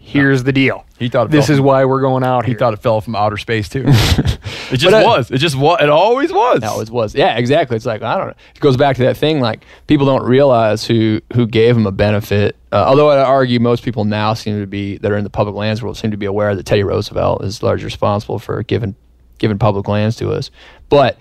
[0.09, 0.85] here's the deal.
[0.99, 2.59] He thought it this is from- why we're going out He here.
[2.59, 3.85] thought it fell from outer space too.
[3.87, 5.31] it just uh, was.
[5.31, 5.79] It just was.
[5.81, 6.61] It always was.
[6.61, 7.15] That always was.
[7.15, 7.77] Yeah, exactly.
[7.77, 8.35] It's like I don't know.
[8.55, 9.41] It goes back to that thing.
[9.41, 12.57] Like people don't realize who who gave them a benefit.
[12.73, 15.55] Uh, although I'd argue most people now seem to be that are in the public
[15.55, 18.95] lands world seem to be aware that Teddy Roosevelt is largely responsible for giving
[19.39, 20.51] giving public lands to us.
[20.89, 21.17] But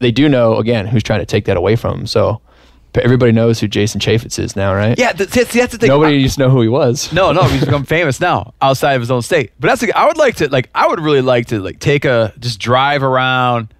[0.00, 2.06] they do know again who's trying to take that away from them.
[2.06, 2.40] So
[2.96, 4.98] everybody knows who Jason Chaffetz is now, right?
[4.98, 5.88] yeah, that's, that's that's the thing.
[5.88, 7.12] Nobody used to know who he was.
[7.12, 9.52] No, no, he's become famous now outside of his own state.
[9.58, 12.04] But that's the, I would like to like I would really like to like take
[12.04, 13.72] a just drive around,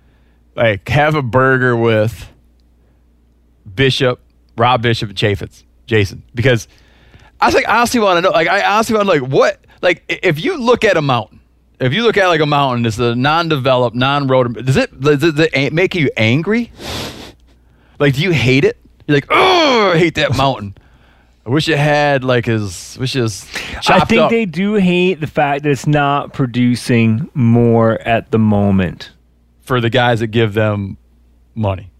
[0.56, 2.28] like have a burger with
[3.74, 4.20] Bishop,
[4.56, 6.68] Rob Bishop, and Chaffetz, Jason, because
[7.40, 9.64] I was like I honestly want to know like I honestly want to like what
[9.82, 11.40] like if you look at a mountain.
[11.80, 14.64] If you look at like a mountain, it's a non-developed, non-road.
[14.64, 16.70] Does it, does it make you angry?
[17.98, 18.78] Like, do you hate it?
[19.06, 20.74] You're like, oh, I hate that mountain.
[21.46, 23.46] I wish it had like his, wish it was
[23.82, 24.30] chopped I think up.
[24.30, 29.10] they do hate the fact that it's not producing more at the moment.
[29.60, 30.96] for the guys that give them
[31.54, 31.90] money.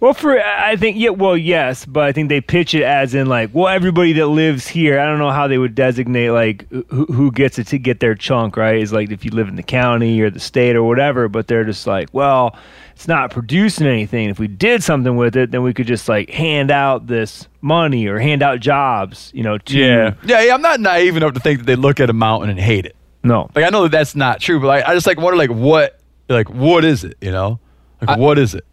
[0.00, 3.26] Well, for I think yeah, well, yes, but I think they pitch it as in
[3.26, 5.00] like, well, everybody that lives here.
[5.00, 8.14] I don't know how they would designate like who, who gets it to get their
[8.14, 8.80] chunk, right?
[8.80, 11.28] Is like if you live in the county or the state or whatever.
[11.28, 12.56] But they're just like, well,
[12.94, 14.28] it's not producing anything.
[14.28, 18.06] If we did something with it, then we could just like hand out this money
[18.06, 19.58] or hand out jobs, you know?
[19.58, 20.54] To, yeah, yeah.
[20.54, 22.94] I'm not naive enough to think that they look at a mountain and hate it.
[23.24, 23.50] No.
[23.54, 25.98] Like I know that that's not true, but I, I just like wonder like what,
[26.28, 27.16] like what is it?
[27.20, 27.58] You know,
[28.00, 28.64] like what is it?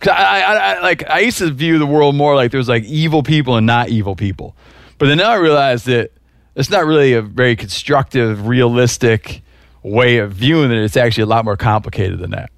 [0.00, 2.84] Cause I, I, I like I used to view the world more like there's like
[2.84, 4.56] evil people and not evil people,
[4.98, 6.10] but then now I realize that
[6.56, 9.42] it's not really a very constructive, realistic
[9.82, 10.78] way of viewing it.
[10.78, 12.50] It's actually a lot more complicated than that.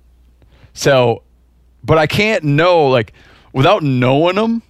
[0.72, 1.22] So,
[1.84, 3.12] but I can't know like
[3.52, 4.62] without knowing them,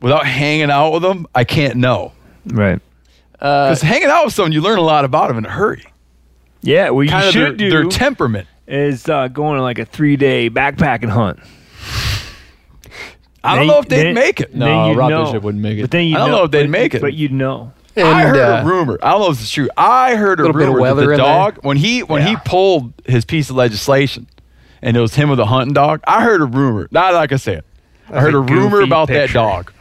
[0.00, 2.12] without hanging out with them, I can't know.
[2.46, 2.80] Right.
[3.32, 5.84] Because hanging out with someone, you learn a lot about them in a hurry.
[6.62, 6.90] Yeah.
[6.90, 8.46] What Kind you of their, should do their temperament.
[8.66, 11.40] is uh, going on like a three day backpacking hunt.
[13.44, 14.54] I don't Then- know if they'd then- make it.
[14.54, 15.24] No, you'd Rob know.
[15.26, 15.82] Bishop wouldn't make it.
[15.82, 17.00] But then you I don't know, know if they'd but- make it.
[17.02, 17.72] But you'd know.
[17.96, 18.98] And, I heard uh, a rumor.
[19.02, 19.68] I don't know if it's true.
[19.76, 21.26] I heard a Little bit of rumor that weather the in there.
[21.26, 24.26] dog when he when he pulled his piece of legislation,
[24.82, 26.00] and it was him with a hunting dog.
[26.04, 26.88] I heard a rumor.
[26.90, 27.62] Not like I said.
[28.10, 29.34] I heard a a rumor goofy about that picture.
[29.34, 29.72] dog.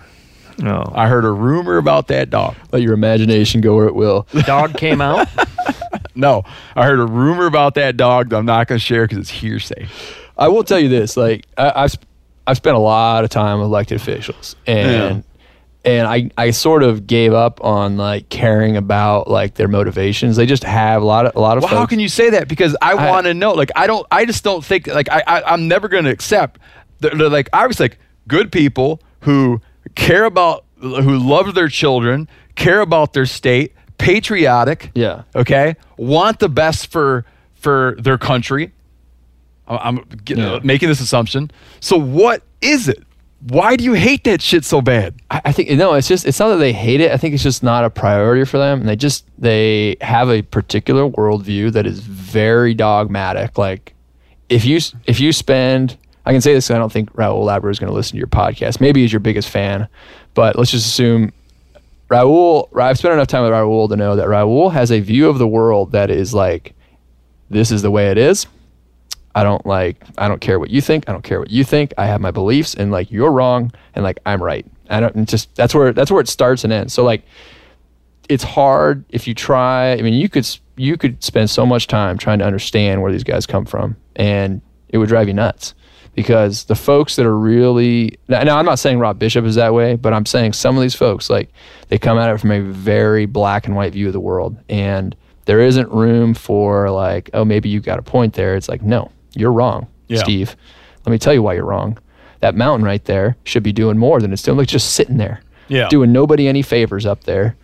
[0.60, 0.92] No.
[0.94, 2.56] I heard a rumor about that dog.
[2.72, 4.28] Let your imagination go where it will.
[4.32, 5.28] The dog came out.
[6.16, 6.44] No,
[6.76, 9.32] I heard a rumor about that dog that I'm not going to share because it's
[9.32, 9.88] hearsay.
[10.38, 12.06] I will tell you this: like I, I've sp-
[12.46, 15.24] I've spent a lot of time with elected officials, and
[15.86, 20.36] and I I sort of gave up on like caring about like their motivations.
[20.36, 21.64] They just have a lot of a lot of.
[21.64, 22.48] Well, how can you say that?
[22.48, 23.54] Because I, I- want to know.
[23.54, 24.06] Like, I don't.
[24.12, 24.88] I just don't think.
[24.88, 26.60] Like, I, I I'm never going to accept.
[27.00, 27.98] They're, they're like I was like
[28.28, 29.62] good people who
[29.96, 34.92] care about, who love their children, care about their state, patriotic.
[34.96, 35.24] Yeah.
[35.36, 35.76] Okay.
[35.98, 37.26] Want the best for
[37.56, 38.72] for their country.
[39.68, 40.54] I'm Yeah.
[40.54, 41.52] Uh, making this assumption.
[41.80, 43.04] So what is it?
[43.48, 45.16] Why do you hate that shit so bad?
[45.30, 47.12] I, I think no, it's just it's not that they hate it.
[47.12, 50.42] I think it's just not a priority for them, and they just they have a
[50.44, 53.58] particular worldview that is very dogmatic.
[53.58, 53.94] Like
[54.50, 57.80] if you if you spend, I can say this I don't think Raul Labrador is
[57.80, 58.80] going to listen to your podcast.
[58.80, 59.90] Maybe he's your biggest fan,
[60.34, 61.34] but let's just assume
[62.10, 62.70] Raul.
[62.78, 65.48] I've spent enough time with Raul to know that Raul has a view of the
[65.48, 66.74] world that is like,
[67.50, 68.46] this is the way it is.
[69.36, 71.10] I don't like I don't care what you think.
[71.10, 71.94] I don't care what you think.
[71.98, 74.66] I have my beliefs and like you're wrong and like I'm right.
[74.90, 76.94] I don't just that's where that's where it starts and ends.
[76.94, 77.24] So like
[78.30, 79.94] it's hard if you try.
[79.94, 83.24] I mean, you could you could spend so much time trying to understand where these
[83.24, 85.74] guys come from and it would drive you nuts
[86.16, 89.74] because the folks that are really now, now I'm not saying Rob Bishop is that
[89.74, 91.50] way, but I'm saying some of these folks like
[91.90, 95.16] they come at it from a very black and white view of the world and
[95.46, 98.56] there isn't room for like oh maybe you got a point there.
[98.56, 100.20] It's like no, you're wrong, Yeah.
[100.24, 100.56] Steve.
[101.06, 101.98] Let me tell you why you're wrong.
[102.42, 104.58] that mountain right there should be doing more than it's doing.
[104.58, 105.40] Like just sitting there,
[105.70, 105.88] Yeah.
[105.88, 107.56] doing nobody any favors up there.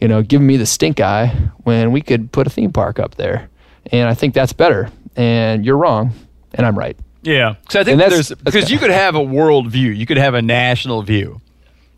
[0.00, 1.28] You know, giving me the stink eye
[1.62, 3.48] when we could put a theme park up there,
[3.92, 4.88] and I think that's better.
[5.14, 6.10] And you're wrong,
[6.54, 6.96] and I'm right.
[7.22, 10.34] Yeah, because I think there's because you could have a world view, you could have
[10.34, 11.40] a national view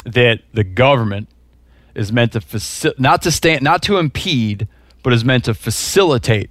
[0.04, 1.28] that the government
[1.94, 4.68] is meant to faci- not to stand, not to impede,
[5.02, 6.50] but is meant to facilitate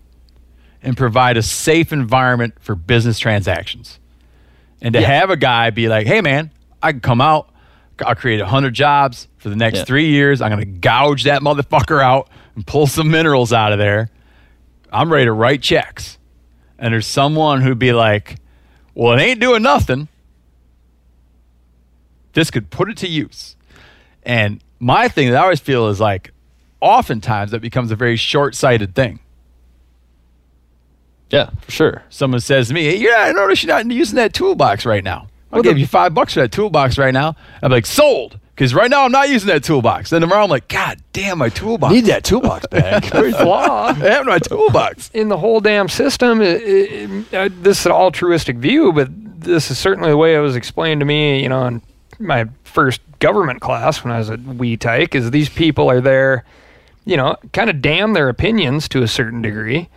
[0.83, 3.99] and provide a safe environment for business transactions.
[4.81, 5.07] And to Yeah.
[5.07, 6.51] have a guy be like, "Hey, man,
[6.83, 7.49] I can come out,
[8.05, 9.83] I'll create hundred jobs for the next Yeah.
[9.85, 10.41] three years.
[10.41, 14.09] I'm going to gouge that motherfucker out and pull some minerals out of there.
[14.93, 16.17] I'm ready to write checks."
[16.77, 18.35] And there's someone who'd be like,
[18.93, 20.07] "Well, it ain't doing nothing.
[22.33, 23.55] This could put it to use."
[24.23, 26.31] And my thing that I always feel is like,
[26.81, 29.19] oftentimes that becomes a very short-sighted thing.
[31.29, 32.03] Yeah, for sure.
[32.09, 35.27] someone says to me, hey, yeah, I noticed you're not using that toolbox right now.
[35.51, 37.35] I'll give you five bucks for that toolbox right now.
[37.61, 38.39] I'm like, sold.
[38.57, 40.09] Because right now I'm not using that toolbox.
[40.09, 41.93] Then tomorrow I'm like, God damn, my toolbox.
[41.93, 43.05] Need that toolbox back.
[43.05, 45.11] There's law I have my toolbox.
[45.13, 46.41] in the whole damn system.
[46.41, 49.09] It, it, uh, this is an altruistic view, but
[49.39, 51.43] this is certainly the way it was explained to me.
[51.43, 51.83] You know, in
[52.17, 56.43] my first government class when I was at wee tyke, is these people are there,
[57.05, 59.87] you know, kind of damn their opinions to a certain degree.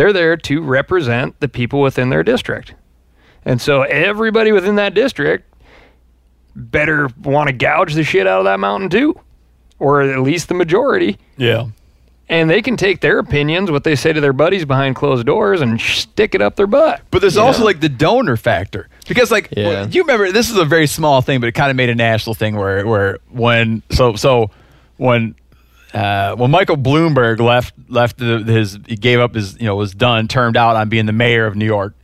[0.00, 2.72] They're there to represent the people within their district.
[3.44, 5.44] And so everybody within that district
[6.56, 9.20] better want to gouge the shit out of that mountain too,
[9.78, 11.18] or at least the majority.
[11.36, 11.66] Yeah.
[12.30, 15.60] And they can take their opinions, what they say to their buddies behind closed doors,
[15.60, 17.02] and stick it up their butt.
[17.10, 18.88] But there's also like the donor factor.
[19.06, 19.68] Because like Yeah.
[19.68, 21.94] well, you remember this is a very small thing, but it kind of made a
[21.94, 24.50] national thing where where when so so
[24.96, 25.34] when
[25.92, 29.94] uh, when Michael Bloomberg left left the, his he gave up his you know was
[29.94, 31.94] done turned out on being the mayor of New York.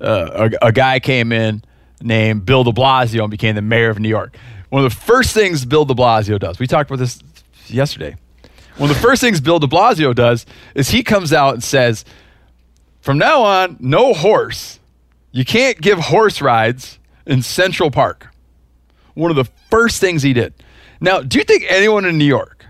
[0.00, 1.62] Uh, a, a guy came in
[2.02, 4.36] named Bill De Blasio and became the mayor of New York.
[4.70, 6.58] One of the first things Bill De Blasio does.
[6.58, 7.20] We talked about this
[7.68, 8.16] yesterday.
[8.76, 12.04] One of the first things Bill De Blasio does is he comes out and says,
[13.00, 14.80] "From now on, no horse.
[15.32, 18.28] You can't give horse rides in Central Park."
[19.14, 20.54] One of the first things he did.
[21.00, 22.63] Now, do you think anyone in New York,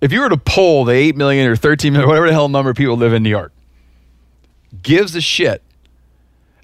[0.00, 2.70] if you were to poll the 8 million or 13 million, whatever the hell number
[2.70, 3.52] of people live in New York,
[4.82, 5.62] gives a shit?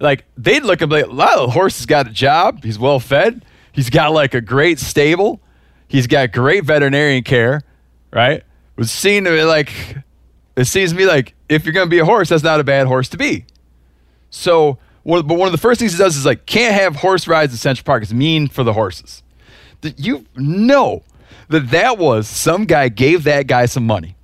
[0.01, 2.65] Like, they'd look and be like, of the horse has got a job.
[2.65, 3.45] He's well fed.
[3.71, 5.41] He's got like a great stable.
[5.89, 7.63] He's got great veterinarian care,
[8.13, 8.43] right?
[8.77, 9.73] Was seen to be like,
[10.57, 12.65] it seems to me like if you're going to be a horse, that's not a
[12.65, 13.47] bad horse to be.
[14.31, 17.53] So, but one of the first things he does is like, can't have horse rides
[17.53, 18.03] in Central Park.
[18.03, 19.23] It's mean for the horses.
[19.97, 21.03] You know
[21.49, 24.17] that that was some guy gave that guy some money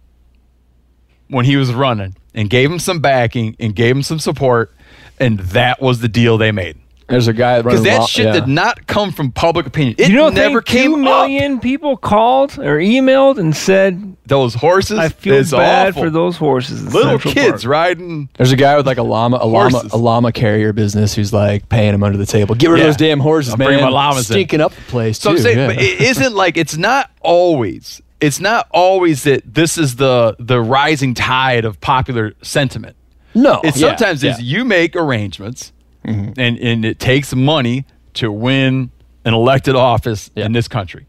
[1.28, 4.74] when he was running and gave him some backing and gave him some support,
[5.20, 6.78] and that was the deal they made.
[7.08, 8.32] There's a guy Because that law- shit yeah.
[8.32, 9.94] did not come from public opinion.
[9.98, 11.00] It you don't never think came two up.
[11.28, 16.02] million people called or emailed and said, Those horses, "I feel is bad awful.
[16.02, 18.28] for those horses." in little Central kids Park." riding.
[18.36, 21.68] There's a guy with like a llama, a llama, a llama carrier business who's like
[21.70, 22.54] paying him under the table.
[22.54, 22.84] Get rid Yeah.
[22.84, 23.68] of those damn horses, I'm man.
[23.68, 24.34] bringing my llamas in.
[24.34, 25.36] Stinking up the place So too.
[25.36, 25.66] I'm saying, yeah.
[25.68, 28.02] but it isn't like it's not always.
[28.20, 32.96] It's not always that this is the the rising tide of popular sentiment.
[33.34, 34.32] no, It yeah, sometimes yeah.
[34.32, 35.72] is you make arrangements,
[36.04, 37.84] and and it takes money
[38.14, 38.90] to win
[39.24, 40.46] an elected office Yeah.
[40.46, 41.06] in this country.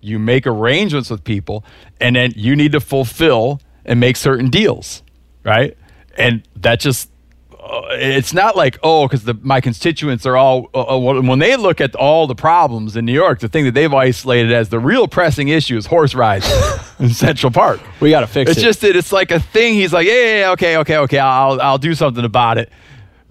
[0.00, 1.64] You make arrangements with people,
[2.00, 5.02] and then you need to fulfill and make certain deals,
[5.44, 5.76] right?
[6.18, 7.08] And that just
[7.58, 11.80] uh, it's not like oh because my constituents are all uh, uh, when they look
[11.80, 15.06] at all the problems in new york the thing that they've isolated as the real
[15.06, 16.44] pressing issue is horse rides
[16.98, 18.60] in central park We got to fix it's it.
[18.60, 21.18] It's just that it's like a thing he's like yeah, yeah, yeah okay okay okay
[21.20, 22.68] i'll i'll do something about it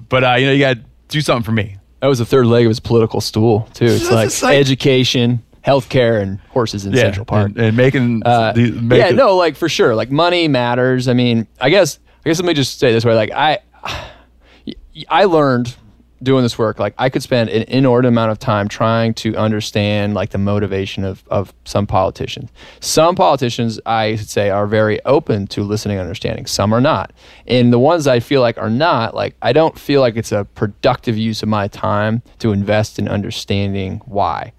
[0.08, 0.78] but uh, you know you got
[1.12, 3.86] do something for me that was the third leg of his political stool too.
[3.86, 7.50] It's like, like- education, healthcare, and horses in Central Park.
[7.50, 11.08] and, and making Uh, the, yeah, making- no, like for sure, like money matters.
[11.08, 13.60] I mean, I guess, I guess let me just say this way: like I,
[15.10, 15.76] I learned
[16.24, 20.14] doing this work, like I could spend an inordinate amount of time trying to understand
[20.14, 22.50] like the motivation of of some politicians.
[22.80, 26.46] Some politicians, I should say, are very open to listening and understanding.
[26.46, 27.12] Some are not,
[27.48, 30.46] and the ones I feel like are not, like I don't feel like it's a
[30.56, 34.54] productive use of my time to invest in understanding why.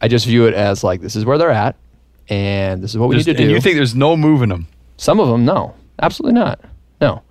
[0.00, 1.76] I just view it as like this is where they're at,
[2.28, 3.42] and this is what we There's- need to do.
[3.44, 4.66] and you think there's no moving them
[4.96, 6.60] Some of them, no, absolutely not,
[7.00, 7.22] no.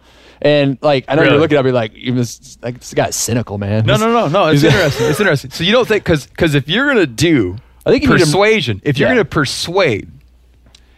[0.43, 1.34] And like, I know Really?
[1.34, 3.85] you're looking at me like, you this like this guy's cynical, man.
[3.85, 6.68] no no no no it's interesting it's interesting so you don't think because because if
[6.68, 9.15] you're gonna do I think you need to- persuasion if you're Yeah.
[9.15, 10.09] gonna persuade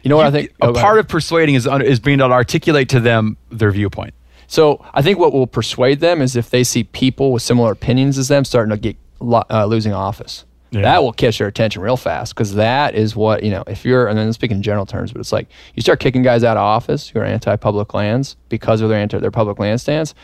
[0.03, 0.51] You know what you- I think?
[0.61, 4.13] a oh, part of persuading is is being able to articulate to them their viewpoint
[4.47, 8.17] So I think what will persuade them is if they see people with similar opinions
[8.17, 10.45] as them starting to get uh, losing office.
[10.81, 13.63] That will catch their attention real fast because that is what you know.
[13.67, 16.43] If you're, and then speaking in general terms, but it's like you start kicking guys
[16.43, 20.15] out of office who are anti-public lands because of their anti their public land stance.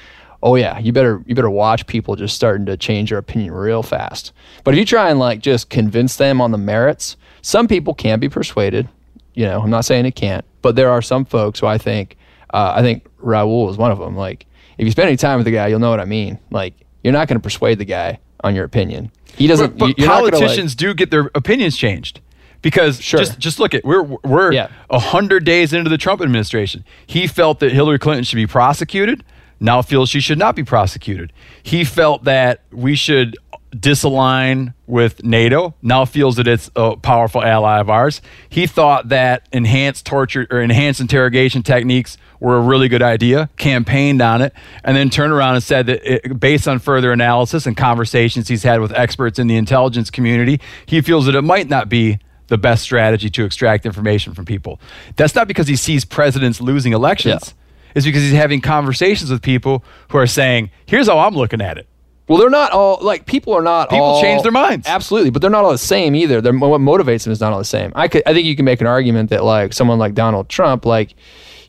[0.41, 3.83] Oh yeah, you better you better watch people just starting to change their opinion real
[3.83, 4.31] fast.
[4.63, 8.19] But if you try and like just convince them on the merits, some people can
[8.19, 8.87] be persuaded.
[9.33, 12.17] You know, I'm not saying it can't, but there are some folks who I think,
[12.53, 14.15] uh, I think Raul is one of them.
[14.15, 14.45] Like,
[14.77, 16.39] if you spend any time with the guy, you'll know what I mean.
[16.51, 16.73] Like,
[17.03, 19.11] you're not going to persuade the guy on your opinion.
[19.35, 19.77] He doesn't.
[19.77, 22.19] But, but not like- politicians do get their opinions changed
[22.61, 23.19] because Sure.
[23.19, 24.67] just just look at we're we're Yeah.
[24.89, 26.83] a hundred days into the Trump administration.
[27.05, 29.23] He felt that Hillary Clinton should be prosecuted.
[29.61, 31.33] Now feels she should not be prosecuted.
[31.61, 33.35] He felt that we should
[33.71, 35.75] disalign with NATO.
[35.81, 38.21] Now feels that it's a powerful ally of ours.
[38.49, 44.21] He thought that enhanced torture or enhanced interrogation techniques were a really good idea, campaigned
[44.21, 47.75] on it, and then turned around and said that it, based on further analysis and
[47.75, 51.89] conversations he's had with experts in the intelligence community, he feels that it might not
[51.89, 52.17] be
[52.47, 54.79] the best strategy to extract information from people.
[55.15, 57.43] That's not because he sees presidents losing elections.
[57.45, 57.53] Yeah.
[57.95, 61.77] It's because he's having conversations with people who are saying, "Here's how I'm looking at
[61.77, 61.87] it."
[62.29, 63.89] Well, they're not all like people are not.
[63.89, 64.87] People all- change their minds.
[64.87, 66.41] Absolutely, but they're not all the same either.
[66.41, 67.91] They're, what motivates them is not all the same.
[67.95, 70.85] I could, I think you can make an argument that like someone like Donald Trump,
[70.85, 71.15] like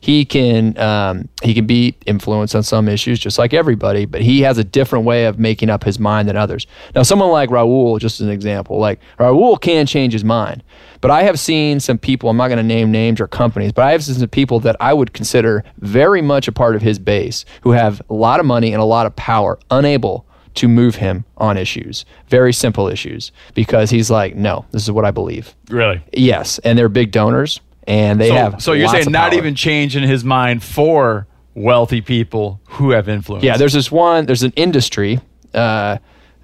[0.01, 4.41] he can, um, he can be influenced on some issues just like everybody, but he
[4.41, 6.67] has a different way of making up his mind than others.
[6.93, 10.63] Now, someone like Raul, just as an example, like Raul can change his mind,
[11.01, 12.29] but I have seen some people.
[12.29, 14.75] I'm not going to name names or companies, but I have seen some people that
[14.79, 18.45] I would consider very much a part of his base who have a lot of
[18.45, 23.31] money and a lot of power, unable to move him on issues, very simple issues,
[23.53, 25.55] because he's like, no, this is what I believe.
[25.69, 26.01] Really?
[26.13, 28.61] Yes, and they're big donors, and they so, have.
[28.61, 33.43] so you're saying not even changing his mind for wealthy people who have influence.
[33.43, 34.25] Yeah, there's this one.
[34.25, 35.19] There's an industry.
[35.53, 35.97] Uh,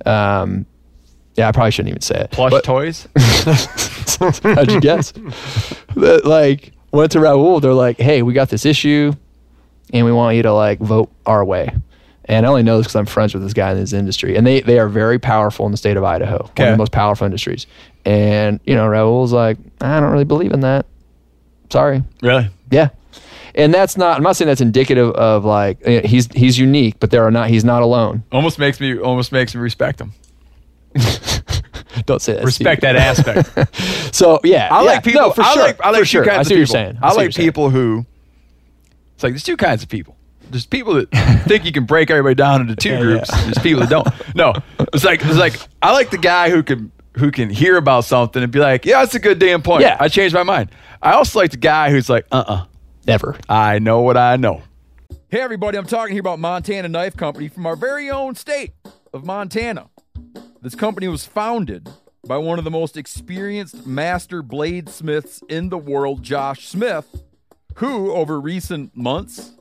[0.05, 0.65] um,
[1.35, 2.31] yeah, I probably shouldn't even say it.
[2.31, 3.07] plush but- toys.
[4.43, 5.13] How'd you guess?
[5.95, 7.61] Like went to Raul.
[7.61, 9.13] They're like, hey, we got this issue,
[9.93, 11.71] and we want you to like vote our way.
[12.27, 14.45] And I only know this because I'm friends with this guy in this industry, and
[14.45, 17.25] they they are very powerful in the state of Idaho, one of the most powerful
[17.25, 17.67] industries.
[18.05, 20.85] And you know, Raul's like, I don't really believe in that.
[21.69, 22.03] Sorry.
[22.21, 22.49] really?
[22.71, 22.89] Yeah.
[23.55, 24.17] And that's not.
[24.17, 27.49] I'm not saying that's indicative of like eh, he's he's unique, but there are not.
[27.49, 28.23] He's not alone.
[28.31, 30.13] Almost makes me almost makes me respect him.
[32.05, 32.43] Don't say that.
[32.45, 33.73] Respect that aspect.
[34.13, 35.21] So yeah, I yeah, like people.
[35.21, 35.63] No, for I sure.
[35.63, 36.23] like I like for sure.
[36.23, 36.51] I see people.
[36.53, 36.97] what you're saying.
[37.01, 37.47] I what like you're saying.
[37.47, 38.05] people who.
[39.13, 40.16] It's like there's two kinds of people.
[40.49, 41.11] There's people that
[41.47, 43.29] think you can break everybody down into two groups.
[43.43, 44.07] There's people that don't.
[44.35, 44.53] No,
[44.93, 48.41] it's like it's like I like the guy who can who can hear about something
[48.41, 49.81] and be like, yeah, that's a good damn point.
[49.81, 49.97] Yeah.
[49.99, 50.69] I changed my mind.
[51.01, 52.65] I also like the guy who's like, uh, uh
[53.05, 53.37] Never.
[53.47, 54.61] I know what I know.
[55.29, 58.73] Hey, everybody, I'm talking here about Montana Knife Company from our very own state
[59.13, 59.89] of Montana.
[60.61, 61.89] This company was founded
[62.27, 67.23] by one of the most experienced master bladesmiths in the world, Josh Smith,
[67.75, 69.51] who, over recent months,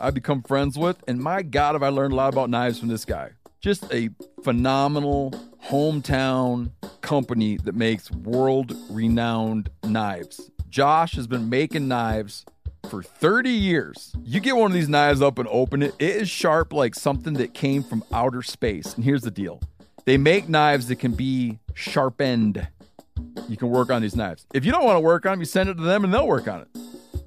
[0.00, 1.02] I've become friends with.
[1.06, 3.30] And my God, have I learned a lot about knives from this guy.
[3.60, 4.08] Just a
[4.42, 5.32] phenomenal
[5.66, 6.70] hometown
[7.02, 10.50] company that makes world renowned knives.
[10.70, 12.46] Josh has been making knives
[12.88, 14.14] for 30 years.
[14.24, 17.34] You get one of these knives up and open it, it is sharp like something
[17.34, 18.94] that came from outer space.
[18.94, 19.60] And here's the deal
[20.06, 22.66] they make knives that can be sharpened.
[23.48, 24.46] You can work on these knives.
[24.54, 26.26] If you don't want to work on them, you send it to them and they'll
[26.26, 26.68] work on it.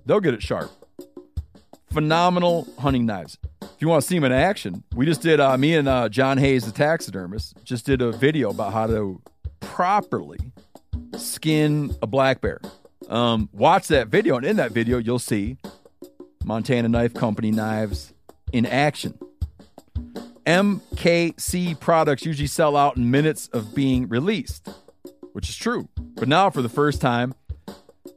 [0.06, 0.72] They'll get it sharp.
[1.94, 3.38] Phenomenal hunting knives.
[3.62, 6.10] If you want to see them in action, we just did, uh, me and uh,
[6.10, 9.22] John Hayes, the taxidermist, just did a video about how to
[9.60, 10.40] properly
[11.16, 12.60] skin a black bear.
[13.10, 15.58] Um, watch that video, and in that video, you'll see
[16.44, 18.12] Montana Knife Company knives
[18.52, 19.20] in action.
[20.48, 24.68] MKC products usually sell out in minutes of being released,
[25.34, 25.88] which is true.
[26.16, 27.36] But now, for the first time,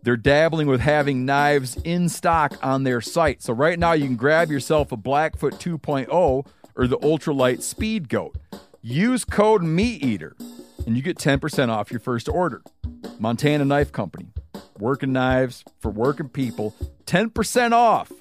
[0.07, 3.43] they're dabbling with having knives in stock on their site.
[3.43, 6.47] So, right now, you can grab yourself a Blackfoot 2.0
[6.77, 8.37] or the Ultralight Speed Goat.
[8.81, 10.35] Use code MeatEater
[10.87, 12.63] and you get 10% off your first order.
[13.19, 14.29] Montana Knife Company,
[14.79, 16.77] working knives for working people,
[17.07, 18.13] 10% off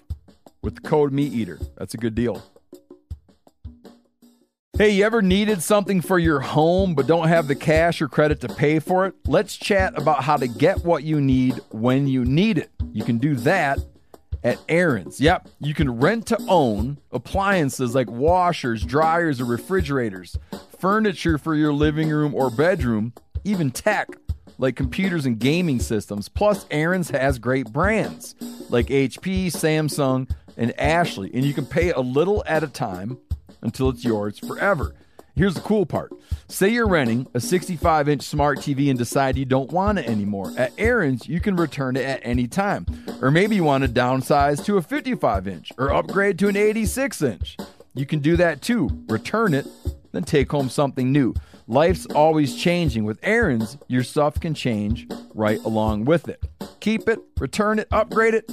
[0.64, 1.70] with the code MeatEater.
[1.78, 2.44] That's a good deal.
[4.78, 8.42] Hey, you ever needed something for your home but don't have the cash or credit
[8.42, 9.14] to pay for it?
[9.26, 12.72] Let's chat about how to get what you need when you need it.
[12.92, 13.80] You can do that
[14.44, 15.22] at Aaron's.
[15.22, 20.38] Yep, you can rent to own appliances like washers, dryers, or refrigerators,
[20.78, 23.14] furniture for your living room or bedroom,
[23.46, 24.10] even tech
[24.58, 26.28] like computers and gaming systems.
[26.28, 28.36] Plus, Aaron's has great brands
[28.70, 33.18] like HP, Samsung, and Ashley, and you can pay a little at a time
[33.62, 34.94] until it's yours forever.
[35.36, 36.14] Here's the cool part.
[36.48, 40.54] Say you're renting a 65 inch smart TV and decide you don't want it anymore.
[40.58, 42.86] At Aaron's, you can return it at any time.
[43.22, 47.22] Or maybe you want to downsize to a 55 inch or upgrade to an 86
[47.22, 47.58] inch.
[47.94, 49.04] You can do that too.
[49.10, 49.68] Return it,
[50.14, 51.34] then take home something new.
[51.68, 53.04] Life's always changing.
[53.04, 56.46] With Aaron's, your stuff can change right along with it.
[56.80, 58.50] Keep it, return it, upgrade it.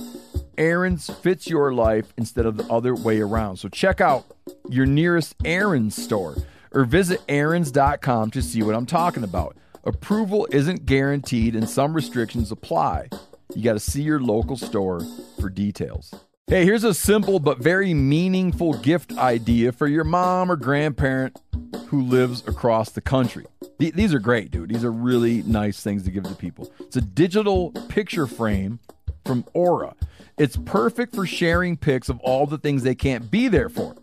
[0.62, 3.56] Aaron's fits your life instead of the other way around.
[3.56, 4.24] So check out
[4.68, 6.36] your nearest Aaron's store
[6.70, 9.56] or visit Aaron's.com to see what I'm talking about.
[9.82, 13.09] Approval isn't guaranteed and some restrictions apply.
[13.56, 15.01] You got to see your local store
[15.40, 16.14] for details.
[16.47, 21.40] Hey, here's a simple but very meaningful gift idea for your mom or grandparent
[21.89, 23.47] who lives across the country.
[23.80, 24.70] Th- these are great, dude.
[24.70, 26.72] These are really nice things to give to people.
[26.78, 28.78] It's a digital picture frame
[29.24, 29.94] from Aura.
[30.38, 33.94] It's perfect for sharing pics of all the things they can't be there for,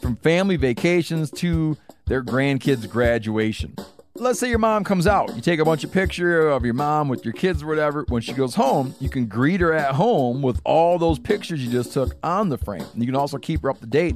[0.00, 1.76] from family vacations to
[2.06, 3.74] their grandkids' graduation.
[4.14, 5.34] Let's say your mom comes out.
[5.34, 8.04] You take a bunch of pictures of your mom with your kids or whatever.
[8.08, 11.70] When she goes home, you can greet her at home with all those pictures you
[11.72, 12.86] just took on the frame.
[12.92, 14.14] And you can also keep her up to date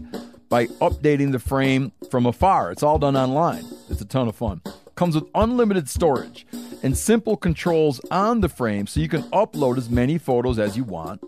[0.48, 2.70] by updating the frame from afar.
[2.70, 3.64] It's all done online.
[3.90, 4.60] It's a ton of fun.
[4.94, 6.47] Comes with unlimited storage
[6.84, 10.84] and simple controls on the frame so you can upload as many photos as you
[10.84, 11.20] want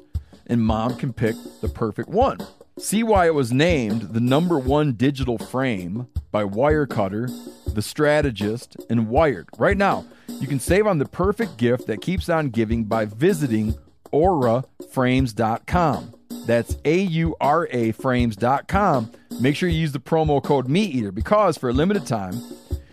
[0.49, 2.39] and mom can pick the perfect one.
[2.79, 7.29] See why it was named the number one digital frame by Wirecutter,
[7.75, 9.49] The Strategist, and Wired.
[9.59, 10.07] Right now,
[10.41, 13.75] you can save on the perfect gift that keeps on giving by visiting
[14.12, 16.15] auraframes.com.
[16.47, 19.12] That's A U R A frames.com.
[19.41, 22.35] Make sure you use the promo code MeatEater because for a limited time,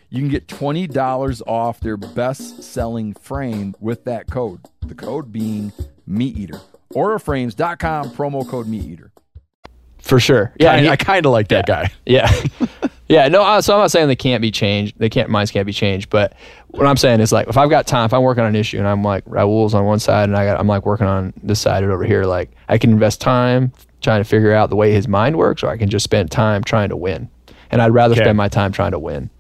[0.10, 4.62] you can get $20 off their best selling frame with that code.
[4.82, 5.72] The code being
[6.10, 6.62] MeatEater.
[6.96, 9.10] Auraframes.com, promo code MeatEater.
[10.00, 10.54] For sure.
[10.60, 10.72] Yeah.
[10.72, 11.92] I, and he- I kind of like that guy.
[12.06, 12.32] Yeah.
[13.08, 13.28] yeah.
[13.28, 14.96] No, I- so I'm not saying they can't be changed.
[15.00, 16.10] They can't, minds can't be changed.
[16.12, 16.34] But
[16.70, 18.78] what I'm saying is like, if I've got time, if I'm working on an issue
[18.78, 21.60] and I'm like, Raul's on one side and I got, I'm like working on this
[21.60, 25.08] side over here, like I can invest time trying to figure out the way his
[25.08, 27.28] mind works, or I can just spend time trying to win.
[27.72, 28.22] And I'd rather Okay.
[28.24, 29.32] spend my time trying to win.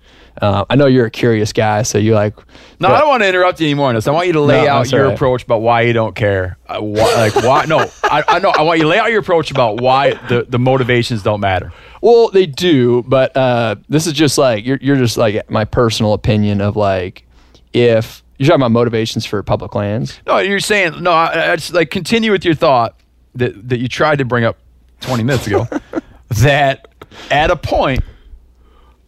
[0.41, 2.35] Uh, I know you're a curious guy, so you like,
[2.79, 4.07] No, I don't want to interrupt you anymore on this.
[4.07, 5.13] I want you to lay No, out your right.
[5.13, 6.57] approach about why you don't care.
[6.67, 7.65] Uh, why, like why?
[7.65, 8.49] No, I, I know.
[8.49, 11.71] I want you to lay out your approach about why the, the motivations don't matter.
[12.01, 16.13] Well, they do, but uh, this is just like you're you're just like my personal
[16.13, 17.25] opinion of like
[17.73, 20.19] if you're talking about motivations for public lands.
[20.27, 21.11] No, you're saying no.
[21.11, 22.99] I, I just like continue with your thought
[23.35, 24.57] that that you tried to bring up
[25.01, 25.67] 20 minutes ago.
[26.41, 26.87] that
[27.31, 28.03] at a point,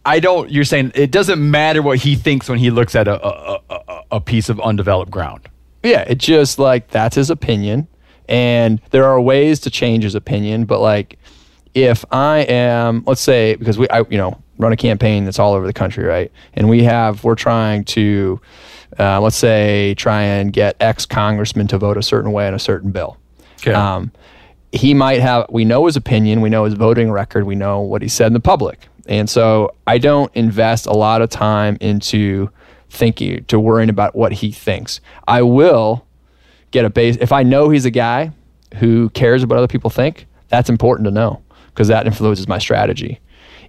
[0.07, 0.49] I don't.
[0.49, 4.03] You're saying it doesn't matter what he thinks when he looks at a a, a,
[4.13, 5.47] a- piece of undeveloped ground.
[5.83, 7.87] Yeah, it's just like that's his opinion,
[8.27, 10.65] and there are ways to change his opinion.
[10.65, 11.19] But like,
[11.73, 15.53] if I am, let's say, because we, I, you know, run a campaign that's all
[15.53, 16.31] over the country, right?
[16.53, 18.41] And we have, we're trying to,
[18.99, 22.59] uh, let's say, try and get X congressman to vote a certain way on a
[22.59, 23.17] certain bill.
[23.59, 23.73] Okay.
[23.73, 24.11] Um,
[24.71, 28.01] he might have, we know his opinion, we know his voting record, we know what
[28.01, 28.87] he said in the public.
[29.07, 32.49] And so I don't invest a lot of time into
[32.89, 35.01] thinking, to worrying about what he thinks.
[35.27, 36.05] I will
[36.71, 37.17] get a base.
[37.19, 38.31] If I know he's a guy
[38.75, 43.19] who cares about other people think, that's important to know because that influences my strategy.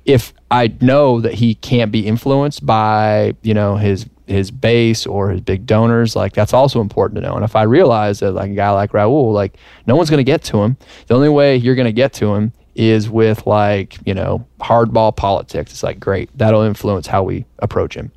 [0.05, 5.31] If I know that he can't be influenced by, you know, his his base or
[5.31, 7.35] his big donors, like that's also important to know.
[7.35, 9.57] And if I realize that like a guy like Raul, like
[9.87, 10.77] no one's gonna get to him.
[11.07, 15.73] The only way you're gonna get to him is with like, you know, hardball politics.
[15.73, 16.31] It's like great.
[16.39, 18.13] That'll influence how we approach him.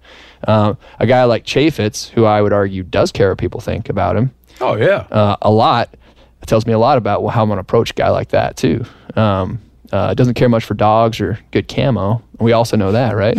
[0.47, 4.15] Um, a guy like Chaffetz, who I would argue does care what people think about
[4.15, 4.31] him,
[4.61, 5.07] Oh yeah.
[5.11, 5.89] uh, a lot.
[6.41, 8.55] It tells me a lot about well, how I'm to approach a guy like that
[8.57, 8.85] too.
[9.15, 9.59] Um,
[9.91, 12.23] uh, doesn't care much for dogs or good camo.
[12.39, 13.37] We also know that, right?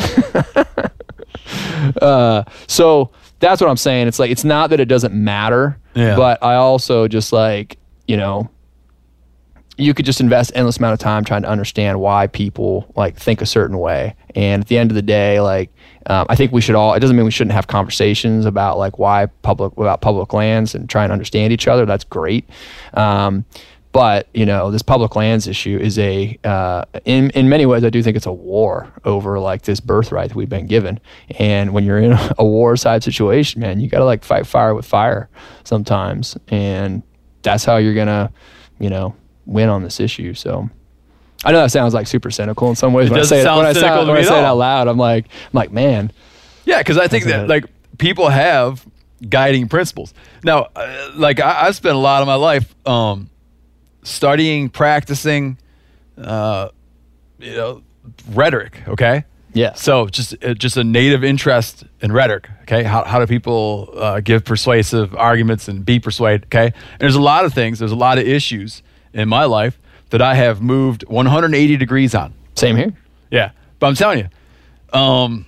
[2.03, 4.09] uh, so that's what I'm saying.
[4.09, 6.17] It's like it's not that it doesn't matter, Yeah.
[6.17, 8.51] but I also just like you know
[9.79, 13.41] you could just invest endless amount of time trying to understand why people like think
[13.41, 14.15] a certain way.
[14.35, 15.71] And at the end of the day like
[16.07, 18.99] um, i think we should all it doesn't mean we shouldn't have conversations about like
[18.99, 21.87] why public about public lands and try and understand each other.
[21.87, 22.49] That's great.
[22.95, 23.45] Um,
[23.93, 27.91] but you know this public lands issue is a uh, in, in many ways i
[27.91, 30.99] do think it's a war over like this birthright that we've been given.
[31.39, 34.87] And when you're in a war side situation man you gotta like fight fire with
[34.87, 35.29] fire
[35.65, 36.37] sometimes.
[36.49, 37.03] And
[37.43, 38.33] that's how you're gonna
[38.81, 39.15] you know
[39.47, 40.69] win on this issue so
[41.45, 43.09] I know that sounds like super cynical in some ways.
[43.09, 44.57] It when I say sound when I, cynical sound, to when I say it out
[44.57, 46.13] loud, I'm like, I'm like, man,
[46.65, 47.49] Yeah, because I think that it.
[47.49, 47.65] like
[47.99, 48.87] people have
[49.29, 50.15] guiding principles.
[50.45, 53.29] Now, uh, like I, I've spent a lot of my life um,
[54.05, 55.59] studying, practicing,
[56.17, 56.69] uh,
[57.39, 57.83] you know,
[58.31, 58.81] rhetoric.
[58.87, 59.75] Okay, Yeah.
[59.75, 62.49] So just uh, just a native interest in rhetoric.
[62.63, 62.85] Okay.
[62.85, 66.45] How, how do people uh, give persuasive arguments and be persuaded?
[66.47, 66.67] Okay.
[66.67, 67.79] And there's a lot of things.
[67.81, 68.83] There's a lot of issues
[69.13, 69.79] in my life
[70.11, 72.35] that I have moved 180 degrees on.
[72.55, 72.93] Same here.
[73.31, 73.53] Yeah.
[73.79, 75.47] But I'm telling you, um,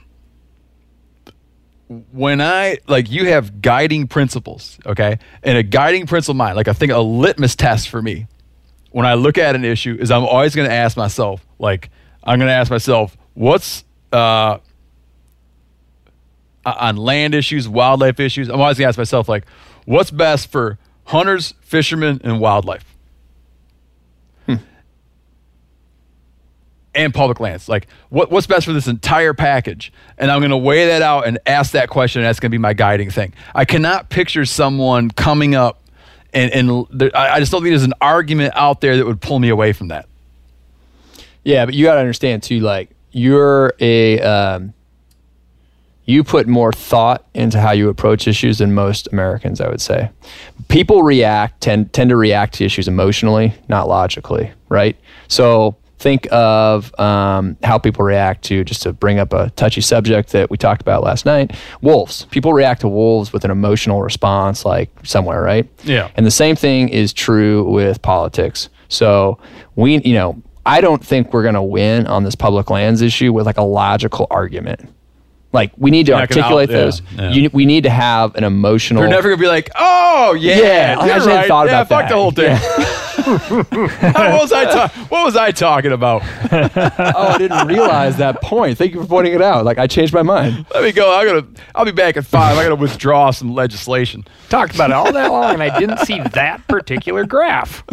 [2.12, 6.72] when I like you have guiding principles, okay, and a guiding principle mind, like I
[6.72, 8.26] think a litmus test for me
[8.90, 11.90] when I look at an issue is I'm always going to ask myself, like
[12.22, 14.58] I'm going to ask myself, what's uh,
[16.64, 18.48] on land issues, wildlife issues.
[18.48, 19.46] I'm always going to ask myself, like,
[19.84, 22.93] what's best for hunters, fishermen, and wildlife?
[26.94, 27.68] And public lands.
[27.68, 29.92] Like, what, what's best for this entire package?
[30.18, 32.20] And I'm going to weigh that out and ask that question.
[32.20, 33.32] And that's going to be my guiding thing.
[33.54, 35.82] I cannot picture someone coming up,
[36.32, 39.38] and, and there, I, just don't think there's an argument out there that would pull
[39.38, 40.08] me away from that.
[41.44, 42.60] Yeah, but you got to understand too.
[42.60, 44.74] Like you're a, um,
[46.06, 49.60] you put more thought into how you approach issues than most Americans.
[49.60, 50.10] I would say,
[50.68, 54.96] people react tend tend to react to issues emotionally, not logically, right?
[55.28, 60.30] So think of um, how people react to just to bring up a touchy subject
[60.32, 61.52] that we talked about last night
[61.82, 66.10] wolves people react to wolves with an emotional response like somewhere right Yeah.
[66.16, 69.38] and the same thing is true with politics so
[69.76, 73.32] we you know i don't think we're going to win on this public lands issue
[73.32, 74.80] with like a logical argument
[75.52, 77.30] like we need to You're not gonna articulate out- those yeah.
[77.30, 80.96] You, we need to have an emotional You're never gonna be like, oh yeah, Yeah,
[80.98, 81.48] I you're just hadn't right.
[81.48, 82.08] thought yeah, about fuck that.
[82.08, 82.58] the whole thing.
[83.24, 86.22] what was I ta- What was I talking about?
[86.52, 90.12] oh i didn't realize that point thank you for pointing it out like i changed
[90.12, 91.10] my mind Let me go.
[91.10, 91.46] I gotta.
[91.74, 92.56] I'll be back at five.
[92.58, 94.24] I gotta withdraw some legislation.
[94.48, 97.84] Talked about it all that long, and I didn't see that particular graph.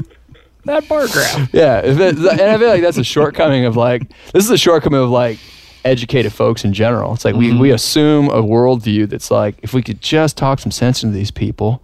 [0.65, 1.53] That bar graph.
[1.53, 4.57] Yeah, if it, and I feel like that's a shortcoming of like this is a
[4.57, 5.39] shortcoming of like
[5.85, 7.13] educated folks in general.
[7.13, 7.75] It's like we, we mm-hmm.
[7.75, 11.83] assume a worldview that's like if we could just talk some sense into these people,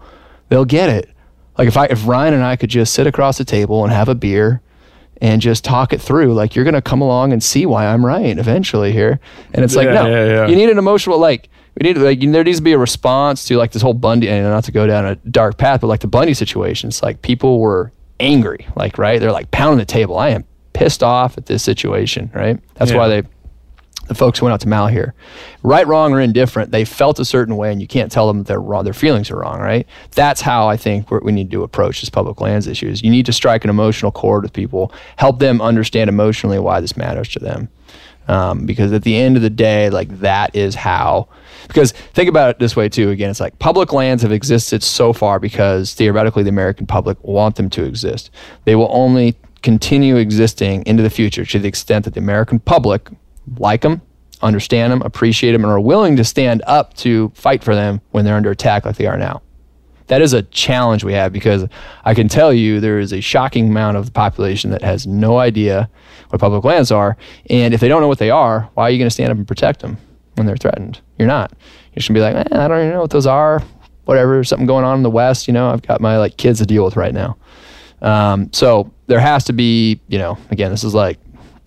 [0.50, 1.10] they'll get it.
[1.58, 4.10] Like if I if Ryan and I could just sit across the table and have
[4.10, 4.62] a beer
[5.20, 8.38] and just talk it through, like you're gonna come along and see why I'm right
[8.38, 9.20] eventually here.
[9.54, 10.48] And it's like Yeah, no, yeah, yeah.
[10.48, 13.58] you need an emotional like we need like there needs to be a response to
[13.58, 16.08] like this whole Bundy and not to go down a dark path, but like the
[16.08, 16.90] Bundy situation.
[16.90, 20.18] It's like people were angry, like right, they're like pounding the table.
[20.18, 20.44] I am
[20.74, 22.60] pissed off at this situation, right?
[22.76, 23.24] That's why they
[24.08, 25.14] the folks who went out to Malheur,
[25.64, 28.60] right, wrong, or indifferent, they felt a certain way, and you can't tell them they're
[28.60, 28.84] wrong.
[28.84, 29.88] Their feelings are wrong, right?
[30.12, 33.02] That's how I think we need to approach this public lands issues.
[33.02, 36.96] You need to strike an emotional chord with people, help them understand emotionally why this
[36.98, 37.70] matters to them,
[38.28, 41.28] um, because at the end of the day, like that is how.
[41.68, 43.10] Because think about it this way too.
[43.10, 47.56] Again, it's like public lands have existed so far because theoretically the American public want
[47.56, 48.32] them to exist.
[48.66, 53.10] They will only continue existing into the future to the extent that the American public
[53.58, 54.02] like them,
[54.42, 58.26] understand them, appreciate them, and are willing to stand up to fight for them when
[58.26, 59.42] they're under attack like they are now.
[60.08, 61.66] That is a challenge we have because
[62.06, 65.38] I can tell you there is a shocking amount of the population that has no
[65.38, 65.90] idea
[66.30, 67.18] what public lands are.
[67.50, 69.38] And if they don't know what they are, why are you going to stand up
[69.38, 69.98] and protect them
[70.36, 71.02] when they're threatened?
[71.18, 71.52] You're not.
[71.94, 73.62] Going to be like, eh, I don't even know what those are.
[74.06, 76.66] Whatever, something going on in the West, you know, I've got my like kids to
[76.66, 77.38] deal with right now.
[78.02, 81.18] Um, so there has to be, you know, again, this is like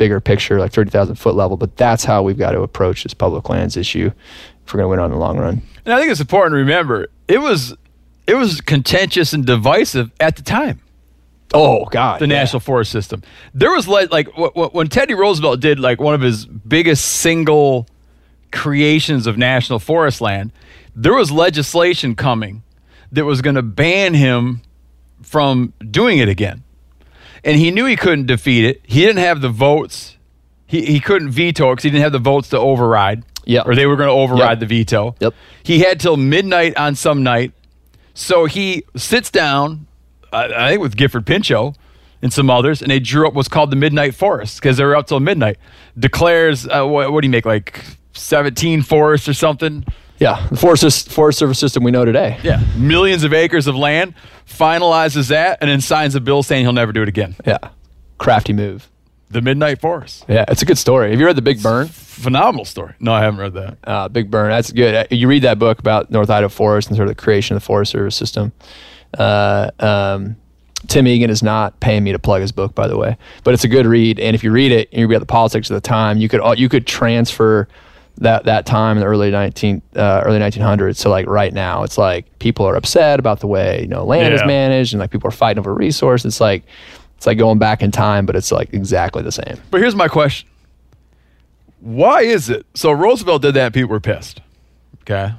[0.00, 3.50] bigger picture, like 30,000 foot level, but that's how we've got to approach this public
[3.50, 4.10] lands issue
[4.64, 5.60] if we're going to win on the long run.
[5.84, 7.76] And I think it's important to remember it was
[8.26, 10.80] it was contentious and divisive at the time.
[11.52, 12.18] Oh, God.
[12.20, 13.22] The national forest system.
[13.52, 17.04] There was like like wh- wh- when Teddy Roosevelt did like one of his biggest
[17.04, 17.86] single
[18.50, 20.50] creations of national forest land.
[20.96, 22.62] There was legislation coming
[23.12, 24.62] that was going to ban him
[25.22, 26.62] from doing it again.
[27.44, 28.80] And he knew he couldn't defeat it.
[28.84, 30.16] He didn't have the votes.
[30.66, 33.24] He, he couldn't veto it because he didn't have the votes to override.
[33.46, 33.66] Yep.
[33.66, 34.58] Or they were going to override Yep.
[34.60, 35.14] the veto.
[35.20, 35.34] Yep.
[35.62, 37.52] He had till midnight on some night.
[38.14, 39.86] So he sits down,
[40.32, 41.76] I, I think with Gifford Pinchot
[42.22, 44.94] and some others, and they drew up what's called the Midnight Forest because they were
[44.94, 45.56] up till midnight.
[45.98, 49.84] Declares, uh, what, what do you make, like 17 forests or something?
[50.20, 50.46] Yeah.
[50.50, 52.38] The forest, forest service system we know today.
[52.42, 52.62] Yeah.
[52.76, 54.14] Millions of acres of land,
[54.46, 57.34] finalizes that, and then signs a bill saying he'll never do it again.
[57.46, 57.58] Yeah.
[58.18, 58.88] Crafty move.
[59.30, 60.24] The Midnight Forest.
[60.28, 60.44] Yeah.
[60.48, 61.10] It's a good story.
[61.10, 61.88] Have you read The Big Burn?
[61.88, 62.94] Phenomenal story.
[63.00, 63.78] No, I haven't read that.
[63.84, 64.50] Uh, Big Burn.
[64.50, 64.94] That's good.
[64.94, 67.62] Uh, You read that book about North Idaho Forest and sort of the creation of
[67.62, 68.52] the Forest Service system.
[69.16, 70.36] Uh, um,
[70.88, 73.64] Tim Egan is not paying me to plug his book, by the way, but it's
[73.64, 74.18] a good read.
[74.18, 76.40] And if you read it and you read the politics of the time, you could
[76.40, 77.68] uh, you could transfer
[78.18, 81.82] that that time in the early 19 uh, early 1900s so like right now.
[81.82, 85.10] It's like people are upset about the way you know land is managed, and like
[85.10, 86.24] people are fighting over resource.
[86.24, 86.64] It's like
[87.16, 89.56] it's like going back in time, but it's like exactly the same.
[89.70, 90.48] But here's my question
[91.80, 92.66] why is it?
[92.74, 94.40] So Roosevelt did that, and people were pissed.
[95.02, 95.32] Okay,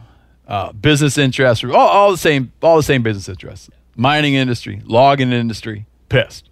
[0.47, 3.69] uh, business interests, all, all the same, all the same business interests.
[3.95, 6.49] Mining industry, logging industry, pissed.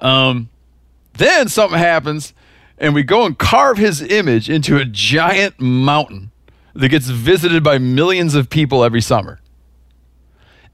[0.00, 0.48] Um,
[1.14, 2.34] then something happens,
[2.78, 6.30] and we go and carve his image into a giant mountain
[6.74, 9.40] that gets visited by millions of people every summer.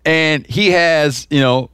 [0.05, 1.71] And he has, you know,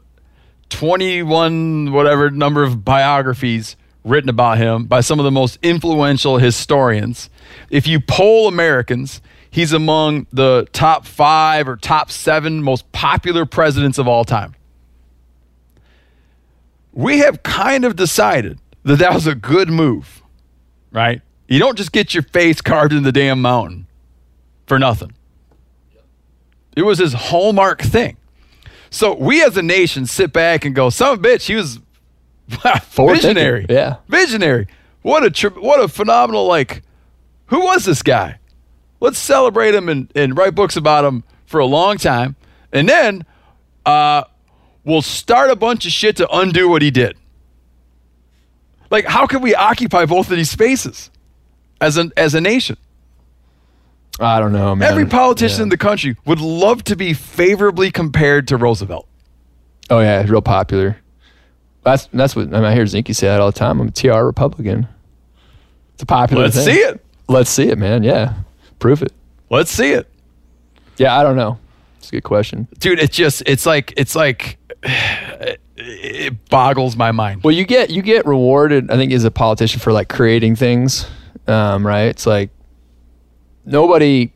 [0.68, 7.28] 21 whatever number of biographies written about him by some of the most influential historians.
[7.70, 9.20] If you poll Americans,
[9.50, 14.54] he's among the top 5 or top 7 most popular presidents of all time.
[16.92, 20.19] We have kind of decided that that was a good move,
[20.92, 21.22] right?
[21.48, 23.86] You don't just get your face carved in the damn mountain
[24.66, 25.12] for nothing.
[26.76, 28.16] It was his hallmark thing.
[28.90, 31.80] So we as a nation sit back and go, "Some bitch, he was
[32.96, 33.96] visionary, yeah.
[34.08, 34.66] visionary.
[35.02, 36.82] What a tri- what a phenomenal like.
[37.46, 38.38] Who was this guy?
[39.00, 42.36] Let's celebrate him and, and write books about him for a long time,
[42.72, 43.24] and then
[43.86, 44.24] uh,
[44.84, 47.16] we'll start a bunch of shit to undo what he did.
[48.90, 51.10] Like, how can we occupy both of these spaces
[51.80, 52.76] as an as a nation?
[54.18, 54.90] I don't know, man.
[54.90, 55.62] Every politician Yeah.
[55.64, 59.06] in the country would love to be favorably compared to Roosevelt.
[59.88, 60.96] Oh yeah, real popular.
[61.82, 63.80] That's that's what I, mean, I hear Zinke say that all the time.
[63.80, 64.86] I'm a TR Republican.
[65.94, 66.42] It's a popular.
[66.44, 66.74] Let's thing.
[66.74, 67.04] see it.
[67.28, 68.02] Let's see it, man.
[68.02, 68.34] Yeah,
[68.78, 69.12] prove it.
[69.48, 70.06] Let's see it.
[70.98, 71.58] Yeah, I don't know.
[71.98, 72.66] It's a good question.
[72.78, 74.58] dude it's just it's like it's like
[75.76, 78.90] it boggles my mind Well, you get you get rewarded.
[78.90, 81.06] I think as a politician for like creating things,
[81.46, 82.04] um, right?
[82.06, 82.50] It's like
[83.64, 84.32] nobody.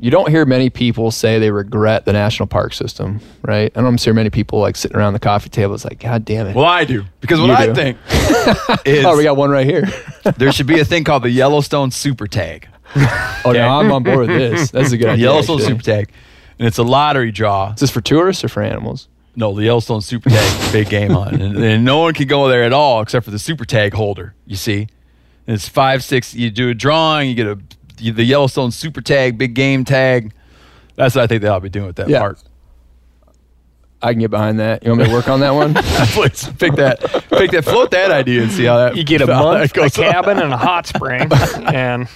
[0.00, 3.70] You don't hear many people say they regret the national park system, right?
[3.76, 5.72] I don't hear many people like sitting around the coffee table.
[5.74, 6.56] It's like, God damn it!
[6.56, 7.74] well i do because what You i do.
[7.74, 7.98] think
[8.84, 9.84] is oh, we got one right here.
[10.36, 14.28] there should be a thing called the yellowstone super tag Oh, no, I'm on board
[14.28, 14.70] with this.
[14.70, 15.24] That's a good idea.
[15.26, 15.72] yellowstone actually.
[15.78, 16.12] super tag
[16.58, 19.08] and it's a lottery draw Is this for tourists or for animals?
[19.36, 22.62] No the yellowstone super tag big game hunt and, and no one can go there
[22.64, 24.88] at all except for the super tag holder you see?
[25.46, 27.58] And it's five six you do a drawing you get a
[27.98, 30.32] you- the yellowstone super tag big game tag.
[30.96, 32.20] That's what i think they ought to be doing with that Yeah.
[32.20, 32.38] park
[34.04, 34.84] I can get behind that.
[34.84, 35.74] You want me to work on that one?
[36.14, 37.00] Please pick that,
[37.30, 38.96] pick that, float that idea and see how that.
[38.96, 41.28] You get a how that month, a cabin, and a hot spring,
[41.72, 42.06] and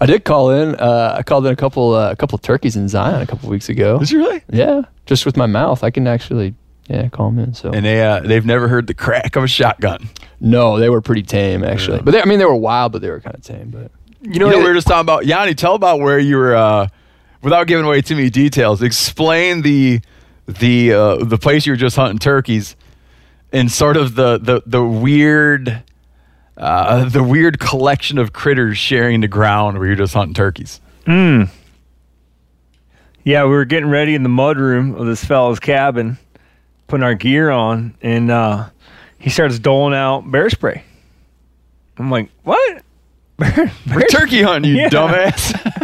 [0.00, 0.74] I did call in.
[0.74, 3.68] Uh, I called in a couple uh, a couple turkeys in Zion a couple weeks
[3.68, 3.98] ago.
[3.98, 4.42] Did you really?
[4.50, 6.54] Yeah, just with my mouth, I can actually
[6.88, 7.54] yeah call them in.
[7.54, 10.08] So And they uh, they've never heard the crack of a shotgun.
[10.40, 12.00] no, they were pretty tame actually.
[12.02, 13.70] But they, I mean, they were wild, but they were kind of tame.
[13.70, 13.90] But
[14.20, 15.54] You know, we were just talking about Yanni.
[15.54, 16.88] Tell about where you were, uh,
[17.42, 18.82] without giving away too many details.
[18.82, 20.00] Explain the
[20.46, 22.76] the uh, the place you were just hunting turkeys,
[23.52, 25.82] and sort of the the the weird.
[26.56, 30.80] Uh, the weird collection of critters sharing the ground where you're just hunting turkeys.
[33.24, 36.16] Yeah, we were getting ready in the mud room of this fellow's cabin,
[36.86, 38.68] putting our gear on, and uh,
[39.18, 40.84] he starts doling out bear spray.
[41.98, 42.82] I'm like, what?
[43.36, 44.88] Bear, We're turkey hunting, you Yeah.
[44.90, 45.83] dumbass.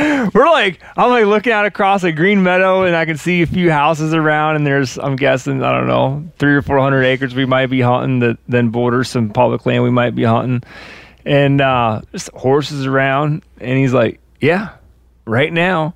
[0.34, 3.46] We're like, I'm like looking out across a green meadow, and I can see a
[3.46, 7.34] few houses around, and there's, I'm guessing, I don't know, three or four hundred acres
[7.34, 10.62] we might be hunting that then borders some public land we might be hunting,
[11.24, 14.70] and uh, just horses around, and he's like, yeah,
[15.24, 15.94] right now.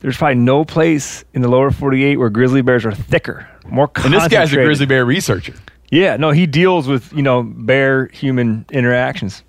[0.00, 4.14] There's probably no place in the lower 48 where grizzly bears are thicker, more and
[4.14, 5.52] this guy's a grizzly bear researcher.
[5.90, 9.42] Yeah, no, he deals with you know bear human interactions.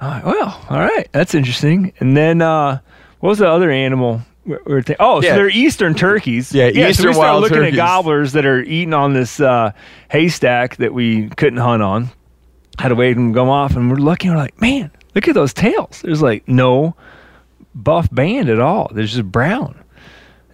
[0.00, 1.92] Like, well, all right, that's interesting.
[2.00, 2.80] And then uh,
[3.24, 4.20] what was the other animal?
[4.44, 5.30] we we were thi- oh, Yeah.
[5.30, 6.52] so they're eastern turkeys.
[6.52, 7.72] Yeah, so eastern we started wild looking turkeys.
[7.72, 9.72] at gobblers that are eating on this uh,
[10.10, 12.10] haystack that we couldn't hunt on.
[12.78, 14.30] Had to wait and go off, and we're looking.
[14.30, 16.02] We're like, man, look at those tails.
[16.02, 16.94] There's like no
[17.74, 18.90] buff band at all.
[18.92, 19.82] There's just brown.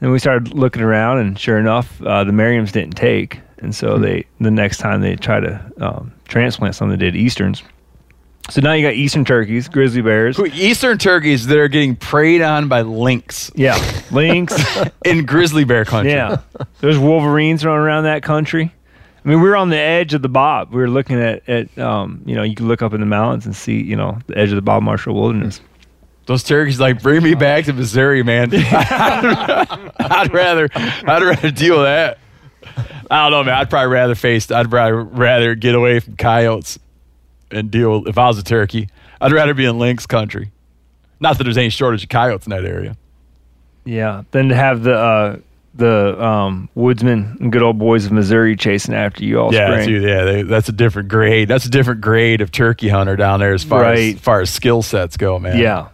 [0.00, 3.96] And we started looking around, and sure enough, uh, the Merriams didn't take, and so
[3.96, 4.02] Hmm.
[4.02, 7.64] they the next time they tried to um, transplant some, they did easterns.
[8.50, 12.68] So now you got eastern turkeys, grizzly bears, Eastern turkeys that are getting preyed on
[12.68, 13.78] by lynx yeah,
[14.10, 14.54] lynx,
[15.04, 16.12] in grizzly bear country.
[16.12, 16.40] yeah.
[16.80, 18.74] There's wolverines running around that country.
[19.24, 20.72] I mean, we were on the edge of the Bob.
[20.72, 23.44] We were looking at, at um, you know, you could look up in the mountains
[23.44, 25.60] and see, you know, the edge of the Bob Marshall Wilderness.
[26.26, 28.50] Those turkeys like bring me back to Missouri, man.
[28.54, 32.18] I'd rather I'd rather deal with that.
[33.10, 33.54] I don't know, man.
[33.54, 36.78] I'd probably rather face I'd probably rather get away from coyotes
[37.50, 38.88] and deal if I was a turkey.
[39.20, 40.50] I'd rather be in lynx country.
[41.20, 42.96] Not that there's any shortage of coyotes in that area.
[43.84, 44.22] Yeah.
[44.30, 45.36] than to have the uh,
[45.74, 49.88] the um, woodsmen and good old boys of Missouri chasing after you all Yeah, spring.
[49.88, 51.48] dude, yeah, they, that's a different grade.
[51.48, 54.14] That's a different grade of turkey hunter down there as far Right.
[54.16, 55.58] as far as skill sets go, man.
[55.58, 55.88] Yeah,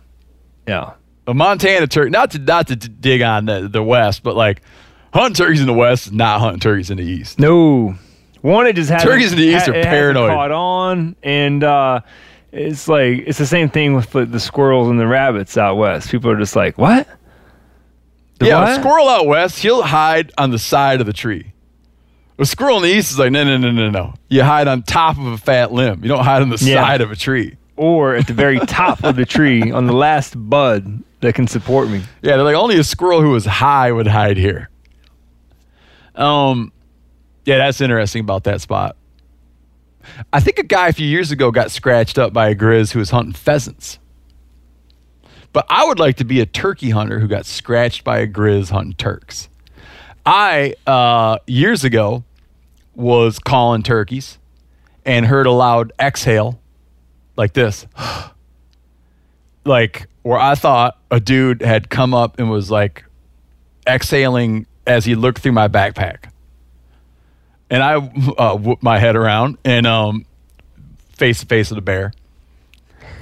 [0.67, 0.93] yeah.
[1.27, 2.11] a Montana turkey.
[2.11, 4.63] Not to not to d- dig on the, the West, but like
[5.13, 7.39] hunting turkeys in the West is not hunting turkeys in the East.
[7.39, 7.97] No,
[8.47, 10.31] one it just hasn't, Turkeys in the East ha- are paranoid.
[10.31, 12.01] Caught on, and uh,
[12.53, 16.11] it's like it's the same thing with the, the squirrels and the rabbits out west.
[16.11, 17.07] People are just like, what?
[18.39, 18.73] The yeah, what?
[18.79, 21.53] a squirrel out west, he'll hide on the side of the tree.
[22.39, 24.13] A squirrel in the East is like, no, no, no, no, no.
[24.29, 26.03] You hide on top of a fat limb.
[26.03, 26.83] You don't hide on the Yeah.
[26.83, 27.57] side of a tree.
[27.77, 31.89] or at the very top of the tree on the last bud that can support
[31.89, 32.03] me.
[32.23, 34.69] Yeah, they're like only a squirrel who was high would hide here.
[36.15, 36.73] Um,
[37.47, 38.97] yeah, that's interesting about that spot.
[40.33, 42.99] I think a guy a few years ago got scratched up by a grizz who
[42.99, 43.99] was hunting pheasants.
[45.53, 48.71] But I would like to be a turkey hunter who got scratched by a grizz
[48.71, 49.49] hunting turks.
[50.27, 52.25] I uh, years ago
[52.95, 54.39] was calling turkeys
[55.05, 56.61] and heard a loud exhale
[57.37, 57.87] like this
[59.65, 63.05] like where I thought a dude had come up and was like
[63.87, 66.31] exhaling as he looked through my backpack.
[67.69, 70.25] And I uh, whooped my head around and um,
[71.15, 72.13] face to face with a bear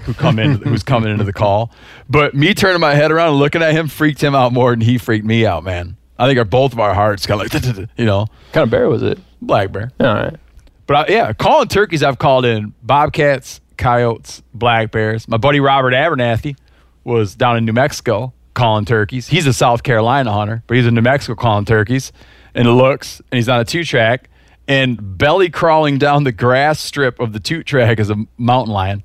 [0.05, 1.71] who come in who's coming into the call.
[2.11, 4.81] But me turning my head around and looking at him freaked him out more than
[4.83, 5.97] he freaked me out, man.
[6.19, 8.71] I think our both of our hearts kind of like you know What kind of
[8.71, 9.19] bear was it?
[9.41, 9.91] black bear.
[10.01, 10.37] All right.
[10.87, 15.27] But I, yeah, calling turkeys, I've called in bobcats, coyotes, black bears.
[15.27, 16.57] My buddy Robert Abernathy
[17.05, 19.27] was down in New Mexico calling turkeys.
[19.29, 22.12] He's a South Carolina hunter, but he's in New Mexico calling turkeys.
[22.55, 24.29] And it looks, and he's on a two track,
[24.66, 29.03] and belly crawling down the grass strip of the toot track is a mountain lion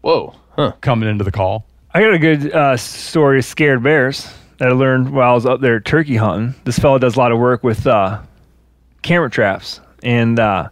[0.00, 0.34] Whoa.
[0.56, 0.72] Huh.
[0.80, 1.66] coming into the call.
[1.92, 5.46] I got a good uh, story of scared bears that I learned while I was
[5.46, 6.54] up there turkey hunting.
[6.64, 8.20] This fellow does a lot of work with uh,
[9.02, 10.68] camera traps, and uh,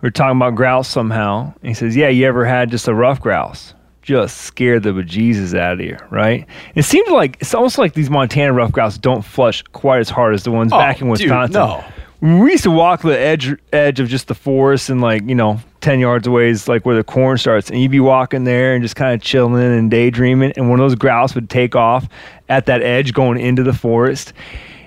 [0.00, 1.52] we were talking about grouse somehow.
[1.60, 5.56] And he says, "Yeah, you ever had just a rough grouse?" Just scared the bejesus
[5.58, 6.46] out of you, right?
[6.74, 10.34] It seems like it's almost like these Montana rough grouse don't flush quite as hard
[10.34, 11.52] as the ones Oh, back in dude, Wisconsin.
[11.52, 11.84] no.
[12.20, 15.60] We used to walk the edge edge of just the forest and like, you know,
[15.80, 17.70] 10 yards away is like where the corn starts.
[17.70, 20.52] And you'd be walking there and just kind of chilling and daydreaming.
[20.56, 22.08] And one of those grouse would take off
[22.48, 24.34] at that edge going into the forest.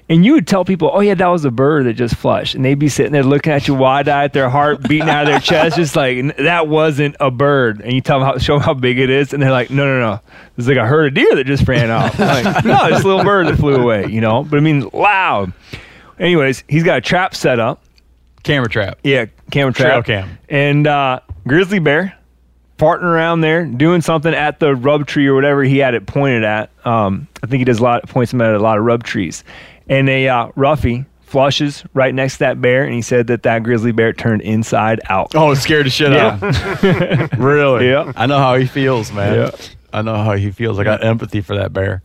[0.10, 2.56] And you would tell people, oh, yeah, that was a bird that just flushed.
[2.56, 5.30] And they'd be sitting there looking at you wide eyed, their heart beating out of
[5.30, 7.80] their chest, just like, that wasn't a bird.
[7.80, 9.34] And you tell them how, show them how big it is.
[9.34, 10.20] And they're like, no, no, no.
[10.58, 12.20] It's like a herd of deer that just ran off.
[12.20, 14.44] Like, no, it's a little bird that flew away, you know?
[14.44, 15.54] But I mean, loud.
[16.20, 17.84] Anyways, he's got a trap set up.
[18.44, 19.00] Camera trap.
[19.04, 20.04] Yeah, camera trap.
[20.04, 20.26] Trail trap.
[20.28, 20.40] cam.
[20.50, 22.18] And uh, grizzly bear
[22.78, 26.44] farting around there, doing something at the rub tree or whatever he had it pointed
[26.44, 26.70] at.
[26.86, 29.44] Um, I think he does a lot, points him at a lot of rub trees.
[29.88, 33.64] And a uh, roughy flushes right next to that bear, and he said that that
[33.64, 35.34] grizzly bear turned inside out.
[35.36, 36.44] Oh, scared the shit out.
[36.44, 37.30] of him.
[37.42, 37.90] really?
[37.90, 38.12] Yeah.
[38.16, 39.36] I know how he feels, man.
[39.36, 39.52] Yeah.
[39.92, 40.80] I know how he feels.
[40.80, 42.02] I got empathy for that bear.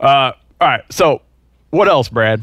[0.00, 0.82] Uh, all right.
[0.90, 1.22] So,
[1.70, 2.42] what else, Brad?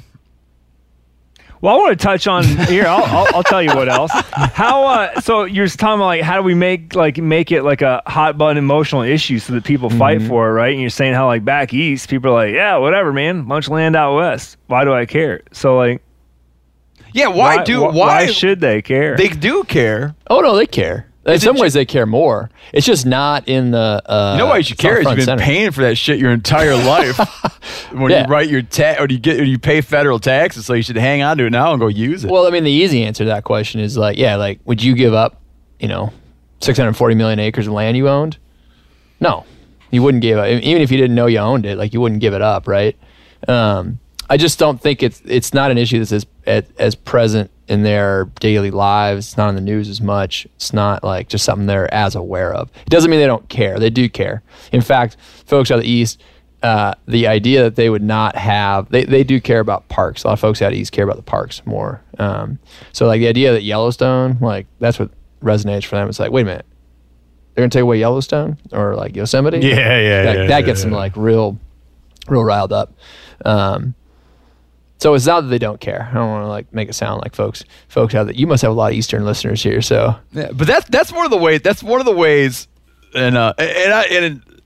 [1.61, 2.85] Well, I want to touch on here.
[2.85, 4.11] I'll, I'll, I'll tell you what else.
[4.13, 7.63] How uh, so you're just talking about like how do we make like make it
[7.63, 10.71] like a hot button emotional issue so that people fight for it, right?
[10.71, 13.73] And you're saying how like back east people are like, yeah, whatever, man, bunch of
[13.73, 14.55] land out west.
[14.67, 15.41] Why do I care?
[15.51, 16.01] So like,
[17.13, 17.27] Yeah.
[17.27, 19.17] Why, do wh- why, should they care?
[19.17, 20.15] they do care?
[20.29, 21.07] Oh no, they care.
[21.25, 22.49] In Is it some ju- ways, they care more.
[22.71, 24.01] It's just not in the.
[24.05, 24.99] Uh, You know why you should care?
[24.99, 25.43] Is you've been center.
[25.43, 27.19] paying for that shit your entire life.
[27.91, 28.23] when Yeah.
[28.25, 30.81] you write your tax, or do you get, or you pay federal taxes, so you
[30.83, 32.31] should hang on to it now and go use it.
[32.31, 34.95] Well, I mean, the easy answer to that question is like, yeah, like, would you
[34.95, 35.41] give up,
[35.79, 36.11] you know,
[36.61, 38.37] 640 million acres of land you owned?
[39.19, 39.45] No,
[39.91, 40.47] you wouldn't give up.
[40.47, 42.95] Even if you didn't know you owned it, like, you wouldn't give it up, right?
[43.47, 43.99] Um,
[44.29, 47.81] I just don't think it's it's not an issue that's as as, as present in
[47.83, 49.27] their daily lives.
[49.29, 50.45] It's not on the news as much.
[50.55, 52.69] It's not like just something they're as aware of.
[52.85, 53.79] It doesn't mean they don't care.
[53.79, 54.43] They do care.
[54.71, 56.21] In fact, folks out of the east,
[56.61, 60.23] uh, the idea that they would not have they, they do care about parks.
[60.23, 62.01] A lot of folks out east care about the parks more.
[62.17, 62.59] Um,
[62.91, 65.11] so like the idea that Yellowstone, like that's what
[65.41, 66.09] resonates for them.
[66.09, 66.65] It's like, wait a minute,
[67.53, 69.59] they're gonna take away Yellowstone or like Yosemite?
[69.59, 71.57] Yeah, yeah, That, yeah, that yeah, gets them like real,
[72.27, 72.93] real riled up.
[73.45, 73.95] Um,
[74.97, 76.09] so it's not that they don't care.
[76.11, 78.61] I don't want to like make it sound like folks folks out that you must
[78.63, 79.81] have a lot of Eastern listeners here.
[79.81, 81.61] So Yeah, but that's that's one of the ways.
[81.61, 82.67] That's one of the ways,
[83.15, 84.58] and uh, and I and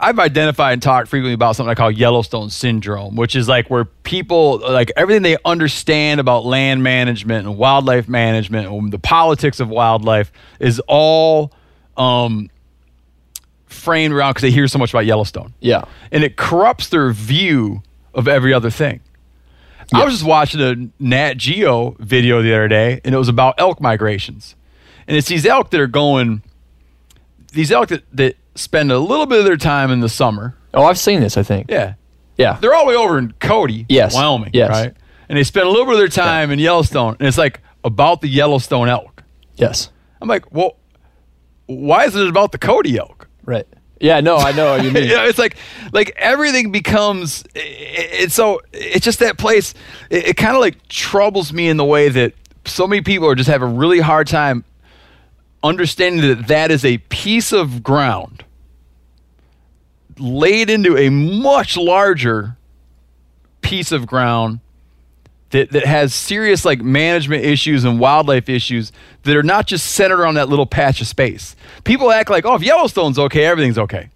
[0.00, 3.84] I've identified and talked frequently about something I call Yellowstone syndrome, which is like where
[3.84, 9.68] people like everything they understand about land management and wildlife management and the politics of
[9.68, 11.52] wildlife is all
[11.96, 12.48] um,
[13.66, 17.82] framed around because they hear so much about Yellowstone yeah, and it corrupts their view
[18.14, 19.00] of every other thing.
[19.92, 23.56] I was just watching a Nat Geo video the other day, and it was about
[23.58, 24.54] elk migrations.
[25.08, 26.42] And it's these elk that are going,
[27.52, 30.54] these elk that, that spend a little bit of their time in the summer.
[30.74, 31.36] Oh, I've seen this.
[31.36, 31.66] I think.
[31.70, 31.94] Yeah.
[32.36, 32.58] Yeah.
[32.60, 34.14] They're all the way over in Cody, Yes.
[34.14, 34.70] Wyoming, Yes.
[34.70, 34.94] right?
[35.28, 38.20] And they spend a little bit of their time in Yellowstone, and it's like about
[38.20, 39.22] the Yellowstone elk.
[39.56, 39.90] Yes.
[40.22, 40.76] I'm like, well,
[41.66, 43.28] why isn't it about the Cody elk?
[43.44, 43.66] Right.
[44.00, 44.20] Yeah.
[44.20, 45.04] No, I know what you mean.
[45.04, 45.56] you know, it's like
[45.92, 49.74] like everything becomes it's so it's just that place
[50.08, 52.32] it, it kind of like troubles me in the way that
[52.64, 54.64] so many people are just having a really hard time
[55.62, 58.44] understanding that that is a piece of ground
[60.20, 62.56] laid into a much larger
[63.62, 64.60] piece of ground
[65.50, 68.92] that, that has serious like management issues and wildlife issues
[69.24, 71.56] that are not just centered on that little patch of space.
[71.84, 74.10] People act like, oh, if Yellowstone's okay, everything's okay.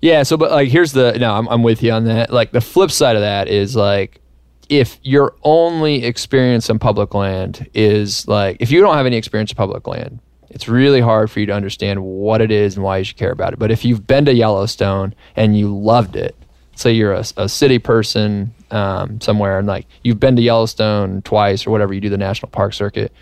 [0.00, 2.32] Yeah, so but like here's the no, I'm I'm with you on that.
[2.32, 4.20] Like the flip side of that is like
[4.68, 9.52] if your only experience on public land is like if you don't have any experience
[9.52, 10.18] in public land,
[10.52, 13.32] it's really hard for you to understand what it is and why you should care
[13.32, 13.58] about it.
[13.58, 16.36] But if you've been to Yellowstone and you loved it,
[16.76, 21.66] say you're a, a city person um, somewhere and like you've been to Yellowstone twice
[21.66, 23.12] or whatever, you do the national park circuit,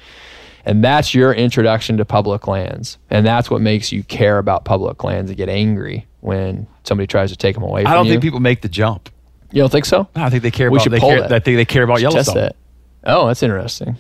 [0.65, 5.03] and that's your introduction to public lands, and that's what makes you care about public
[5.05, 7.85] lands and get angry when somebody tries to take them away.
[7.85, 8.13] I don't you.
[8.13, 9.09] think people make the jump.
[9.53, 10.07] You don't think so?
[10.15, 11.33] No, I think they care We about should they poll care, that.
[11.33, 12.35] I think they care about Test Yellowstone.
[12.37, 12.57] that.
[13.05, 13.97] Oh, that's interesting.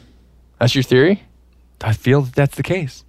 [0.61, 1.23] That's your theory.
[1.81, 3.05] I feel that that's the case.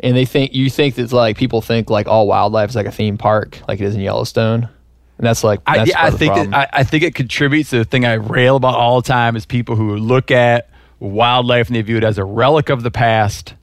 [0.00, 2.92] And they think you think that like people think like all wildlife is like a
[2.92, 4.68] theme park, like it is in Yellowstone,
[5.18, 7.84] and that's like I, yeah, I think that I, I think it contributes to the
[7.84, 10.68] thing I rail about all the time is people who look at
[11.00, 13.54] wildlife and they view it as a relic of the past.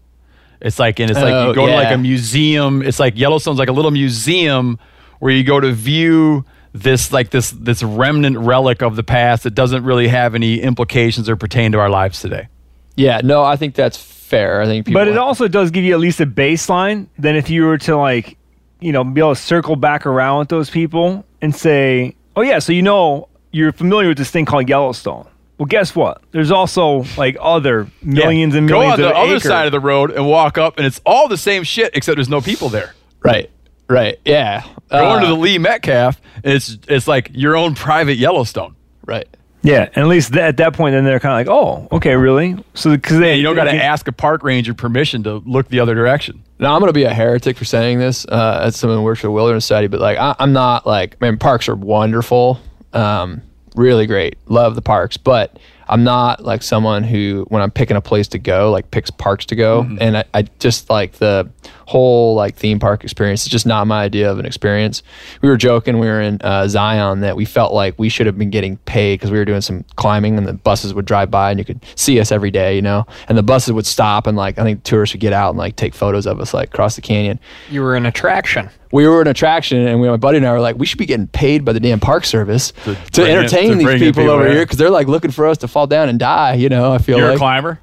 [0.59, 2.81] It's like and it's like Oh, you go to like a museum.
[2.81, 4.79] It's like Yellowstone's like a little museum
[5.19, 9.51] where you go to view this like this this remnant relic of the past that
[9.51, 12.47] doesn't really have any implications or pertain to our lives today.
[12.95, 13.97] yeah, no, I think that's
[14.33, 14.61] fair.
[14.61, 14.99] I think people.
[14.99, 17.07] But it also does give you at least a baseline.
[17.17, 18.37] Then if you were to like,
[18.79, 22.59] you know, be able to circle back around with those people and say, oh yeah,
[22.59, 25.27] so you know you're familiar with this thing called Yellowstone.
[25.59, 26.21] Well, guess what?
[26.31, 28.69] There's also like other millions and millions.
[28.69, 29.43] Go millions on the of other acres.
[29.43, 32.27] side of the road and walk up, and it's all the same shit except there's
[32.27, 32.93] no people there.
[33.21, 33.49] right,
[33.87, 38.15] right, yeah, Go Uh, into the Lee Metcalf, and it's it's like your own private
[38.17, 38.75] Yellowstone.
[39.05, 39.27] right.
[39.63, 42.15] Yeah, and at least th- at that point, then they're kind of like, oh, okay,
[42.15, 42.57] really?
[42.73, 45.79] So because they You don't got to ask a park ranger permission to look the
[45.79, 46.43] other direction.
[46.59, 49.27] Now I'm gonna be a heretic for saying this uh, as someone who works for
[49.27, 52.59] the Wilderness Society, but like I, I'm not like man, parks are wonderful,
[52.93, 53.41] um,
[53.75, 55.57] really great, love the parks, but
[55.87, 59.45] I'm not like someone who when I'm picking a place to go like picks parks
[59.47, 61.49] to go, and I, I just like the
[61.93, 63.43] whole like theme park experience.
[63.43, 65.03] It's just not my idea of an experience.
[65.43, 68.35] We were joking, we were in uh, Zion that we felt like we should have
[68.35, 71.51] been getting paid because we were doing some climbing and the buses would drive by
[71.51, 74.35] and you could see us every day, you know, and the buses would stop and
[74.35, 76.95] like I think tourists would get out and like take photos of us like across
[76.95, 77.39] the canyon.
[77.69, 78.71] You were an attraction.
[78.91, 81.07] We were an attraction, and we, my buddy and I were like, we should be
[81.07, 84.29] getting paid by the damn park service to, bring in- entertain to these people, people,
[84.29, 84.53] over yeah.
[84.53, 86.53] here because they're like looking for us to fall down and die.
[86.53, 87.79] You know, I feel like You're like a climber.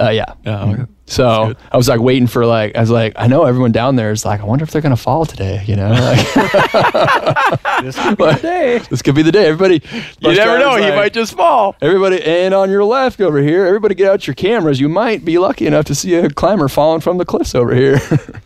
[0.00, 0.34] Uh, yeah.
[0.44, 0.64] Yeah.
[0.64, 0.84] okay.
[1.08, 4.10] So I was like waiting for like I was like I know everyone down there
[4.10, 5.62] is like I wonder if they're gonna fall today.
[5.66, 6.18] You know, like,
[7.82, 8.78] This could be the day.
[8.90, 9.46] this could be the day.
[9.46, 9.82] Everybody,
[10.18, 10.70] You never know.
[10.70, 11.76] driver's He like, might just fall.
[11.80, 14.80] Everybody, and on your left over here, everybody get out your cameras.
[14.80, 18.00] You might be lucky enough to see a climber falling from the cliffs over here.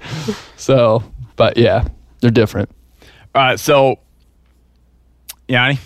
[0.57, 1.03] so,
[1.37, 1.89] but yeah,
[2.21, 2.71] they're different.
[3.35, 3.59] All right.
[3.61, 4.01] So,
[5.49, 5.79] Yanni,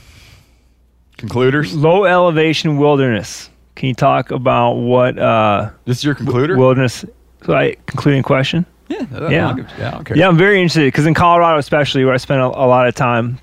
[1.19, 1.75] concluders.
[1.75, 3.49] Low elevation wilderness.
[3.77, 6.57] Can you talk about what uh, This is your concluder.
[6.57, 7.05] wilderness?
[7.45, 8.65] So I concluding question.
[8.89, 9.07] yeah.
[9.29, 9.55] yeah.
[9.55, 9.89] Give- yeah.
[9.89, 10.17] I don't care.
[10.17, 12.95] Yeah, I'm very interested because in Colorado, especially where I spent a, a lot of
[12.95, 13.39] time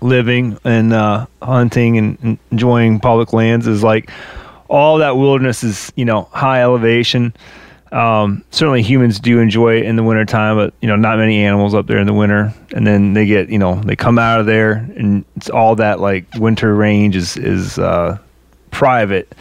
[0.00, 4.10] living and uh, hunting and, and enjoying public lands, is like
[4.68, 7.34] all that wilderness is you know high elevation.
[7.92, 11.74] Um, certainly, humans do enjoy it in the wintertime, but you know not many animals
[11.74, 12.52] up there in the winter.
[12.74, 16.00] And then they get you know they come out of there, and it's all that
[16.00, 18.18] like winter range is is uh,
[18.82, 19.32] private.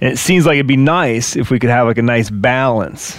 [0.00, 3.18] And it seems like it'd be nice if we could have like a nice balance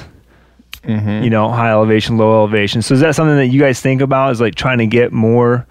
[0.84, 1.24] mm-hmm.
[1.24, 2.82] you know, high elevation, low elevation.
[2.82, 4.32] So is that something that you guys think about?
[4.32, 5.66] Is like trying to get more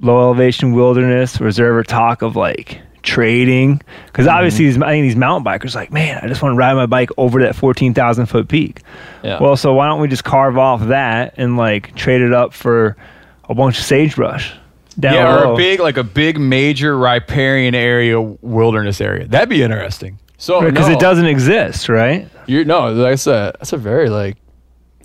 [0.00, 3.80] low elevation wilderness, or is there ever talk of like trading?
[4.06, 4.36] Because mm-hmm.
[4.36, 6.86] obviously, these, I think these mountain bikers like, man, I just want to ride my
[6.86, 8.80] bike over that fourteen thousand foot peak.
[9.22, 9.40] Yeah.
[9.40, 12.96] Well, so why don't we just carve off that and like trade it up for
[13.48, 14.54] a bunch of sagebrush
[15.00, 19.26] down Yeah, or a big like a big major riparian area, wilderness area.
[19.26, 20.18] That'd be interesting.
[20.38, 22.28] So because no, it doesn't exist, right?
[22.46, 24.36] You're, no, that's a that's a very like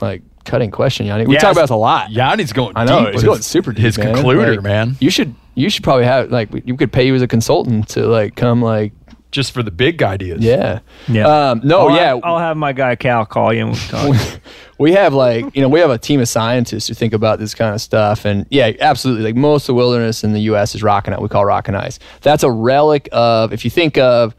[0.01, 1.25] like cutting question, Yanni.
[1.27, 1.41] We Yes.
[1.43, 2.09] talk about this a lot.
[2.11, 2.73] Yanni's going.
[2.75, 3.83] I know deep he's going super deep.
[3.83, 4.15] His man.
[4.15, 4.95] concluder, Like, man.
[4.99, 8.07] You should You should probably have like you could pay you as a consultant to
[8.07, 8.93] like come like
[9.37, 10.41] Just for the big ideas.
[10.43, 11.27] yeah Yeah.
[11.51, 14.39] um, no I'll yeah Have, I'll have my guy Cal call you and we'll talk.
[14.79, 17.53] we have like you know we have a team of scientists who think about this
[17.53, 20.81] kind of stuff and yeah absolutely like most of the wilderness in the us is
[20.81, 23.97] rock and ice we call rock and ice that's a relic of if you think
[23.99, 24.35] of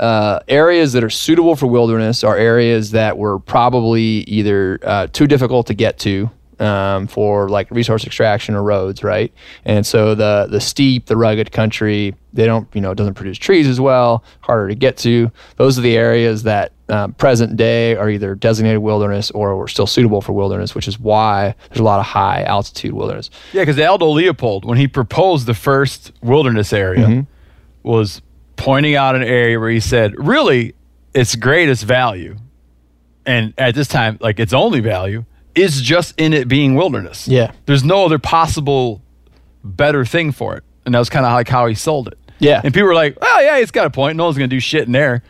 [0.00, 5.26] uh, areas that are suitable for wilderness are areas that were probably either uh, too
[5.28, 6.28] difficult to get to
[6.64, 9.32] um, for like resource extraction or roads, right?
[9.64, 13.38] And so the the steep, the rugged country, they don't, you know, it doesn't produce
[13.38, 15.30] trees as well, harder to get to.
[15.56, 19.86] Those are the areas that um, present day are either designated wilderness or were still
[19.86, 23.30] suitable for wilderness, which is why there's a lot of high altitude wilderness.
[23.52, 27.88] Yeah, because Aldo Leopold, when he proposed the first wilderness area, Mm-hmm.
[27.88, 28.22] was
[28.56, 30.74] pointing out an area where he said, really,
[31.12, 32.36] its greatest value,
[33.26, 35.24] and at this time, like its only value,
[35.54, 37.28] is just in it being wilderness.
[37.28, 37.52] Yeah.
[37.66, 39.02] There's no other possible
[39.62, 40.64] better thing for it.
[40.86, 42.18] And that was kind of like how he sold it.
[42.40, 42.60] Yeah.
[42.62, 44.16] And people were like, oh, yeah, it's got a point.
[44.16, 45.22] No one's going to do shit in there.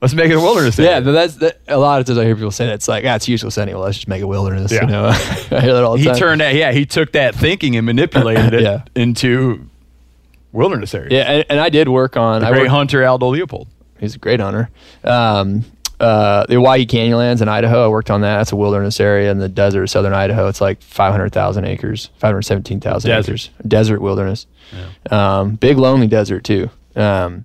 [0.00, 0.78] Let's make it a wilderness.
[0.78, 3.04] Yeah, but that's that, a lot of times I hear people say that it's like,
[3.06, 3.80] ah, it's useless anyway.
[3.80, 4.72] Let's just make a wilderness.
[4.72, 4.82] Yeah.
[4.82, 5.14] You know, I
[5.60, 6.16] hear that all the he time.
[6.16, 8.82] turned that, yeah, he took that thinking and manipulated it Yeah.
[8.94, 9.68] into
[10.52, 11.08] wilderness area.
[11.10, 12.40] yeah, and, and I did work on.
[12.40, 13.68] The I great worked, hunter Aldo Leopold.
[13.98, 14.68] He's a great hunter.
[15.04, 15.64] Um,
[16.00, 18.38] uh, the Owyhee Canyonlands in Idaho, I worked on that.
[18.38, 20.48] That's a wilderness area in the desert of southern Idaho.
[20.48, 23.30] It's like 500,000 acres, 517,000 Desert.
[23.30, 23.50] acres.
[23.66, 24.46] Desert wilderness.
[25.10, 26.70] Um, big, lonely desert, too.
[26.94, 27.44] Um,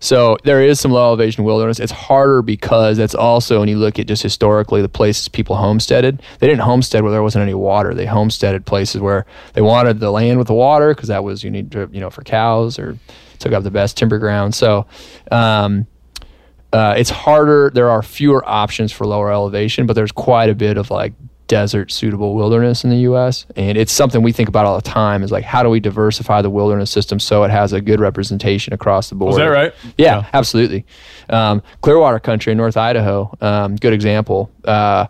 [0.00, 1.80] so there is some low elevation wilderness.
[1.80, 6.20] It's harder because that's also when you look at just historically the places people homesteaded.
[6.40, 7.94] They didn't homestead where there wasn't any water.
[7.94, 9.24] They homesteaded places where
[9.54, 12.10] they wanted the land with the water because that was you need to you know
[12.10, 12.98] for cows or
[13.38, 14.54] took up the best timber ground.
[14.54, 14.86] So
[15.32, 15.86] um,
[16.74, 17.70] uh, it's harder.
[17.72, 21.12] There are fewer options for lower elevation, but there's quite a bit of like
[21.46, 23.44] desert suitable wilderness in the U.S.
[23.54, 25.22] And it's something we think about all the time.
[25.22, 28.72] Is like how do we diversify the wilderness system so it has a good representation
[28.72, 29.32] across the board?
[29.32, 29.72] Is that right?
[29.98, 30.26] Yeah, Yeah.
[30.32, 30.84] absolutely.
[31.28, 34.50] Um, Clearwater country in North Idaho, um, good example.
[34.64, 35.06] Uh,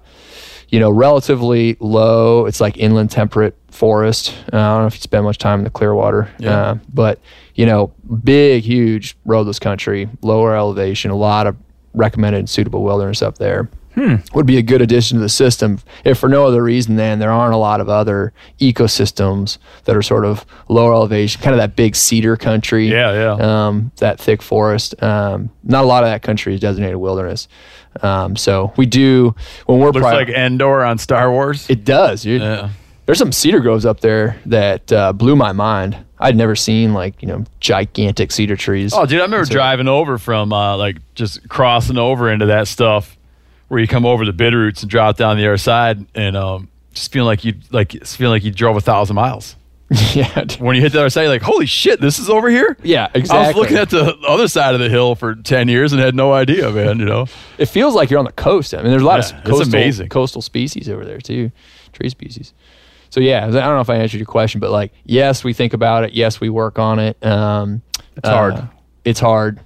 [0.75, 2.47] you know, relatively low.
[2.47, 4.35] It's like inland temperate forest.
[4.53, 6.51] Uh, I don't know if you spend much time in the Clearwater, Yeah.
[6.71, 7.21] uh, but
[7.55, 7.93] you know,
[8.25, 11.55] big, huge roadless country, lower elevation, a lot of
[11.95, 13.69] recommended and suitable wilderness up there.
[14.35, 17.31] Would be a good addition to the system, if for no other reason than there
[17.31, 21.77] aren't a lot of other ecosystems that are sort of lower elevation, kind of that
[21.77, 23.67] big cedar country Yeah, yeah.
[23.67, 25.01] um, that thick forest.
[25.03, 27.49] Um, not a lot of that country is designated wilderness.
[28.03, 29.35] Um, so we do
[29.67, 31.69] when we're Looks pri- like Endor on Star Wars.
[31.71, 32.23] it does.
[32.23, 32.43] Dude.
[32.43, 32.71] yeah.
[33.07, 35.97] There's some cedar groves up there that uh, blew my mind.
[36.19, 38.93] I'd never seen like you know gigantic cedar trees.
[38.95, 42.67] Oh, dude, I remember So- driving over from uh, like just crossing over into that
[42.67, 43.14] stuff
[43.75, 47.11] where you come over the Bitterroots and drop down the other side and um, just
[47.11, 49.57] feeling like you like feeling like you drove a thousand miles.
[50.15, 50.45] yeah.
[50.61, 52.77] When you hit the other side, you're like, holy shit, this is over here?
[52.85, 53.19] yeah, I
[53.49, 56.33] was looking at the other side of the hill for 10 years and had no
[56.33, 57.27] idea, man, you know?
[57.59, 58.75] it feels like you're on the coast.
[58.75, 60.09] I mean, there's a lot Yeah, of coastal, amazing.
[60.09, 61.51] coastal species over there too,
[61.93, 62.55] tree species.
[63.11, 65.73] So yeah, I don't know if I answered your question, but like, yes, we think
[65.73, 66.13] about it.
[66.13, 67.25] Yes, we work on it.
[67.27, 67.83] Um,
[68.17, 68.69] it's hard.
[69.05, 69.61] It's hard.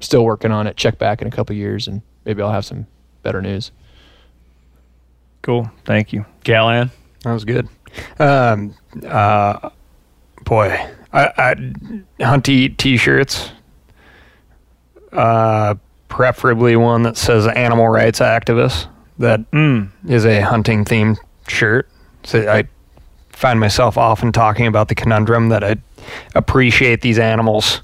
[0.00, 0.76] Still working on it.
[0.76, 2.86] Check back in a couple years, and maybe I'll have some
[3.26, 3.72] better news.
[5.42, 5.68] cool.
[5.84, 6.24] Thank you.
[6.44, 6.90] Callaghan.
[7.24, 7.68] That was good.
[8.20, 8.74] Um,
[9.04, 9.70] uh,
[10.44, 10.68] boy,
[11.12, 11.54] I,
[12.18, 13.50] I hunt to eat T-shirts.
[15.12, 15.74] Uh,
[16.08, 18.86] preferably one that says "animal rights activist."
[19.18, 20.26] That is Mm.
[20.26, 21.16] a hunting themed
[21.48, 21.88] shirt.
[22.22, 22.64] So I
[23.30, 25.76] find myself often talking about the conundrum that I
[26.34, 27.82] appreciate these animals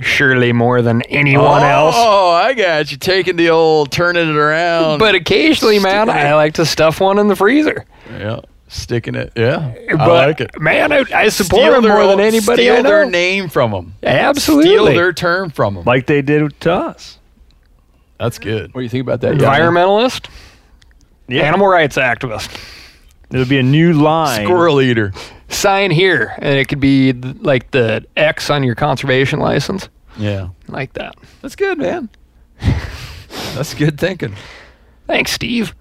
[0.00, 1.94] surely more than anyone oh, else.
[1.98, 2.96] Oh, I got you.
[2.96, 4.98] Taking the old, turning it around.
[4.98, 7.84] But occasionally, man, Sticking I like to stuff one in the freezer.
[8.10, 9.32] yeah, sticking it.
[9.36, 10.60] Yeah, I like it.
[10.60, 12.88] man, I, I support Steal them their more than anybody steal I know.
[12.88, 13.94] their name from them.
[14.02, 14.70] Absolutely.
[14.70, 15.84] Steal their term from them.
[15.84, 17.18] Like they did to us.
[18.18, 18.74] That's good.
[18.74, 19.34] What do you think about that?
[19.34, 20.28] Environmentalist,
[21.28, 21.42] Yeah.
[21.44, 22.50] animal rights activist.
[23.30, 24.44] It'll be a new line.
[24.44, 25.12] Squirrel eater.
[25.48, 30.48] Sign here, and it could be th- like the X on your conservation license, Yeah,
[30.68, 31.16] like that.
[31.42, 32.08] that's good, man.
[33.54, 34.34] that's good thinking.
[35.06, 35.74] Thanks, Steve.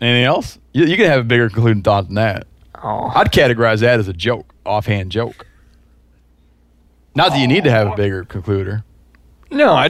[0.00, 0.58] Anything else?
[0.72, 2.46] You, you can have a bigger concluding thought than that.
[2.82, 5.46] Oh, I'd categorize that as a joke, offhand joke.
[7.14, 8.82] Not that you need to have a bigger concluder.
[9.50, 9.88] no, I.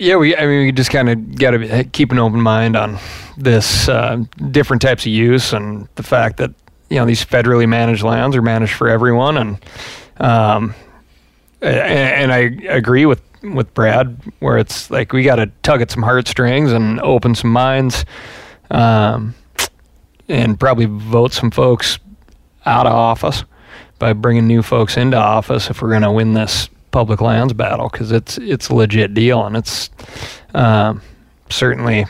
[0.00, 0.34] Yeah, we.
[0.34, 2.98] I mean, we just kind of got to keep an open mind on
[3.36, 6.52] this uh, different types of use and the fact that
[6.88, 9.64] you know these federally managed lands are managed for everyone, and
[10.16, 10.74] um,
[11.60, 12.38] a- and I
[12.72, 16.98] agree with with Brad where it's like we got to tug at some heartstrings and
[17.02, 18.06] open some minds,
[18.70, 19.34] um,
[20.30, 21.98] and probably vote some folks
[22.64, 23.44] out of office
[23.98, 27.88] by bringing new folks into office if we're going to win this public lands battle
[27.88, 29.90] because it's it's a legit deal and it's
[30.54, 31.02] um,
[31.48, 32.04] certainly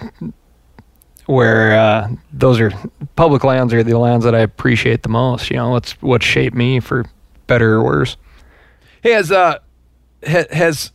[1.26, 2.72] where uh, those are
[3.14, 5.50] public lands are the lands that I appreciate the most.
[5.50, 7.06] You know, what's what shaped me for
[7.46, 8.16] better or worse.
[9.02, 9.58] Hey, has uh,
[10.26, 10.92] ha, has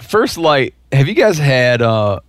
[0.00, 0.74] First Lite?
[0.92, 2.20] Have you guys had uh,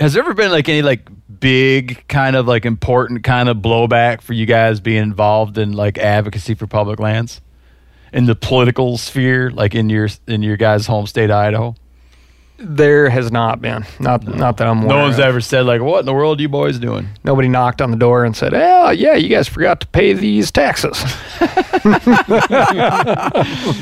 [0.00, 1.08] has there ever been like any like
[1.40, 5.98] big kind of like important kind of blowback for you guys being involved in like
[5.98, 7.40] advocacy for public lands
[8.12, 11.74] in the political sphere, like in your in your guys' home state, Idaho?
[12.58, 14.96] There has not been, not not that I'm aware.
[14.96, 15.24] No one's of.
[15.24, 17.96] ever said like, "What in the world are you boys doing?" Nobody knocked on the
[17.96, 21.02] door and said, "Oh, yeah, you guys forgot to pay these taxes."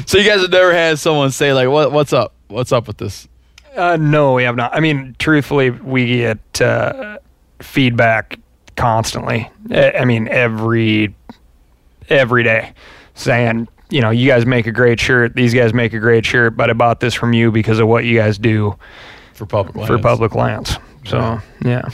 [0.07, 2.33] So you guys have never had someone say like, "What what's up?
[2.49, 3.29] What's up with this?"
[3.77, 4.75] Uh, no, we have not.
[4.75, 7.19] I mean, truthfully, we get uh,
[7.61, 8.39] feedback
[8.77, 9.51] constantly.
[9.71, 11.15] I I mean, every
[12.09, 12.73] every day,
[13.15, 15.35] saying, you know, you guys make a great shirt.
[15.35, 18.05] These guys make a great shirt, but I bought this from you because of what
[18.05, 18.77] you guys do
[19.35, 19.89] For public lands.
[19.89, 20.77] for public lands.
[21.07, 21.89] So yeah,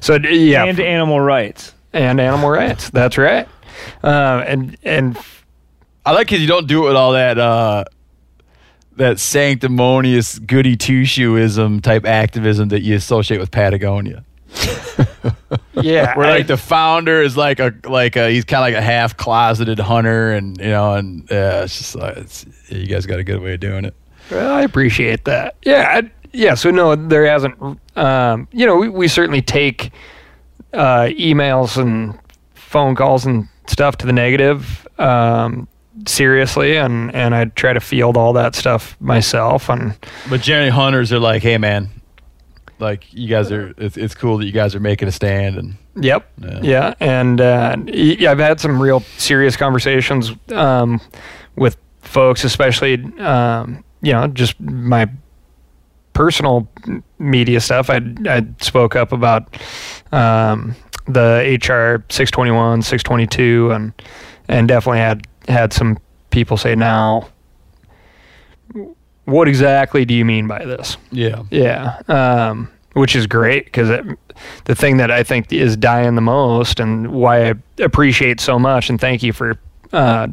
[0.00, 1.72] so yeah, and animal rights.
[1.92, 2.90] and animal rights.
[2.90, 3.48] That's right.
[4.02, 5.16] Uh, and and
[6.04, 7.84] I like because you don't do it with all that uh,
[8.96, 14.24] that sanctimonious goody two shoeism type activism that you associate with Patagonia.
[15.82, 18.74] yeah, Where I- like the founder is like a like a he's kind of like
[18.74, 23.06] a half closeted hunter, and you know, and yeah, it's just like it's, you guys
[23.06, 23.94] got a good way of doing it.
[24.30, 25.56] Well, I appreciate that.
[25.64, 26.54] Yeah, I, yeah.
[26.54, 27.56] So no, there hasn't.
[27.96, 29.90] Um, you know, we, we certainly take
[30.72, 32.18] uh, emails and
[32.54, 35.66] phone calls and stuff to the negative um,
[36.06, 39.68] seriously, and and I try to field all that stuff myself.
[39.68, 39.96] And
[40.28, 41.88] But generally, hunters are like, hey man,
[42.80, 43.74] like you guys are.
[43.78, 46.32] It's, it's cool that you guys are making a stand, and Yep.
[46.38, 46.60] Yeah.
[46.62, 51.00] Yeah, and uh, yeah, I've had some real serious conversations um,
[51.56, 55.08] with folks, especially um, you know just my
[56.12, 56.68] personal
[57.18, 57.90] media stuff.
[57.90, 59.56] I I spoke up about
[60.12, 60.74] um,
[61.06, 63.92] the HR 621, 622, and
[64.48, 65.98] and definitely had had some
[66.30, 67.28] people say, "Now,
[69.30, 73.88] what exactly do you mean by this?" yeah, Yeah, um, which is great because
[74.64, 78.90] the thing that I think is dying the most, and why I appreciate so much,
[78.90, 79.58] and thank you for
[79.92, 80.26] uh,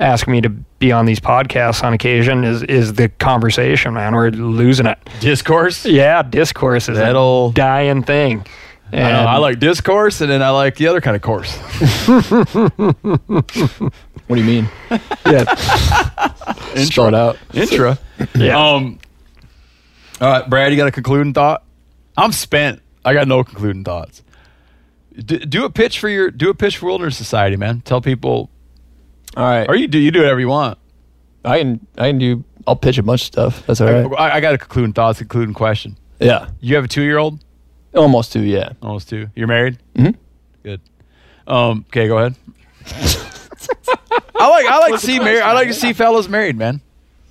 [0.00, 3.94] asking me to be on these podcasts on occasion, is is the conversation.
[3.94, 4.98] Man, we're losing it.
[5.20, 5.84] discourse.
[5.86, 8.44] Yeah, discourse is That'll- a dying thing.
[8.94, 11.56] I, know, I like discourse, and then I like the other kind of course.
[14.32, 14.70] What do you mean?
[15.26, 15.44] yeah,
[16.84, 17.36] Spell it out.
[17.52, 17.98] Intra.
[18.34, 18.56] yeah.
[18.58, 18.98] Um.
[20.22, 21.62] All right, Brad, you got a concluding thought?
[22.16, 22.80] I'm spent.
[23.04, 24.22] I got no concluding thoughts.
[25.14, 27.82] D- do a pitch for your do a pitch for Wilderness Society, man.
[27.82, 28.48] Tell people,
[29.36, 29.68] All right.
[29.68, 30.78] or you do you do whatever you want.
[31.44, 32.42] I can I can do.
[32.66, 33.66] I'll pitch a bunch of stuff.
[33.66, 34.10] That's all right.
[34.18, 35.98] I, I got a concluding thoughts, concluding question.
[36.20, 36.48] Yeah.
[36.60, 37.44] You have a two year old,
[37.94, 38.40] Almost two.
[38.40, 38.70] Yeah.
[38.80, 39.28] almost two.
[39.36, 39.76] You're married.
[39.94, 40.14] Mhm.
[40.62, 40.80] Good.
[41.46, 41.84] Um.
[41.88, 42.34] Okay, go ahead.
[44.34, 45.42] I like I like to see married.
[45.42, 46.80] I like to see fellas married, man.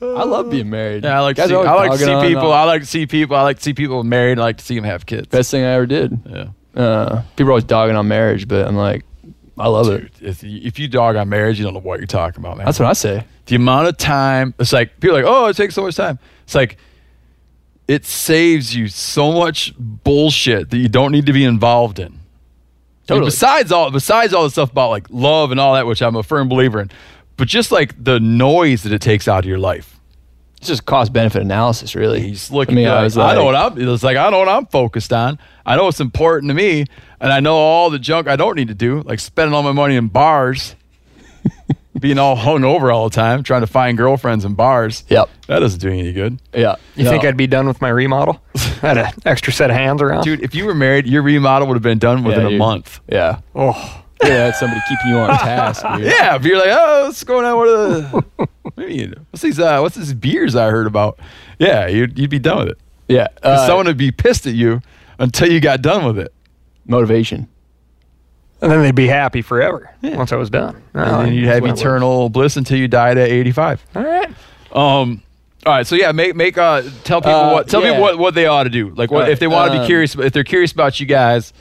[0.01, 1.03] I love being married.
[1.03, 1.55] Yeah, I like to Guys see.
[1.55, 2.51] are I like to dogging see on, people.
[2.53, 3.35] I like to see people.
[3.35, 4.39] I like to see people married.
[4.39, 5.27] I like to see them have kids.
[5.27, 6.19] Best thing I ever did.
[6.27, 6.81] Yeah.
[6.81, 9.05] Uh, people are always dogging on marriage, but I'm like,
[9.59, 10.11] I love it.
[10.19, 12.65] Dude, if, if you dog on marriage, you don't know what you're talking about, man.
[12.65, 13.25] That's what I say.
[13.45, 16.17] the amount of time it's like people are like oh it takes so much time
[16.45, 16.77] it's like
[17.87, 22.20] it saves you so much bullshit that you don't need to be involved in
[23.11, 23.27] Totally.
[23.29, 26.23] besides all besides all the stuff about like love and all that which i'm a
[26.23, 26.89] firm believer in
[27.37, 29.99] but just like the noise that it takes out of your life
[30.57, 32.21] It's just cost benefit analysis, really.
[32.21, 32.75] He's looking.
[32.75, 33.81] I mean, I, was I know what I'm.
[33.81, 35.39] It's like I know what I'm focused on.
[35.65, 36.85] I know what's important to me,
[37.19, 39.71] and I know all the junk I don't need to do, like spending all my
[39.71, 40.75] money in bars,
[42.01, 45.03] being all hung over all the time, trying to find girlfriends in bars.
[45.07, 45.29] Yep.
[45.47, 46.75] That doesn't do you any good, Yeah.
[46.95, 48.41] You think I'd be done with my remodel?
[48.55, 50.23] I had an extra set of hands around.
[50.23, 50.41] dude.
[50.41, 52.99] If you were married, your remodel would have been done within a month.
[53.07, 53.39] Yeah.
[53.55, 55.83] Oh, Yeah, it's somebody keeping you on task.
[55.95, 56.05] Dude.
[56.05, 57.55] Yeah, if you're like, oh, what's going on?
[57.57, 59.59] What are the, maybe, what's these?
[59.59, 61.19] Uh, what's these beers I heard about?
[61.59, 62.77] Yeah, you'd, you'd be done with it.
[63.07, 64.81] Yeah, Uh, someone would be pissed at you
[65.19, 66.33] until you got done with it.
[66.85, 67.47] motivation.
[68.61, 70.81] And then they'd be happy forever once I was done.
[70.93, 73.85] and then you'd have That's what it eternal bliss until you died at 85.
[73.95, 74.29] All right.
[74.71, 75.21] Um,
[75.65, 77.89] all right, so yeah, make make uh tell people Uh, what tell yeah.
[77.89, 78.89] people what, what they ought to do.
[78.89, 81.05] Like what Right, if they want to be um, curious, if they're curious about you
[81.05, 81.53] guys.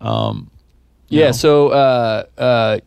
[0.00, 0.50] Um,
[1.08, 1.26] you Yeah.
[1.26, 1.32] know.
[1.32, 2.78] So uh, uh,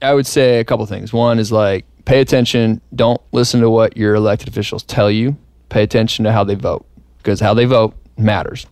[0.00, 1.12] I would say a couple things.
[1.12, 2.80] One is like pay attention.
[2.94, 5.36] Don't listen to what your elected officials tell you.
[5.68, 6.86] Pay attention to how they vote
[7.18, 8.66] because how they vote matters.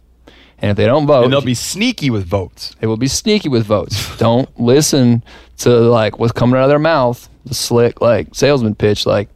[0.59, 2.75] And if they don't vote, and they'll be sneaky with votes.
[2.81, 4.17] they will be sneaky with votes.
[4.19, 5.23] don't listen
[5.59, 9.05] to like what's coming out of their mouth, the slick like salesman pitch.
[9.07, 9.29] Like,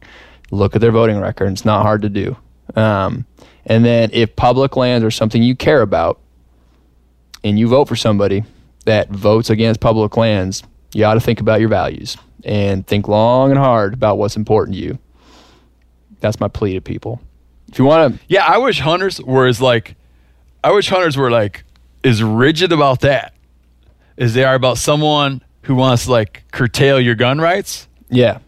[0.49, 1.51] look at their voting record.
[1.51, 2.35] It's not hard to do.
[2.75, 3.25] Um,
[3.65, 6.19] and then if public lands are something you care about,
[7.43, 8.43] and you vote for somebody
[8.85, 13.51] that votes against public lands, you ought to think about your values and think long
[13.51, 14.99] and hard about what's important to you.
[16.19, 17.21] That's my plea to people.
[17.71, 19.95] If you want to, Yeah, I wish hunters were as like,
[20.63, 21.63] I wish hunters were like
[22.03, 23.33] as rigid about that
[24.17, 27.87] as they are about someone who wants to like curtail your gun rights.
[28.09, 28.39] yeah,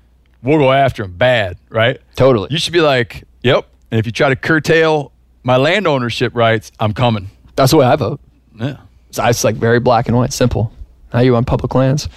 [0.41, 2.01] We'll go after them bad, right?
[2.15, 2.49] totally.
[2.51, 3.65] You should be like, yep.
[3.91, 5.11] And if you try to curtail
[5.43, 7.29] my land ownership rights, I'm coming.
[7.55, 8.19] That's the way I vote.
[8.55, 8.77] Yeah.
[9.11, 10.73] So it's like very black and white, simple.
[11.13, 12.09] Now you on public lands?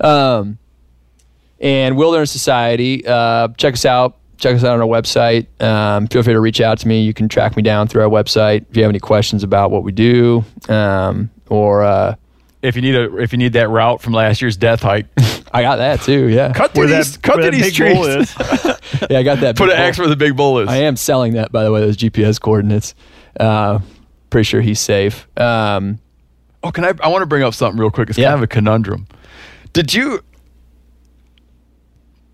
[0.00, 0.58] Um,
[1.60, 4.16] and Wilderness Society, uh, check us out.
[4.40, 5.46] Check us out on our website.
[5.62, 7.02] Um, feel free to reach out to me.
[7.02, 9.84] You can track me down through our website if you have any questions about what
[9.84, 12.14] we do, um, or uh,
[12.62, 15.06] If you need a, if you need that route from last year's death hike,
[15.52, 16.28] I got that too.
[16.28, 18.30] Yeah, cut through Where these, that, cut where through that these big bull trees.
[18.30, 19.06] is.
[19.10, 19.56] yeah, I got that.
[19.56, 20.04] Put an X bull.
[20.04, 20.68] where the big bull is.
[20.68, 21.80] I am selling that, by the way.
[21.80, 22.94] Those GPS coordinates.
[23.38, 23.78] Uh,
[24.30, 25.26] pretty sure he's safe.
[25.38, 25.98] Um,
[26.62, 26.92] Oh, can I?
[27.02, 28.10] I want to bring up something real quick.
[28.10, 28.28] It's Yeah.
[28.28, 29.06] kind of a conundrum.
[29.72, 30.20] Did you?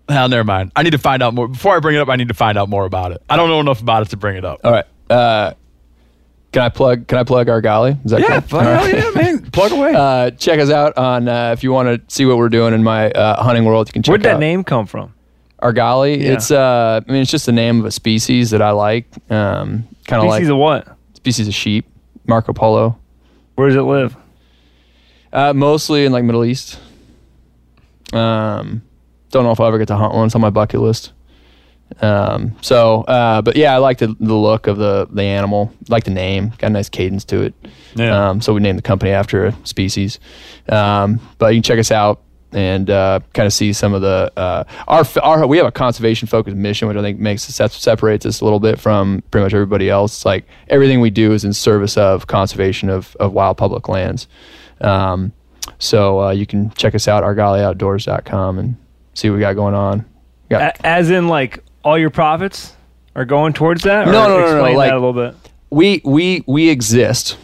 [0.09, 0.71] Hell, never mind.
[0.75, 1.47] I need to find out more.
[1.47, 3.21] Before I bring it up, I need to find out more about it.
[3.29, 4.61] I don't know enough about it to bring it up.
[4.63, 4.85] all right.
[5.09, 5.53] Uh,
[6.53, 7.07] can I plug?
[7.07, 8.03] Can I plug Argali?
[8.05, 8.41] Is that yeah, cool?
[8.41, 9.15] fuck, All hell right.
[9.15, 9.45] yeah, man.
[9.51, 9.93] Plug away.
[9.93, 12.83] Uh, check us out on uh, if you want to see what we're doing in
[12.83, 13.89] my uh, hunting world.
[13.89, 14.13] You can check out.
[14.13, 15.13] Where'd that out name come from?
[15.61, 16.19] Argali.
[16.21, 16.33] Yeah.
[16.33, 19.07] It's uh, I mean, it's just the name of a species that I like.
[19.29, 20.87] Um, kind of like Species of what?
[21.15, 21.85] species of sheep.
[22.27, 22.97] Marco Polo.
[23.55, 24.15] Where does it live?
[25.33, 26.79] Uh, mostly in like Middle East.
[28.13, 28.81] Um,
[29.37, 30.25] don't know if I'll ever get to hunt one.
[30.25, 31.13] It's on my bucket list.
[32.01, 35.73] Um, so, uh, but yeah, I like the, the look of the the animal.
[35.87, 37.53] Like the name, got a nice cadence to it.
[37.95, 38.29] Yeah.
[38.29, 40.19] Um, so we named the company after a species.
[40.69, 44.31] Um, but you can check us out and uh, kind of see some of the
[44.37, 48.41] uh, our our we have a conservation focused mission, which I think makes separates us
[48.41, 50.25] a little bit from pretty much everybody else.
[50.25, 54.27] Like everything we do is in service of conservation of of wild public lands.
[54.81, 55.33] Um,
[55.79, 58.77] so uh, you can check us out argalioutdoors.com and
[59.17, 60.05] see what we got going on.
[60.49, 62.73] Got A- as in, like, all your profits
[63.15, 64.07] are going towards that?
[64.07, 65.35] Or No, no, no, no, like- a little bit.
[65.69, 67.37] we we we exist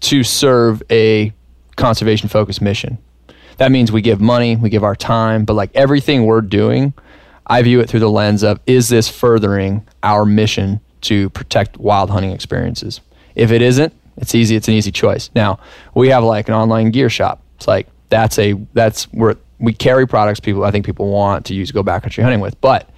[0.00, 1.32] to serve a
[1.76, 2.98] conservation focused mission.
[3.56, 6.92] That means we give money, we give our time, but like everything we're doing,
[7.46, 12.10] I view it through the lens of is this furthering our mission to protect wild
[12.10, 13.00] hunting experiences?
[13.34, 15.30] If it isn't, it's easy, it's an easy choice.
[15.34, 15.58] Now,
[15.94, 17.40] we have like an online gear shop.
[17.56, 21.54] It's like that's a that's where we carry products people I think people want to
[21.54, 22.90] use go backcountry hunting with, but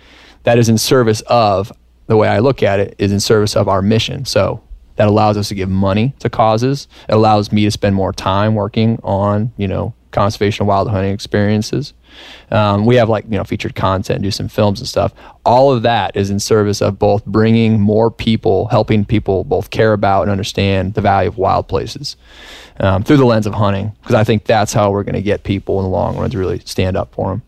[0.45, 1.73] that is in service of
[2.07, 4.25] the way I look at it is in service of our mission.
[4.25, 4.63] So
[4.97, 6.89] that allows us to give money to causes.
[7.09, 11.13] It allows me to spend more time working on, you know, conservation of wild hunting
[11.13, 11.93] experiences.
[12.51, 15.13] Um, we have like, you know, featured content, do some films and stuff.
[15.45, 19.93] All of that is in service of both bringing more people, helping people both care
[19.93, 22.17] about and understand the value of wild places
[22.81, 23.93] um, through the lens of hunting.
[24.01, 26.39] Because I think that's how we're going to get people in the long run to
[26.39, 27.43] really stand up for them.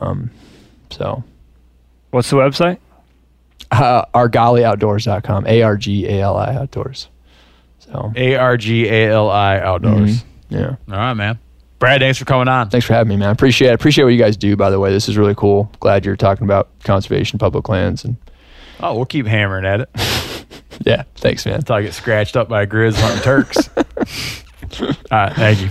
[0.00, 0.30] Um,
[0.90, 1.24] so
[2.10, 2.78] What's the website?
[3.70, 7.08] uh, argalioutdoors.com, A R G A L I outdoors.
[7.80, 10.24] So, A R G A L I outdoors.
[10.48, 10.76] yeah.
[10.90, 11.38] All right, man.
[11.78, 12.70] Brad, thanks for coming on.
[12.70, 13.30] Thanks for having me, man.
[13.30, 13.74] Appreciate it.
[13.74, 14.90] Appreciate what you guys do, by the way.
[14.90, 15.70] This is really cool.
[15.80, 18.16] Glad you're talking about conservation, public lands, and
[18.80, 19.88] Oh, we'll keep hammering at it
[20.86, 21.56] yeah, thanks, man.
[21.56, 23.68] until I get scratched up by a grizz hunting turks.
[25.10, 25.70] All right, thank you.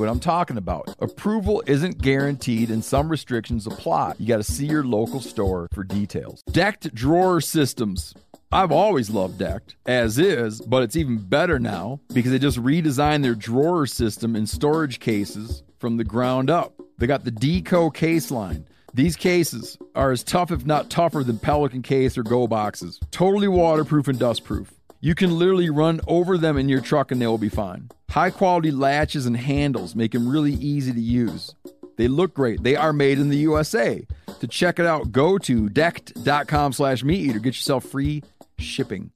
[0.01, 0.95] what I'm talking about.
[0.99, 4.15] Approval isn't guaranteed and some restrictions apply.
[4.17, 6.41] You got to see your local store for details.
[6.51, 8.15] Decked drawer systems.
[8.51, 13.21] I've always loved Decked, as is, but it's even better now because they just redesigned
[13.21, 16.73] their drawer system and storage cases from the ground up.
[16.97, 18.65] They got the D-co case line.
[18.93, 22.99] These cases are as tough, if not tougher, than Pelican case or Go boxes.
[23.11, 24.67] Totally waterproof and dustproof.
[25.03, 27.89] You can literally run over them in your truck and they will be fine.
[28.11, 31.55] High quality latches and handles make them really easy to use.
[31.97, 32.61] They look great.
[32.61, 34.05] They are made in the USA.
[34.39, 37.39] To check it out, go to decked.com slash meat eater.
[37.39, 38.21] Get yourself free
[38.59, 39.09] shipping.